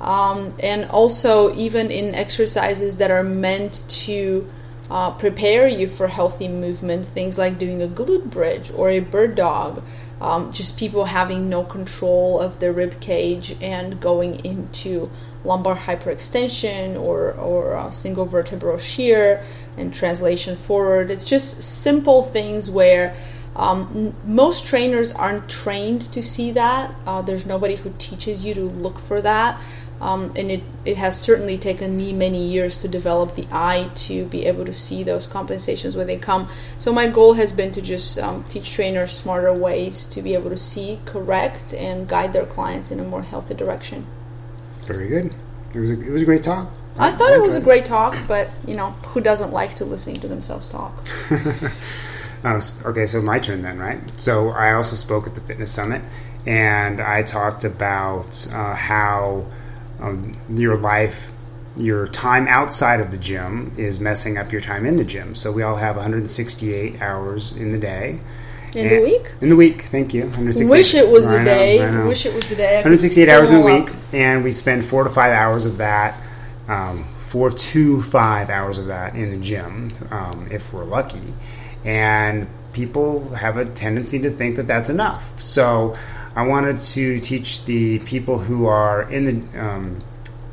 Um, 0.00 0.54
and 0.60 0.86
also, 0.86 1.54
even 1.54 1.90
in 1.90 2.14
exercises 2.14 2.96
that 2.96 3.10
are 3.10 3.22
meant 3.22 3.84
to 4.06 4.50
uh, 4.90 5.10
prepare 5.12 5.68
you 5.68 5.86
for 5.86 6.08
healthy 6.08 6.48
movement, 6.48 7.04
things 7.04 7.36
like 7.36 7.58
doing 7.58 7.82
a 7.82 7.86
glute 7.86 8.30
bridge 8.30 8.70
or 8.70 8.88
a 8.88 9.00
bird 9.00 9.34
dog, 9.34 9.82
um, 10.20 10.50
just 10.52 10.78
people 10.78 11.04
having 11.04 11.50
no 11.50 11.64
control 11.64 12.40
of 12.40 12.60
their 12.60 12.72
rib 12.72 12.98
cage 13.00 13.54
and 13.60 14.00
going 14.00 14.42
into 14.44 15.10
lumbar 15.44 15.76
hyperextension 15.76 17.00
or, 17.00 17.32
or 17.32 17.90
single 17.92 18.26
vertebral 18.26 18.78
shear 18.78 19.44
and 19.76 19.94
translation 19.94 20.56
forward. 20.56 21.10
It's 21.10 21.24
just 21.24 21.62
simple 21.62 22.22
things 22.22 22.70
where 22.70 23.14
um, 23.56 24.14
most 24.24 24.66
trainers 24.66 25.12
aren't 25.12 25.48
trained 25.48 26.02
to 26.12 26.22
see 26.22 26.52
that. 26.52 26.94
Uh, 27.06 27.22
there's 27.22 27.46
nobody 27.46 27.76
who 27.76 27.92
teaches 27.98 28.44
you 28.44 28.54
to 28.54 28.62
look 28.62 28.98
for 28.98 29.20
that. 29.22 29.60
Um, 30.00 30.32
and 30.34 30.50
it, 30.50 30.62
it 30.86 30.96
has 30.96 31.20
certainly 31.20 31.58
taken 31.58 31.94
me 31.94 32.14
many 32.14 32.48
years 32.48 32.78
to 32.78 32.88
develop 32.88 33.34
the 33.34 33.46
eye 33.52 33.90
to 34.06 34.24
be 34.26 34.46
able 34.46 34.64
to 34.64 34.72
see 34.72 35.02
those 35.02 35.26
compensations 35.26 35.94
when 35.94 36.06
they 36.06 36.16
come. 36.16 36.48
So 36.78 36.90
my 36.90 37.06
goal 37.06 37.34
has 37.34 37.52
been 37.52 37.70
to 37.72 37.82
just 37.82 38.18
um, 38.18 38.44
teach 38.44 38.72
trainers 38.72 39.12
smarter 39.12 39.52
ways 39.52 40.06
to 40.06 40.22
be 40.22 40.32
able 40.32 40.48
to 40.48 40.56
see, 40.56 41.00
correct, 41.04 41.74
and 41.74 42.08
guide 42.08 42.32
their 42.32 42.46
clients 42.46 42.90
in 42.90 42.98
a 42.98 43.04
more 43.04 43.22
healthy 43.22 43.52
direction. 43.52 44.06
Very 44.92 45.08
good. 45.08 45.34
It 45.74 45.78
was 45.78 45.90
a, 45.90 46.00
it 46.00 46.10
was 46.10 46.22
a 46.22 46.24
great 46.24 46.42
talk. 46.42 46.68
I, 46.98 47.08
I 47.08 47.10
thought 47.12 47.30
I 47.30 47.36
it 47.36 47.42
was 47.42 47.54
a 47.54 47.60
great 47.60 47.84
talk, 47.84 48.16
but 48.26 48.50
you 48.66 48.74
know, 48.74 48.90
who 49.08 49.20
doesn't 49.20 49.52
like 49.52 49.74
to 49.74 49.84
listen 49.84 50.14
to 50.14 50.28
themselves 50.28 50.68
talk? 50.68 51.04
uh, 52.44 52.60
okay, 52.86 53.06
so 53.06 53.22
my 53.22 53.38
turn 53.38 53.62
then, 53.62 53.78
right? 53.78 54.00
So 54.18 54.50
I 54.50 54.72
also 54.72 54.96
spoke 54.96 55.26
at 55.26 55.34
the 55.34 55.40
fitness 55.40 55.72
summit, 55.72 56.02
and 56.46 57.00
I 57.00 57.22
talked 57.22 57.64
about 57.64 58.48
uh, 58.52 58.74
how 58.74 59.46
um, 60.00 60.36
your 60.50 60.76
life, 60.76 61.30
your 61.76 62.06
time 62.06 62.48
outside 62.48 63.00
of 63.00 63.12
the 63.12 63.18
gym, 63.18 63.72
is 63.76 64.00
messing 64.00 64.38
up 64.38 64.50
your 64.50 64.60
time 64.60 64.84
in 64.84 64.96
the 64.96 65.04
gym. 65.04 65.34
So 65.34 65.52
we 65.52 65.62
all 65.62 65.76
have 65.76 65.94
168 65.96 67.00
hours 67.00 67.56
in 67.56 67.70
the 67.70 67.78
day, 67.78 68.20
In 68.74 68.88
the 68.88 69.00
week? 69.00 69.32
In 69.40 69.48
the 69.48 69.56
week, 69.56 69.82
thank 69.82 70.14
you. 70.14 70.22
168 70.22 70.70
Wish 70.70 70.94
it 70.94 71.10
was 71.10 71.30
know, 71.30 71.44
day. 71.44 71.82
I 71.82 71.90
know. 71.90 72.08
Wish 72.08 72.26
it 72.26 72.34
was 72.34 72.48
the 72.48 72.56
day. 72.56 72.74
168 72.76 73.28
hours 73.28 73.50
in 73.50 73.58
all 73.58 73.64
week, 73.64 73.90
up. 73.90 73.96
and 74.12 74.44
we 74.44 74.50
spend 74.50 74.84
four 74.84 75.04
to 75.04 75.10
five 75.10 75.32
hours 75.32 75.66
of 75.66 75.78
that, 75.78 76.20
um, 76.68 77.04
four 77.18 77.50
to 77.50 78.02
five 78.02 78.50
hours 78.50 78.78
of 78.78 78.86
that 78.86 79.14
in 79.14 79.30
the 79.30 79.38
gym, 79.38 79.92
um, 80.10 80.48
if 80.50 80.72
we're 80.72 80.84
lucky. 80.84 81.34
And 81.84 82.46
people 82.72 83.34
have 83.34 83.56
a 83.56 83.64
tendency 83.64 84.18
to 84.20 84.30
think 84.30 84.56
that 84.56 84.66
that's 84.66 84.88
enough. 84.88 85.40
So 85.40 85.96
I 86.36 86.46
wanted 86.46 86.80
to 86.80 87.18
teach 87.18 87.64
the 87.64 87.98
people 88.00 88.38
who 88.38 88.66
are 88.66 89.10
in 89.10 89.24
the 89.24 89.60
um, 89.60 90.02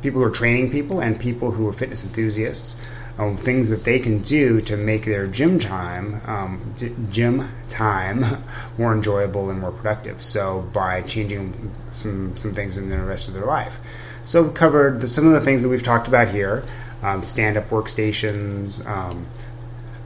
people 0.02 0.20
who 0.20 0.26
are 0.26 0.30
training 0.30 0.70
people 0.70 1.00
and 1.00 1.18
people 1.18 1.50
who 1.50 1.68
are 1.68 1.72
fitness 1.72 2.04
enthusiasts 2.04 2.80
um, 3.18 3.36
things 3.36 3.68
that 3.68 3.84
they 3.84 3.98
can 3.98 4.20
do 4.20 4.60
to 4.60 4.76
make 4.76 5.04
their 5.04 5.26
gym 5.26 5.58
time 5.58 6.20
um, 6.26 6.74
gym 7.10 7.48
time 7.68 8.24
more 8.78 8.92
enjoyable 8.92 9.50
and 9.50 9.60
more 9.60 9.72
productive. 9.72 10.22
So 10.22 10.68
by 10.72 11.02
changing 11.02 11.72
some 11.90 12.36
some 12.36 12.52
things 12.52 12.76
in 12.76 12.88
the 12.88 12.98
rest 13.02 13.28
of 13.28 13.34
their 13.34 13.46
life. 13.46 13.78
So 14.24 14.44
we 14.44 14.52
covered 14.52 15.00
the, 15.00 15.08
some 15.08 15.26
of 15.26 15.32
the 15.32 15.40
things 15.40 15.62
that 15.62 15.68
we've 15.68 15.82
talked 15.82 16.08
about 16.08 16.28
here: 16.28 16.64
um, 17.02 17.20
stand-up 17.22 17.68
workstations. 17.70 18.86
Um, 18.86 19.26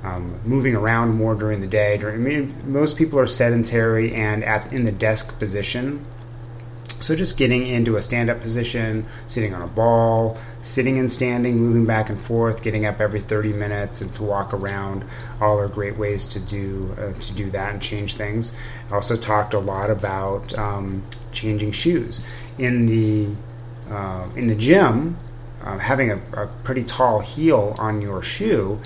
um, 0.04 0.40
moving 0.44 0.74
around 0.74 1.14
more 1.14 1.36
during 1.36 1.60
the 1.60 1.66
day. 1.68 1.96
During, 1.96 2.16
I 2.16 2.18
mean, 2.18 2.54
most 2.72 2.98
people 2.98 3.20
are 3.20 3.26
sedentary 3.26 4.12
and 4.12 4.42
at 4.42 4.72
in 4.72 4.82
the 4.82 4.90
desk 4.90 5.38
position. 5.38 6.04
So 7.02 7.16
just 7.16 7.36
getting 7.36 7.66
into 7.66 7.96
a 7.96 8.02
stand-up 8.02 8.40
position, 8.40 9.06
sitting 9.26 9.52
on 9.54 9.62
a 9.62 9.66
ball, 9.66 10.38
sitting 10.62 10.98
and 10.98 11.10
standing, 11.10 11.56
moving 11.56 11.84
back 11.84 12.10
and 12.10 12.20
forth, 12.20 12.62
getting 12.62 12.86
up 12.86 13.00
every 13.00 13.20
30 13.20 13.52
minutes, 13.52 14.00
and 14.00 14.14
to 14.14 14.22
walk 14.22 14.54
around, 14.54 15.04
all 15.40 15.58
are 15.58 15.66
great 15.66 15.96
ways 15.96 16.26
to 16.26 16.40
do 16.40 16.94
uh, 16.96 17.12
to 17.18 17.34
do 17.34 17.50
that 17.50 17.72
and 17.72 17.82
change 17.82 18.14
things. 18.14 18.52
I 18.90 18.94
also 18.94 19.16
talked 19.16 19.52
a 19.52 19.58
lot 19.58 19.90
about 19.90 20.56
um, 20.56 21.04
changing 21.32 21.72
shoes 21.72 22.24
in 22.58 22.86
the 22.86 23.28
uh, 23.90 24.28
in 24.36 24.46
the 24.46 24.54
gym. 24.54 25.18
Uh, 25.64 25.78
having 25.78 26.10
a, 26.10 26.20
a 26.34 26.46
pretty 26.64 26.82
tall 26.82 27.20
heel 27.20 27.74
on 27.78 28.00
your 28.00 28.20
shoe 28.20 28.80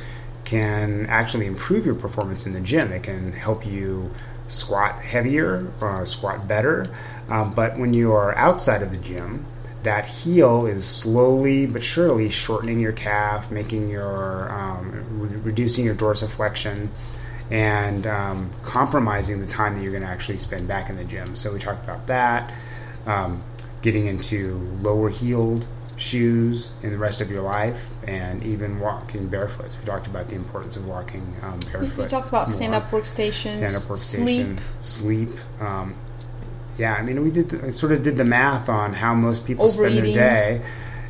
can 0.45 1.07
actually 1.07 1.47
improve 1.47 1.85
your 1.85 1.95
performance 1.95 2.47
in 2.47 2.53
the 2.53 2.61
gym. 2.61 2.93
It 2.93 3.03
can 3.03 3.33
help 3.33 3.67
you 3.67 4.11
squat 4.49 5.01
heavier, 5.01 5.71
uh, 5.81 6.05
squat 6.05 6.47
better. 6.47 6.87
Um, 7.29 7.53
but 7.53 7.79
when 7.79 7.93
you 7.93 8.13
are 8.13 8.37
outside 8.37 8.83
of 8.83 8.91
the 8.91 8.97
gym, 8.99 9.47
that 9.83 10.07
heel 10.07 10.67
is 10.67 10.85
slowly 10.85 11.67
but 11.67 11.83
surely 11.83 12.29
shortening 12.29 12.81
your 12.81 12.93
calf, 12.93 13.51
making 13.51 13.89
your 13.89 14.51
um, 14.51 15.21
re- 15.21 15.37
reducing 15.37 15.85
your 15.85 15.95
dorsiflexion, 15.95 16.89
and 17.51 18.07
um, 18.07 18.51
compromising 18.63 19.41
the 19.41 19.47
time 19.47 19.77
that 19.77 19.83
you're 19.83 19.93
going 19.93 20.03
to 20.03 20.09
actually 20.09 20.39
spend 20.39 20.67
back 20.67 20.91
in 20.91 20.97
the 20.97 21.05
gym. 21.05 21.37
So 21.37 21.53
we 21.53 21.61
talked 21.61 21.85
about 21.85 22.07
that. 22.09 22.53
Um, 23.07 23.43
getting 23.83 24.07
into 24.07 24.59
lower 24.81 25.09
heeled 25.09 25.67
shoes 25.97 26.73
in 26.83 26.91
the 26.91 26.99
rest 26.99 27.21
of 27.21 27.31
your 27.31 27.43
life, 27.43 27.89
and 28.07 28.43
even 28.45 28.79
walking 28.79 29.29
barefoot. 29.29 29.73
So 29.73 29.79
we 29.81 29.87
talked 29.87 30.07
about 30.07 30.29
the 30.29 30.37
importance 30.37 30.77
of 30.77 30.87
walking 30.87 31.23
um, 31.43 31.59
barefoot. 31.73 32.05
we 32.05 32.09
talked 32.09 32.29
about 32.29 32.49
stand-up 32.49 32.91
workstations, 32.91 33.57
stand-up 33.57 33.83
workstation, 33.83 34.59
sleep, 34.83 35.29
sleep. 35.29 35.61
Um, 35.61 35.95
yeah, 36.79 36.95
I 36.95 37.03
mean, 37.03 37.23
we 37.23 37.31
did 37.31 37.49
the, 37.49 37.73
sort 37.73 37.93
of 37.93 38.03
did 38.03 38.17
the 38.17 38.25
math 38.25 38.69
on 38.69 38.93
how 38.93 39.15
most 39.15 39.47
people 39.47 39.67
spend 39.69 39.97
their 39.97 40.03
day, 40.03 40.63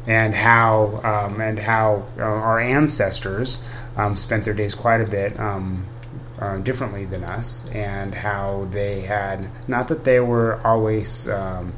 and 0.06 0.34
how 0.34 1.00
um, 1.02 1.40
and 1.40 1.58
how 1.58 2.06
uh, 2.18 2.22
our 2.22 2.60
ancestors 2.60 3.68
um, 3.96 4.14
spent 4.14 4.44
their 4.44 4.54
days 4.54 4.74
quite 4.74 5.00
a 5.00 5.06
bit. 5.06 5.38
Um, 5.38 5.86
uh, 6.38 6.58
differently 6.58 7.06
than 7.06 7.24
us, 7.24 7.66
and 7.70 8.14
how 8.14 8.68
they 8.70 9.00
had 9.00 9.48
not 9.68 9.88
that 9.88 10.04
they 10.04 10.20
were 10.20 10.60
always 10.66 11.30
um, 11.30 11.72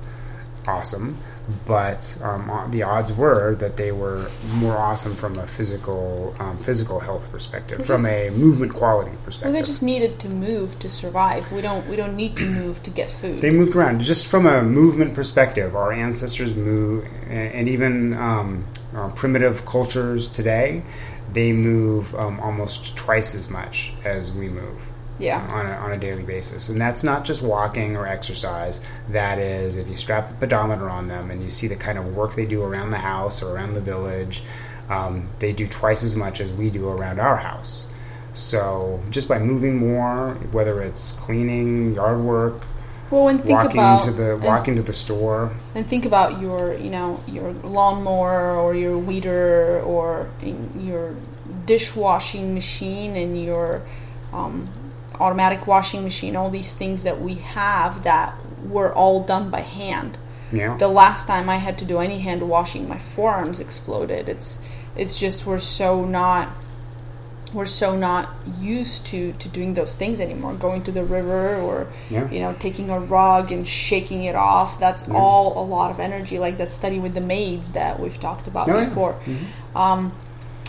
awesome, 0.67 1.17
but 1.65 2.19
um, 2.23 2.71
the 2.71 2.83
odds 2.83 3.13
were 3.13 3.55
that 3.57 3.77
they 3.77 3.93
were 3.93 4.29
more 4.55 4.77
awesome 4.77 5.15
from 5.15 5.39
a 5.39 5.47
physical 5.47 6.35
um, 6.39 6.59
physical 6.59 7.01
health 7.01 7.31
perspective, 7.31 7.85
from 7.87 8.05
a 8.07 8.31
movement 8.31 8.75
quality 8.75 9.13
perspective. 9.25 9.53
well, 9.53 9.63
they 9.63 9.67
just 9.67 9.83
needed 9.83 10.19
to 10.21 10.29
move 10.29 10.79
to 10.81 10.91
survive. 10.91 11.51
We 11.53 11.61
don't. 11.63 11.87
We 11.89 11.97
don't 11.97 12.17
need 12.17 12.37
to 12.37 12.45
move 12.45 12.83
to 12.83 12.91
get 12.91 13.11
food. 13.11 13.41
they 13.41 13.51
moved 13.51 13.75
around 13.77 14.01
just 14.01 14.27
from 14.27 14.47
a 14.47 14.63
movement 14.63 15.15
perspective. 15.15 15.75
Our 15.75 15.93
ancestors 15.93 16.55
move, 16.55 17.07
and 17.29 17.53
and 17.53 17.69
even 17.69 18.15
um, 18.15 18.67
uh, 18.95 19.11
primitive 19.11 19.65
cultures 19.65 20.29
today, 20.29 20.83
they 21.33 21.53
move 21.53 22.15
um, 22.15 22.41
almost 22.41 22.97
twice 22.97 23.35
as 23.35 23.51
much 23.51 23.95
as 24.05 24.33
we 24.33 24.49
move. 24.49 24.89
Yeah. 25.19 25.41
on 25.41 25.66
a, 25.66 25.71
on 25.71 25.93
a 25.93 25.99
daily 25.99 26.23
basis, 26.23 26.69
and 26.69 26.81
that's 26.81 27.03
not 27.03 27.25
just 27.25 27.43
walking 27.43 27.97
or 27.97 28.07
exercise. 28.07 28.81
That 29.11 29.39
is, 29.39 29.77
if 29.77 29.89
you 29.89 29.97
strap 29.97 30.31
a 30.31 30.35
pedometer 30.35 30.89
on 30.89 31.09
them 31.09 31.31
and 31.31 31.43
you 31.43 31.51
see 31.51 31.66
the 31.66 31.77
kind 31.77 31.99
of 31.99 32.14
work 32.14 32.35
they 32.35 32.47
do 32.47 32.62
around 32.62 32.91
the 32.91 32.99
house 32.99 33.43
or 33.43 33.55
around 33.55 33.75
the 33.75 33.81
village, 33.81 34.43
um, 34.89 35.29
they 35.39 35.53
do 35.53 35.66
twice 35.66 36.03
as 36.03 36.16
much 36.16 36.41
as 36.41 36.53
we 36.53 36.71
do 36.71 36.89
around 36.89 37.19
our 37.21 37.37
house. 37.37 37.89
So 38.33 39.01
just 39.11 39.29
by 39.29 39.39
moving 39.39 39.77
more, 39.77 40.35
whether 40.53 40.81
it's 40.83 41.12
cleaning, 41.12 41.95
yard 41.95 42.21
work, 42.21 42.62
well, 43.11 43.29
and 43.29 43.41
think 43.41 43.59
walking 43.59 43.81
about 43.81 44.03
to 44.03 44.11
the 44.12 44.37
walking 44.37 44.77
to 44.77 44.83
the 44.83 44.93
store. 44.93 45.51
And 45.75 45.87
think 45.87 46.05
about 46.05 46.41
your, 46.41 46.75
you 46.75 46.91
know, 46.91 47.21
your 47.27 47.53
lawnmower 47.53 48.55
or 48.57 48.75
your 48.75 48.99
weeder 48.99 49.81
or 49.81 50.29
in 50.43 50.87
your 50.87 51.16
dishwashing 51.64 52.55
machine 52.55 53.16
and 53.16 53.43
your 53.43 53.83
um, 54.33 54.69
automatic 55.21 55.66
washing 55.66 56.03
machine. 56.05 56.37
All 56.37 56.51
these 56.51 56.75
things 56.75 57.03
that 57.05 57.21
we 57.21 57.35
have 57.35 58.05
that 58.05 58.35
were 58.64 58.93
all 58.93 59.23
done 59.23 59.51
by 59.51 59.61
hand. 59.61 60.19
Yeah, 60.53 60.77
The 60.79 60.89
last 60.89 61.27
time 61.27 61.51
I 61.51 61.57
had 61.57 61.77
to 61.79 61.85
do 61.85 61.99
any 61.99 62.21
hand 62.21 62.49
washing, 62.49 62.89
my 62.89 62.99
forearms 62.99 63.61
exploded. 63.61 64.29
It's 64.29 64.61
it's 64.97 65.14
just 65.14 65.45
we're 65.47 65.59
so 65.59 66.05
not 66.05 66.49
we're 67.55 67.66
so 67.66 67.97
not 67.97 68.29
used 68.59 69.07
to 69.07 69.33
to 69.35 69.49
doing 69.49 69.75
those 69.75 69.97
things 69.97 70.21
anymore. 70.21 70.55
Going 70.55 70.83
to 70.85 70.93
the 70.93 71.05
river 71.05 71.57
or 71.57 71.87
Yeah. 72.11 72.31
you 72.31 72.41
know 72.41 72.55
taking 72.59 72.89
a 72.91 72.99
rug 72.99 73.53
and 73.53 73.66
shaking 73.69 74.25
it 74.25 74.35
off. 74.37 74.81
That's 74.81 75.07
all 75.11 75.62
a 75.62 75.64
lot 75.64 75.91
of 75.91 76.01
energy. 76.01 76.39
Like 76.39 76.57
that 76.59 76.71
study 76.71 76.99
with 76.99 77.12
the 77.14 77.21
maids 77.23 77.73
that 77.73 78.01
we've 78.01 78.19
talked 78.19 78.47
about 78.47 78.69
Oh, 78.71 78.79
yeah. 78.79 78.85
before. 78.87 79.16
Um, 79.75 80.12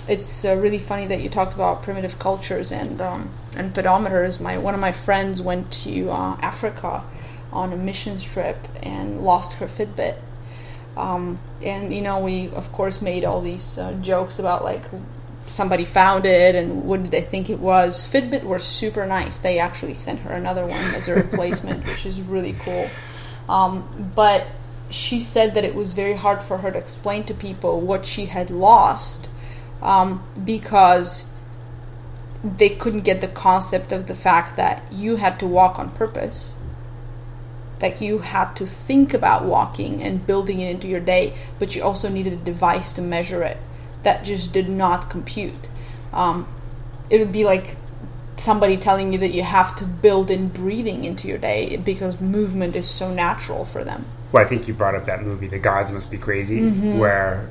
it's 0.10 0.44
uh, 0.44 0.56
really 0.58 0.80
funny 0.80 1.06
that 1.08 1.22
you 1.22 1.30
talked 1.30 1.54
about 1.54 1.84
primitive 1.84 2.18
cultures 2.18 2.72
and 2.72 3.00
um, 3.00 3.30
and 3.56 3.74
pedometers. 3.74 4.42
My 4.42 4.58
one 4.58 4.74
of 4.74 4.80
my 4.80 4.92
friends 4.92 5.42
went 5.42 5.72
to 5.84 6.10
uh, 6.10 6.36
Africa 6.42 7.04
on 7.54 7.72
a 7.72 7.78
missions 7.78 8.24
trip 8.24 8.58
and 8.82 9.22
lost 9.22 9.58
her 9.58 9.68
Fitbit. 9.68 10.18
Um, 10.98 11.40
and 11.64 11.94
you 11.94 12.02
know, 12.02 12.20
we 12.20 12.50
of 12.50 12.72
course 12.72 13.02
made 13.02 13.24
all 13.24 13.42
these 13.42 13.78
uh, 13.78 13.94
jokes 14.02 14.40
about 14.40 14.64
like 14.64 14.84
somebody 15.46 15.86
found 15.86 16.26
it 16.26 16.56
and 16.56 16.84
what 16.84 17.04
did 17.04 17.12
they 17.12 17.22
think 17.22 17.50
it 17.50 17.60
was. 17.60 18.10
Fitbit 18.10 18.44
were 18.44 18.60
super 18.60 19.06
nice. 19.06 19.38
They 19.38 19.60
actually 19.60 19.94
sent 19.94 20.20
her 20.22 20.32
another 20.32 20.66
one 20.66 20.96
as 20.96 21.08
a 21.08 21.16
replacement, 21.16 21.86
which 21.86 22.06
is 22.06 22.20
really 22.22 22.54
cool. 22.60 22.90
Um, 23.48 24.12
but 24.16 24.46
she 24.90 25.20
said 25.20 25.54
that 25.54 25.64
it 25.64 25.76
was 25.76 25.94
very 25.94 26.14
hard 26.14 26.42
for 26.42 26.58
her 26.58 26.72
to 26.72 26.78
explain 26.78 27.24
to 27.26 27.34
people 27.34 27.80
what 27.80 28.06
she 28.06 28.26
had 28.26 28.50
lost 28.50 29.30
um, 29.82 30.24
because 30.44 31.32
they 32.44 32.70
couldn't 32.70 33.02
get 33.02 33.22
the 33.22 33.28
concept 33.28 33.92
of 33.92 34.08
the 34.08 34.16
fact 34.16 34.56
that 34.58 34.84
you 34.92 35.16
had 35.18 35.40
to 35.40 35.48
walk 35.48 35.78
on 35.80 35.92
purpose 35.92 36.56
that 37.80 38.02
you 38.02 38.20
had 38.20 38.54
to 38.56 38.66
think 38.66 39.14
about 39.14 39.46
walking 39.46 40.04
and 40.04 40.26
building 40.26 40.60
it 40.60 40.70
into 40.70 40.88
your 40.88 41.00
day, 41.00 41.34
but 41.60 41.76
you 41.76 41.82
also 41.84 42.10
needed 42.10 42.34
a 42.34 42.38
device 42.38 42.92
to 42.94 43.02
measure 43.02 43.42
it. 43.42 43.58
That 44.04 44.24
just 44.26 44.54
did 44.54 44.70
not 44.70 45.10
compute. 45.10 45.70
Um, 46.14 46.48
it 47.10 47.20
would 47.20 47.32
be 47.32 47.46
like 47.46 47.78
somebody 48.36 48.78
telling 48.78 49.12
you 49.14 49.20
that 49.20 49.30
you 49.34 49.44
have 49.44 49.76
to 49.78 49.86
build 49.86 50.30
in 50.32 50.50
breathing 50.50 51.04
into 51.06 51.28
your 51.28 51.38
day 51.38 51.78
because 51.78 52.20
movement 52.22 52.76
is 52.76 52.88
so 52.88 53.14
natural 53.14 53.66
for 53.66 53.84
them. 53.84 54.06
well, 54.32 54.44
I 54.44 54.48
think 54.48 54.68
you 54.68 54.74
brought 54.74 54.96
up 54.96 55.06
that 55.06 55.24
movie, 55.24 55.48
The 55.48 55.60
Gods 55.60 55.92
Must 55.92 56.10
Be 56.12 56.18
Crazy, 56.18 56.60
Mm-hmm. 56.60 57.00
where 57.00 57.50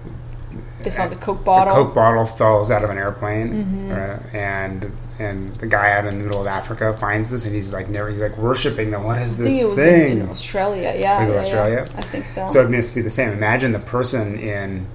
They 0.80 0.90
found 0.90 1.12
the 1.12 1.16
Coke 1.16 1.44
bottle. 1.44 1.74
The 1.74 1.82
Coke 1.84 1.94
bottle 1.94 2.24
falls 2.26 2.70
out 2.70 2.84
of 2.84 2.90
an 2.90 2.98
airplane, 2.98 3.48
Mm-hmm. 3.52 3.90
uh, 3.90 4.36
and 4.38 4.92
and 5.18 5.54
the 5.56 5.66
guy 5.66 5.90
out 5.92 6.04
in 6.06 6.18
the 6.18 6.24
middle 6.24 6.40
of 6.40 6.46
Africa 6.46 6.96
finds 6.96 7.28
this, 7.30 7.44
and 7.46 7.54
he's 7.54 7.72
like 7.72 7.88
never 7.88 8.08
he's 8.10 8.20
like 8.20 8.38
worshiping 8.38 8.90
the 8.92 9.00
what 9.00 9.20
is 9.20 9.36
this 9.36 9.74
thing? 9.74 10.12
in, 10.12 10.20
in 10.22 10.28
Australia. 10.28 10.82
Yeah, 10.96 11.22
yeah, 11.22 11.28
yeah. 11.28 11.38
Australia? 11.38 11.88
I 11.96 12.02
think 12.02 12.26
so. 12.28 12.46
so 12.46 12.64
it 12.64 12.70
must 12.70 12.94
be 12.94 13.02
the 13.02 13.10
same. 13.10 13.30
Imagine 13.32 13.72
the 13.72 13.80
person 13.80 14.38
in 14.38 14.86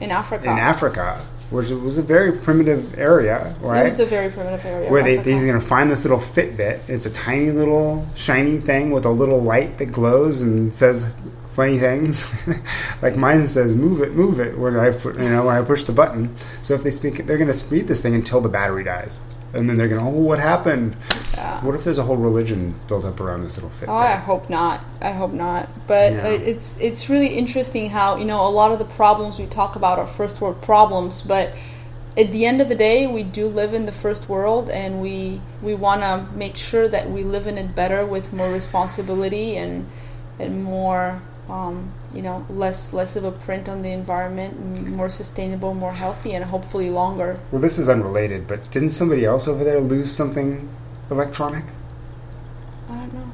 in 0.00 0.10
Africa, 0.12 0.44
in 0.44 0.58
Africa, 0.58 1.16
which 1.50 1.68
was 1.70 1.98
a 1.98 2.02
very 2.02 2.32
primitive 2.32 2.96
area, 2.98 3.54
right? 3.60 3.82
it 3.82 3.84
was 3.84 4.00
a 4.00 4.06
very 4.06 4.30
primitive 4.30 4.64
area. 4.64 4.90
where 4.90 5.02
they, 5.02 5.16
they're 5.16 5.46
going 5.46 5.60
to 5.60 5.66
find 5.66 5.90
this 5.90 6.04
little 6.04 6.18
Fitbit. 6.18 6.88
It's 6.88 7.06
a 7.06 7.10
tiny 7.10 7.50
little 7.50 8.06
shiny 8.14 8.58
thing 8.58 8.90
with 8.92 9.04
a 9.04 9.10
little 9.10 9.40
light 9.42 9.78
that 9.78 9.86
glows 9.86 10.42
and 10.42 10.74
says 10.74 11.14
funny 11.52 11.78
things. 11.78 12.28
like 13.02 13.16
mine 13.16 13.46
says, 13.46 13.74
"Move 13.74 14.02
it, 14.02 14.12
move 14.14 14.40
it." 14.40 14.58
When 14.58 14.76
I 14.76 14.86
you 14.90 15.28
know 15.30 15.46
when 15.46 15.56
I 15.56 15.64
push 15.64 15.84
the 15.84 15.92
button. 15.92 16.36
So 16.62 16.74
if 16.74 16.82
they 16.82 16.90
speak, 16.90 17.26
they're 17.26 17.38
going 17.38 17.52
to 17.52 17.66
read 17.66 17.86
this 17.86 18.02
thing 18.02 18.14
until 18.14 18.40
the 18.40 18.48
battery 18.48 18.84
dies. 18.84 19.20
and 19.54 19.68
then 19.68 19.76
they're 19.76 19.88
going, 19.88 20.00
to, 20.00 20.06
"Oh, 20.06 20.22
what 20.22 20.38
happened?" 20.38 20.96
Yeah. 21.34 21.54
So 21.54 21.66
what 21.66 21.74
if 21.74 21.84
there's 21.84 21.98
a 21.98 22.02
whole 22.02 22.16
religion 22.16 22.74
built 22.88 23.04
up 23.04 23.20
around 23.20 23.42
this 23.44 23.56
little 23.56 23.70
fit? 23.70 23.88
Oh, 23.88 23.94
I 23.94 24.16
hope 24.16 24.48
not. 24.48 24.80
I 25.02 25.12
hope 25.12 25.32
not. 25.32 25.68
But 25.86 26.12
Yeah. 26.12 26.26
it's 26.52 26.78
it's 26.80 27.08
really 27.10 27.28
interesting 27.28 27.90
how 27.90 28.16
you 28.16 28.24
know 28.24 28.40
a 28.46 28.52
lot 28.60 28.72
of 28.72 28.78
the 28.78 28.86
problems 28.86 29.38
we 29.38 29.46
talk 29.46 29.76
about 29.76 29.98
are 29.98 30.06
first 30.06 30.40
world 30.40 30.62
problems, 30.62 31.20
but 31.20 31.52
at 32.16 32.30
the 32.32 32.44
end 32.44 32.60
of 32.60 32.68
the 32.68 32.74
day, 32.74 33.06
we 33.06 33.22
do 33.22 33.46
live 33.46 33.72
in 33.72 33.86
the 33.86 33.92
first 33.92 34.28
world, 34.28 34.68
and 34.70 35.00
we 35.02 35.40
we 35.62 35.74
want 35.74 36.00
to 36.02 36.26
make 36.34 36.56
sure 36.56 36.86
that 36.88 37.10
we 37.10 37.22
live 37.22 37.46
in 37.46 37.56
it 37.58 37.74
better 37.74 38.04
with 38.06 38.32
more 38.32 38.50
responsibility 38.50 39.56
and 39.56 39.86
and 40.38 40.64
more. 40.64 41.20
Um, 41.52 41.92
you 42.14 42.22
know, 42.22 42.46
less 42.48 42.94
less 42.94 43.14
of 43.14 43.24
a 43.24 43.30
print 43.30 43.68
on 43.68 43.82
the 43.82 43.90
environment, 43.90 44.88
more 44.88 45.10
sustainable, 45.10 45.74
more 45.74 45.92
healthy, 45.92 46.32
and 46.32 46.48
hopefully 46.48 46.88
longer. 46.88 47.38
Well, 47.50 47.60
this 47.60 47.78
is 47.78 47.90
unrelated, 47.90 48.46
but 48.46 48.70
didn't 48.70 48.88
somebody 48.90 49.26
else 49.26 49.46
over 49.46 49.62
there 49.62 49.78
lose 49.78 50.10
something 50.10 50.66
electronic? 51.10 51.64
I 52.88 52.94
don't 52.96 53.12
know. 53.12 53.30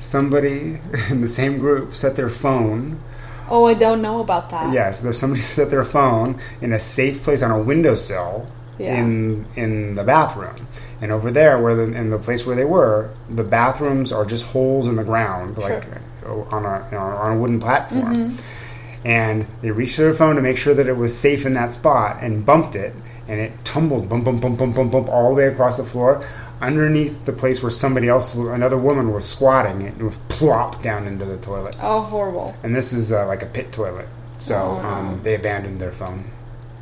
Somebody 0.00 0.80
in 1.10 1.20
the 1.20 1.28
same 1.28 1.58
group 1.58 1.94
set 1.94 2.16
their 2.16 2.28
phone. 2.28 3.00
Oh, 3.48 3.66
I 3.66 3.74
don't 3.74 4.02
know 4.02 4.18
about 4.20 4.50
that. 4.50 4.72
Yes, 4.72 5.00
there's 5.00 5.18
somebody 5.18 5.42
set 5.56 5.70
their 5.70 5.84
phone 5.84 6.40
in 6.60 6.72
a 6.72 6.78
safe 6.80 7.22
place 7.22 7.42
on 7.44 7.52
a 7.52 7.62
windowsill 7.62 8.48
Yeah. 8.78 8.98
in 8.98 9.46
in 9.54 9.94
the 9.94 10.02
bathroom. 10.02 10.66
And 11.00 11.12
over 11.12 11.30
there, 11.30 11.60
where 11.62 11.76
the, 11.76 11.84
in 11.96 12.10
the 12.10 12.18
place 12.18 12.44
where 12.46 12.56
they 12.56 12.64
were, 12.64 13.10
the 13.30 13.44
bathrooms 13.44 14.12
are 14.12 14.24
just 14.24 14.46
holes 14.46 14.88
in 14.88 14.96
the 14.96 15.04
ground, 15.04 15.58
like 15.58 15.86
uh, 15.86 15.98
on 16.26 16.64
a 16.64 16.86
you 16.90 16.96
know, 16.98 17.04
on 17.04 17.36
a 17.36 17.40
wooden 17.40 17.60
platform. 17.60 18.14
Mm-hmm. 18.14 19.06
And 19.06 19.46
they 19.62 19.70
reached 19.72 19.96
for 19.96 20.02
their 20.02 20.14
phone 20.14 20.36
to 20.36 20.42
make 20.42 20.56
sure 20.56 20.74
that 20.74 20.86
it 20.86 20.96
was 20.96 21.16
safe 21.16 21.44
in 21.44 21.52
that 21.54 21.72
spot, 21.72 22.18
and 22.22 22.46
bumped 22.46 22.76
it, 22.76 22.94
and 23.26 23.40
it 23.40 23.52
tumbled, 23.64 24.08
bump, 24.08 24.24
bump, 24.24 24.40
bump, 24.40 24.58
bump, 24.58 24.76
bump, 24.76 24.92
bump, 24.92 25.08
all 25.08 25.30
the 25.30 25.34
way 25.34 25.46
across 25.48 25.76
the 25.76 25.82
floor, 25.84 26.24
underneath 26.60 27.24
the 27.24 27.32
place 27.32 27.62
where 27.62 27.70
somebody 27.70 28.08
else, 28.08 28.34
another 28.36 28.78
woman, 28.78 29.10
was 29.12 29.28
squatting. 29.28 29.82
It 29.82 29.98
was 29.98 30.18
plopped 30.28 30.84
down 30.84 31.08
into 31.08 31.24
the 31.24 31.36
toilet. 31.38 31.76
Oh, 31.82 32.02
horrible. 32.02 32.54
And 32.62 32.76
this 32.76 32.92
is 32.92 33.10
uh, 33.10 33.26
like 33.26 33.42
a 33.42 33.46
pit 33.46 33.72
toilet, 33.72 34.06
so 34.38 34.54
Oh, 34.80 34.86
um, 34.86 35.20
they 35.22 35.34
abandoned 35.34 35.80
their 35.80 35.90
phone. 35.90 36.22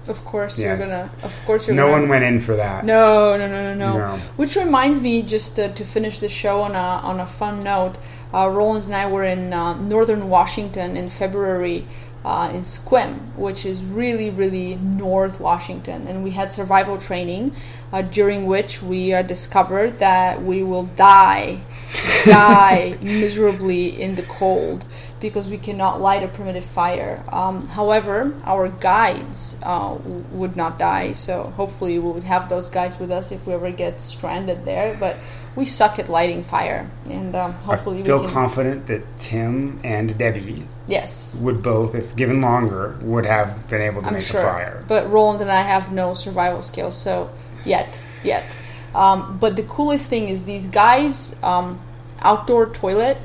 Of 0.07 0.22
course 0.26 0.59
Yes. 0.59 0.91
you're 0.91 0.99
gonna. 0.99 1.12
Of 1.22 1.43
course 1.47 1.66
you're 1.66 1.76
No 1.76 1.86
gonna. 1.88 2.01
one 2.01 2.09
went 2.11 2.24
in 2.24 2.41
for 2.41 2.57
that. 2.57 2.84
No, 2.84 3.36
no, 3.38 3.47
no, 3.49 3.74
no, 3.74 3.74
no. 3.74 3.97
No. 3.99 4.16
Which 4.36 4.57
reminds 4.57 5.01
me, 5.01 5.22
just 5.22 5.57
to, 5.57 5.72
to 5.72 5.84
finish 5.86 6.18
the 6.18 6.28
show 6.28 6.61
on 6.62 6.74
a 6.74 6.78
on 6.78 7.20
a 7.20 7.26
fun 7.26 7.62
note, 7.62 7.97
uh, 7.97 8.01
Rollins 8.33 8.87
and 8.87 8.95
I 8.95 9.11
were 9.11 9.24
in 9.24 9.53
uh, 9.53 9.81
northern 9.81 10.28
Washington 10.28 10.97
in 10.97 11.11
February. 11.11 11.87
Uh, 12.22 12.53
in 12.53 12.61
Sequim, 12.61 13.35
which 13.35 13.64
is 13.64 13.83
really, 13.83 14.28
really 14.28 14.76
North 14.76 15.41
Washington, 15.41 16.07
and 16.07 16.22
we 16.22 16.31
had 16.31 16.53
survival 16.53 16.99
training, 16.99 17.57
uh, 17.95 18.03
during 18.03 18.45
which 18.45 18.83
we 18.83 19.14
uh, 19.14 19.22
discovered 19.22 19.99
that 20.01 20.43
we 20.43 20.62
will 20.62 20.85
die, 20.97 21.62
die 22.26 22.99
miserably 23.01 23.99
in 23.99 24.16
the 24.16 24.22
cold 24.24 24.85
because 25.20 25.49
we 25.49 25.59
cannot 25.59 26.01
light 26.01 26.22
a 26.22 26.28
primitive 26.28 26.64
fire. 26.64 27.22
Um, 27.28 27.68
however, 27.68 28.35
our 28.45 28.68
guides 28.68 29.61
uh, 29.62 29.97
w- 29.97 30.24
would 30.33 30.57
not 30.57 30.78
die, 30.78 31.12
so 31.12 31.45
hopefully 31.57 31.99
we 31.99 32.11
would 32.11 32.24
have 32.24 32.49
those 32.49 32.68
guys 32.68 32.99
with 32.99 33.11
us 33.11 33.31
if 33.31 33.47
we 33.47 33.53
ever 33.53 33.70
get 33.70 34.01
stranded 34.01 34.64
there. 34.64 34.97
But 34.99 35.16
we 35.57 35.64
suck 35.64 35.98
at 35.98 36.09
lighting 36.09 36.42
fire, 36.42 36.88
and 37.09 37.34
um, 37.34 37.53
hopefully 37.53 38.01
I 38.01 38.05
feel 38.05 38.18
we 38.18 38.24
can. 38.24 38.34
confident 38.34 38.86
that 38.86 39.09
Tim 39.18 39.80
and 39.82 40.16
Debbie 40.16 40.64
yes, 40.86 41.40
would 41.42 41.62
both, 41.62 41.94
if 41.94 42.14
given 42.16 42.40
longer, 42.40 42.96
would 43.03 43.26
have 43.26 43.68
been 43.68 43.82
able 43.82 44.01
to 44.03 44.09
I'm 44.09 44.14
make 44.14 44.22
sure. 44.22 44.40
a 44.40 44.44
fire. 44.44 44.84
But 44.86 45.11
Roland 45.11 45.40
and 45.40 45.51
I 45.51 45.62
have 45.62 45.92
no 45.92 46.14
survival 46.14 46.62
skills, 46.62 46.96
so 46.96 47.30
yet, 47.64 48.01
yet. 48.22 48.57
Um, 48.94 49.38
but 49.38 49.57
the 49.57 49.62
coolest 49.64 50.09
thing 50.09 50.28
is 50.28 50.44
these 50.44 50.66
guys' 50.66 51.34
um, 51.42 51.80
outdoor 52.20 52.70
toilet 52.70 53.18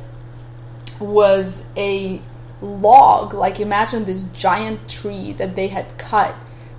was 1.00 1.68
a 1.78 2.22
log. 2.62 3.34
Like 3.34 3.60
imagine 3.60 4.06
this 4.06 4.26
giant 4.26 4.90
tree 4.90 5.34
that 5.34 5.56
they 5.56 5.68
had 5.68 5.98
cut 5.98 6.36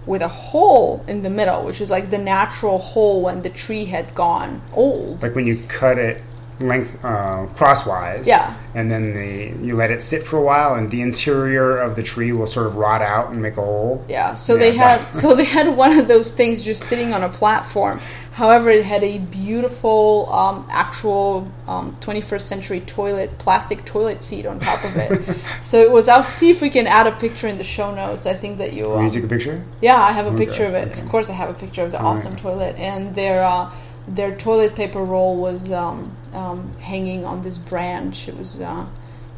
with 0.07 0.23
a 0.23 0.29
hole 0.29 1.05
in 1.09 1.23
the 1.23 1.31
middle, 1.31 1.65
which 1.65 1.81
is 1.81 1.91
like 1.91 2.11
the 2.11 2.19
natural 2.19 2.79
hole 2.79 3.23
when 3.23 3.43
the 3.43 3.51
tree 3.51 3.85
had 3.85 4.15
gone 4.15 4.63
old. 4.73 5.23
Like 5.23 5.35
when 5.35 5.47
you 5.47 5.63
cut 5.69 5.99
it 5.99 6.23
length 6.59 7.05
uh, 7.05 7.47
crosswise, 7.55 8.27
Yeah. 8.27 8.55
and 8.75 8.91
then 8.91 9.13
the 9.13 9.67
you 9.67 9.77
let 9.77 9.91
it 9.91 10.01
sit 10.01 10.23
for 10.23 10.39
a 10.39 10.43
while, 10.43 10.75
and 10.75 10.91
the 10.91 11.03
interior 11.03 11.77
of 11.79 11.97
the 11.97 12.03
tree 12.03 12.33
will 12.33 12.47
sort 12.47 12.67
of 12.67 12.77
rot 12.77 13.03
out 13.03 13.31
and 13.31 13.43
make 13.43 13.57
a 13.59 13.61
hole. 13.63 14.05
Yeah, 14.09 14.35
so 14.35 14.55
Yeah, 14.55 14.59
they 14.61 14.77
had 14.77 15.13
so 15.15 15.35
they 15.35 15.45
had 15.45 15.77
one 15.77 15.99
of 15.99 16.09
those 16.09 16.33
things 16.33 16.63
just 16.63 16.85
sitting 16.85 17.13
on 17.13 17.23
a 17.23 17.29
platform. 17.29 18.01
However, 18.33 18.69
it 18.69 18.85
had 18.85 19.03
a 19.03 19.19
beautiful 19.19 20.31
um, 20.31 20.67
actual 20.71 21.51
um, 21.67 21.95
21st 22.01 22.41
century 22.43 22.81
toilet, 22.81 23.39
plastic 23.39 23.83
toilet 23.87 24.23
seat 24.23 24.45
on 24.45 24.59
top 24.59 24.85
of 24.85 24.95
it. 24.97 25.37
so 25.63 25.81
it 25.81 25.91
was. 25.91 26.07
I'll 26.09 26.23
see 26.23 26.51
if 26.51 26.61
we 26.61 26.69
can 26.69 26.87
add 26.87 27.07
a 27.07 27.13
picture 27.13 27.49
in 27.49 27.57
the 27.57 27.65
show 27.65 27.95
notes. 27.95 28.27
I 28.27 28.35
think 28.35 28.59
that 28.59 28.73
you. 28.75 28.93
Um, 28.95 29.05
you 29.05 29.11
take 29.11 29.25
a 29.25 29.29
picture? 29.29 29.65
yeah, 29.81 29.97
I 29.97 30.13
have 30.13 30.27
a 30.27 30.31
Okay, 30.31 30.45
picture 30.47 30.67
of 30.67 30.75
it. 30.75 30.89
okay. 30.89 31.01
Of 31.01 31.09
course, 31.09 31.31
I 31.31 31.33
have 31.33 31.49
a 31.51 31.55
picture 31.55 31.83
of 31.83 31.93
the 31.93 31.99
All 32.01 32.09
awesome 32.13 32.33
right. 32.35 32.43
toilet, 32.43 32.77
and 32.77 33.15
their 33.15 33.43
uh, 33.43 33.71
their 34.09 34.37
toilet 34.37 34.75
paper 34.75 35.03
roll 35.03 35.37
was 35.37 35.73
um, 35.73 36.17
um, 36.33 36.73
hanging 36.79 37.25
on 37.25 37.43
this 37.43 37.59
branch. 37.59 38.29
It 38.29 38.37
was. 38.37 38.61
Uh, 38.61 38.87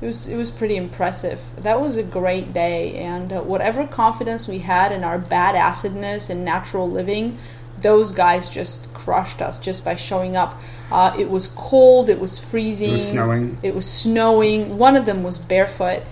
it 0.00 0.06
was 0.06 0.28
it 0.28 0.36
was 0.36 0.50
pretty 0.50 0.76
impressive. 0.76 1.40
That 1.56 1.80
was 1.80 1.96
a 1.96 2.04
great 2.04 2.52
day, 2.52 2.98
and 2.98 3.32
uh, 3.32 3.42
whatever 3.42 3.84
confidence 3.84 4.46
we 4.46 4.58
had 4.58 4.92
in 4.92 5.02
our 5.02 5.18
bad 5.18 5.56
acidness 5.56 6.30
and 6.30 6.44
natural 6.44 6.88
living, 6.88 7.36
those 7.80 8.12
guys 8.12 8.48
just 8.48 8.92
crushed 8.94 9.42
us 9.42 9.58
just 9.58 9.84
by 9.84 9.96
showing 9.96 10.36
up. 10.36 10.60
Uh, 10.92 11.14
it 11.18 11.28
was 11.28 11.48
cold. 11.48 12.08
It 12.08 12.20
was 12.20 12.38
freezing. 12.38 12.90
It 12.90 12.92
was 12.92 13.10
snowing. 13.10 13.58
It 13.64 13.74
was 13.74 13.90
snowing. 13.90 14.78
One 14.78 14.94
of 14.94 15.04
them 15.04 15.24
was 15.24 15.36
barefoot, 15.36 16.02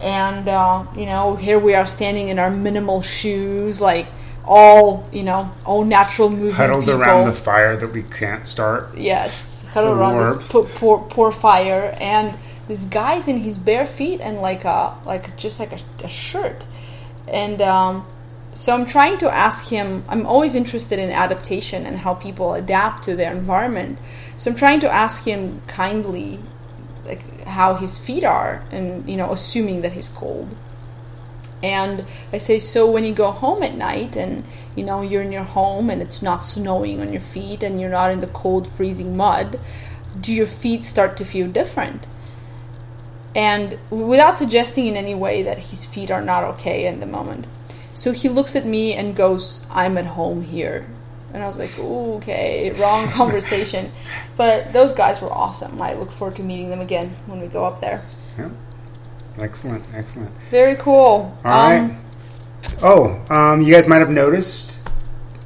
and 0.00 0.48
uh, 0.48 0.86
you 0.96 1.04
know 1.04 1.36
here 1.36 1.58
we 1.58 1.74
are 1.74 1.86
standing 1.86 2.28
in 2.28 2.38
our 2.38 2.50
minimal 2.50 3.02
shoes, 3.02 3.82
like 3.82 4.06
all 4.46 5.08
you 5.12 5.22
know, 5.22 5.50
all 5.64 5.84
natural 5.84 6.30
movement 6.30 6.54
Huddled 6.54 6.84
people. 6.84 7.02
around 7.02 7.26
the 7.26 7.32
fire 7.32 7.76
that 7.76 7.92
we 7.92 8.02
can't 8.04 8.46
start. 8.46 8.96
Yes, 8.96 9.64
huddled 9.72 9.98
around 9.98 10.18
this 10.18 10.52
warmth. 10.52 10.74
poor, 10.76 10.98
poor 10.98 11.32
fire, 11.32 11.96
and 12.00 12.36
this 12.68 12.84
guy's 12.84 13.28
in 13.28 13.38
his 13.38 13.58
bare 13.58 13.86
feet 13.86 14.20
and 14.20 14.38
like 14.38 14.64
a 14.64 14.96
like 15.04 15.36
just 15.36 15.60
like 15.60 15.72
a, 15.72 15.78
a 16.04 16.08
shirt, 16.08 16.66
and 17.28 17.60
um, 17.60 18.06
so 18.52 18.72
I'm 18.72 18.86
trying 18.86 19.18
to 19.18 19.30
ask 19.30 19.68
him. 19.68 20.04
I'm 20.08 20.26
always 20.26 20.54
interested 20.54 20.98
in 20.98 21.10
adaptation 21.10 21.84
and 21.84 21.98
how 21.98 22.14
people 22.14 22.54
adapt 22.54 23.02
to 23.04 23.16
their 23.16 23.32
environment. 23.32 23.98
So 24.36 24.50
I'm 24.50 24.56
trying 24.56 24.80
to 24.80 24.90
ask 24.90 25.24
him 25.24 25.60
kindly, 25.66 26.38
like 27.04 27.42
how 27.44 27.74
his 27.74 27.98
feet 27.98 28.24
are, 28.24 28.64
and 28.70 29.08
you 29.08 29.16
know, 29.16 29.30
assuming 29.32 29.82
that 29.82 29.92
he's 29.92 30.08
cold. 30.08 30.54
And 31.62 32.04
I 32.32 32.38
say, 32.38 32.58
so 32.58 32.90
when 32.90 33.04
you 33.04 33.14
go 33.14 33.30
home 33.30 33.62
at 33.62 33.74
night 33.74 34.14
and 34.16 34.44
you 34.74 34.84
know 34.84 35.02
you're 35.02 35.22
in 35.22 35.32
your 35.32 35.42
home 35.42 35.88
and 35.88 36.02
it's 36.02 36.22
not 36.22 36.42
snowing 36.42 37.00
on 37.00 37.12
your 37.12 37.20
feet 37.20 37.62
and 37.62 37.80
you're 37.80 37.90
not 37.90 38.10
in 38.10 38.20
the 38.20 38.26
cold 38.28 38.68
freezing 38.68 39.16
mud, 39.16 39.58
do 40.20 40.32
your 40.32 40.46
feet 40.46 40.84
start 40.84 41.16
to 41.16 41.24
feel 41.24 41.48
different? 41.48 42.06
And 43.34 43.78
without 43.90 44.36
suggesting 44.36 44.86
in 44.86 44.96
any 44.96 45.14
way 45.14 45.42
that 45.42 45.58
his 45.58 45.84
feet 45.86 46.10
are 46.10 46.22
not 46.22 46.44
okay 46.44 46.86
in 46.86 47.00
the 47.00 47.06
moment. 47.06 47.46
So 47.92 48.12
he 48.12 48.28
looks 48.28 48.56
at 48.56 48.66
me 48.66 48.94
and 48.94 49.16
goes, 49.16 49.64
I'm 49.70 49.98
at 49.98 50.06
home 50.06 50.42
here. 50.42 50.86
And 51.32 51.42
I 51.42 51.46
was 51.46 51.58
like, 51.58 51.78
"Ooh, 51.78 52.14
okay, 52.14 52.70
wrong 52.80 53.06
conversation. 53.10 53.90
But 54.36 54.72
those 54.72 54.92
guys 54.92 55.20
were 55.20 55.32
awesome. 55.32 55.82
I 55.82 55.94
look 55.94 56.10
forward 56.10 56.36
to 56.36 56.42
meeting 56.42 56.70
them 56.70 56.80
again 56.80 57.14
when 57.26 57.40
we 57.40 57.46
go 57.46 57.64
up 57.64 57.80
there. 57.80 58.02
Yeah. 58.38 58.50
Excellent, 59.38 59.84
excellent. 59.94 60.30
Very 60.50 60.76
cool. 60.76 61.36
All 61.44 61.70
right. 61.70 61.94
Oh, 62.82 63.22
um, 63.30 63.62
you 63.62 63.72
guys 63.72 63.86
might 63.88 63.98
have 63.98 64.10
noticed 64.10 64.86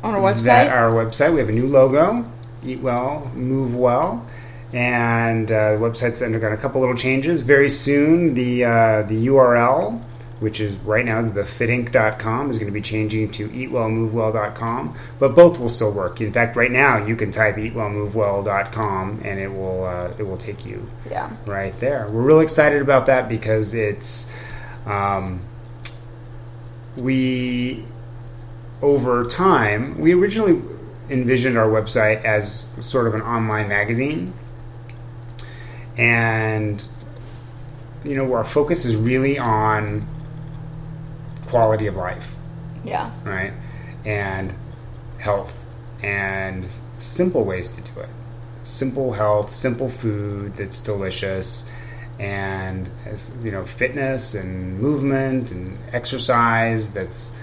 On 0.03 0.15
our 0.15 0.21
website? 0.21 0.45
that 0.45 0.73
our 0.73 0.91
website 0.91 1.33
we 1.33 1.41
have 1.41 1.49
a 1.49 1.53
new 1.53 1.67
logo. 1.67 2.25
Eat 2.65 2.81
well, 2.81 3.31
move 3.35 3.75
well, 3.75 4.27
and 4.73 5.51
uh, 5.51 5.73
the 5.73 5.79
website's 5.79 6.23
undergone 6.23 6.53
a 6.53 6.57
couple 6.57 6.81
little 6.81 6.97
changes. 6.97 7.41
Very 7.43 7.69
soon, 7.71 8.35
the 8.35 8.65
uh, 8.65 9.03
the 9.03 9.27
URL, 9.29 10.01
which 10.41 10.61
is 10.61 10.77
right 10.79 11.05
now 11.05 11.19
is 11.19 11.31
thefitink.com, 11.31 12.51
is 12.51 12.59
going 12.59 12.67
to 12.67 12.73
be 12.73 12.81
changing 12.81 13.31
to 13.31 13.49
eatwellmovewell.com. 13.49 14.97
But 15.19 15.35
both 15.35 15.61
will 15.61 15.69
still 15.69 15.93
work. 15.93 16.21
In 16.21 16.33
fact, 16.33 16.57
right 16.57 16.71
now 16.71 17.05
you 17.05 17.15
can 17.15 17.31
type 17.31 17.57
eatwellmovewell.com 17.57 19.21
and 19.23 19.39
it 19.39 19.53
will 19.53 19.85
uh, 19.85 20.15
it 20.19 20.23
will 20.23 20.39
take 20.39 20.65
you 20.67 20.91
yeah. 21.09 21.31
right 21.47 21.79
there. 21.81 22.09
We're 22.11 22.23
really 22.23 22.45
excited 22.45 22.83
about 22.83 23.07
that 23.07 23.29
because 23.29 23.75
it's 23.75 24.35
um, 24.87 25.43
we 26.97 27.85
over 28.83 29.25
time 29.25 29.99
we 30.01 30.15
originally 30.15 30.63
envisioned 31.11 31.59
our 31.59 31.69
website 31.69 32.25
as 32.25 32.69
sort 32.81 33.07
of 33.07 33.15
an 33.15 33.21
online 33.21 33.69
magazine 33.69 34.33
and 35.99 36.87
you 38.05 38.15
know 38.15 38.33
our 38.33 38.45
focus 38.45 38.85
is 38.87 38.97
really 38.97 39.39
on 39.39 40.07
quality 41.51 41.87
of 41.87 41.97
life 41.97 42.37
Yeah. 42.85 43.11
right 43.25 43.53
and 44.05 44.55
health 45.19 45.53
and 46.03 46.71
simple 46.99 47.45
ways 47.45 47.69
to 47.71 47.81
do 47.83 48.01
it. 48.01 48.09
Simple 48.63 49.13
health, 49.13 49.51
simple 49.51 49.89
food 49.91 50.57
that's 50.57 50.81
delicious, 50.81 51.71
and 52.19 52.89
you 53.43 53.51
know, 53.51 53.67
fitness 53.67 54.35
and 54.35 54.79
movement 54.81 55.51
and 55.51 55.77
exercise 55.93 56.93
that's 56.95 57.37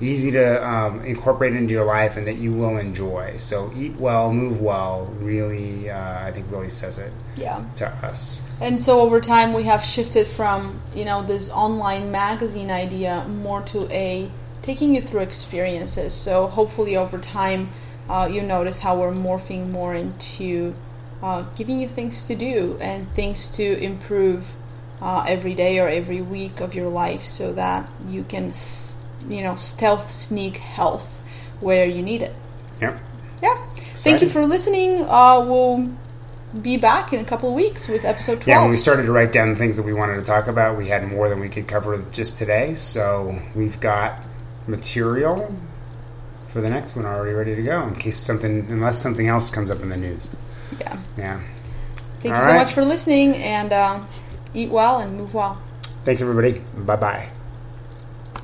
easy 0.00 0.30
to 0.32 0.68
um, 0.68 1.00
incorporate 1.04 1.54
into 1.54 1.72
your 1.72 1.84
life 1.84 2.16
and 2.16 2.26
that 2.26 2.36
you 2.36 2.52
will 2.52 2.78
enjoy. 2.78 3.36
So 3.36 3.72
eat 3.76 3.94
well, 3.96 4.32
move 4.32 4.60
well. 4.60 5.06
Really, 5.20 5.90
uh, 5.90 6.26
I 6.26 6.32
think 6.32 6.46
really 6.50 6.68
says 6.70 6.98
it 6.98 7.12
Yeah. 7.36 7.62
to 7.76 7.88
us. 8.04 8.48
And 8.60 8.80
so 8.80 9.00
over 9.00 9.20
time, 9.20 9.52
we 9.52 9.62
have 9.64 9.84
shifted 9.84 10.26
from 10.26 10.80
you 10.94 11.04
know 11.04 11.22
this 11.22 11.50
online 11.50 12.10
magazine 12.10 12.70
idea 12.70 13.24
more 13.28 13.62
to 13.62 13.88
a 13.92 14.30
taking 14.62 14.94
you 14.94 15.00
through 15.00 15.20
experiences. 15.20 16.14
So 16.14 16.46
hopefully 16.46 16.96
over 16.96 17.18
time, 17.18 17.68
uh, 18.08 18.28
you 18.32 18.42
notice 18.42 18.80
how 18.80 18.98
we're 19.00 19.12
morphing 19.12 19.70
more 19.70 19.94
into 19.94 20.74
uh, 21.22 21.44
giving 21.54 21.80
you 21.80 21.88
things 21.88 22.26
to 22.26 22.34
do 22.34 22.76
and 22.80 23.10
things 23.12 23.48
to 23.50 23.78
improve 23.82 24.56
uh, 25.00 25.24
every 25.28 25.54
day 25.54 25.78
or 25.78 25.88
every 25.88 26.20
week 26.22 26.60
of 26.60 26.74
your 26.74 26.88
life, 26.88 27.24
so 27.24 27.52
that 27.52 27.88
you 28.08 28.24
can 28.24 28.50
s- 28.50 28.93
you 29.28 29.42
know 29.42 29.54
stealth 29.56 30.10
sneak 30.10 30.56
health 30.58 31.20
where 31.60 31.86
you 31.86 32.02
need 32.02 32.22
it. 32.22 32.34
Yeah. 32.80 32.98
Yeah. 33.42 33.66
Thank 33.74 34.22
you 34.22 34.28
for 34.28 34.44
listening. 34.46 35.02
Uh, 35.02 35.44
we'll 35.46 35.90
be 36.60 36.76
back 36.76 37.12
in 37.12 37.20
a 37.20 37.24
couple 37.24 37.48
of 37.48 37.54
weeks 37.54 37.88
with 37.88 38.04
episode 38.04 38.40
12. 38.40 38.46
Yeah, 38.46 38.60
when 38.62 38.70
we 38.70 38.76
started 38.76 39.04
to 39.04 39.12
write 39.12 39.32
down 39.32 39.56
things 39.56 39.76
that 39.76 39.84
we 39.84 39.92
wanted 39.92 40.14
to 40.16 40.22
talk 40.22 40.46
about, 40.46 40.78
we 40.78 40.88
had 40.88 41.04
more 41.04 41.28
than 41.28 41.40
we 41.40 41.48
could 41.48 41.66
cover 41.66 42.02
just 42.12 42.38
today. 42.38 42.74
So 42.74 43.38
we've 43.54 43.78
got 43.80 44.22
material 44.66 45.54
for 46.48 46.60
the 46.60 46.70
next 46.70 46.94
one 46.94 47.04
already 47.04 47.32
ready 47.32 47.56
to 47.56 47.62
go 47.62 47.82
in 47.88 47.96
case 47.96 48.16
something, 48.16 48.66
unless 48.70 48.98
something 48.98 49.26
else 49.26 49.50
comes 49.50 49.70
up 49.70 49.80
in 49.80 49.88
the 49.88 49.96
news. 49.96 50.28
yeah. 50.80 50.98
Yeah. 51.18 51.40
Thank 52.20 52.36
All 52.36 52.40
you 52.40 52.48
so 52.48 52.54
much 52.54 52.72
for 52.72 52.84
listening 52.84 53.36
and 53.36 53.72
uh, 53.72 54.00
eat 54.54 54.70
well 54.70 55.00
and 55.00 55.16
move 55.16 55.34
well. 55.34 55.60
Thanks, 56.04 56.22
everybody. 56.22 56.60
Bye 56.74 56.96
bye. 56.96 57.28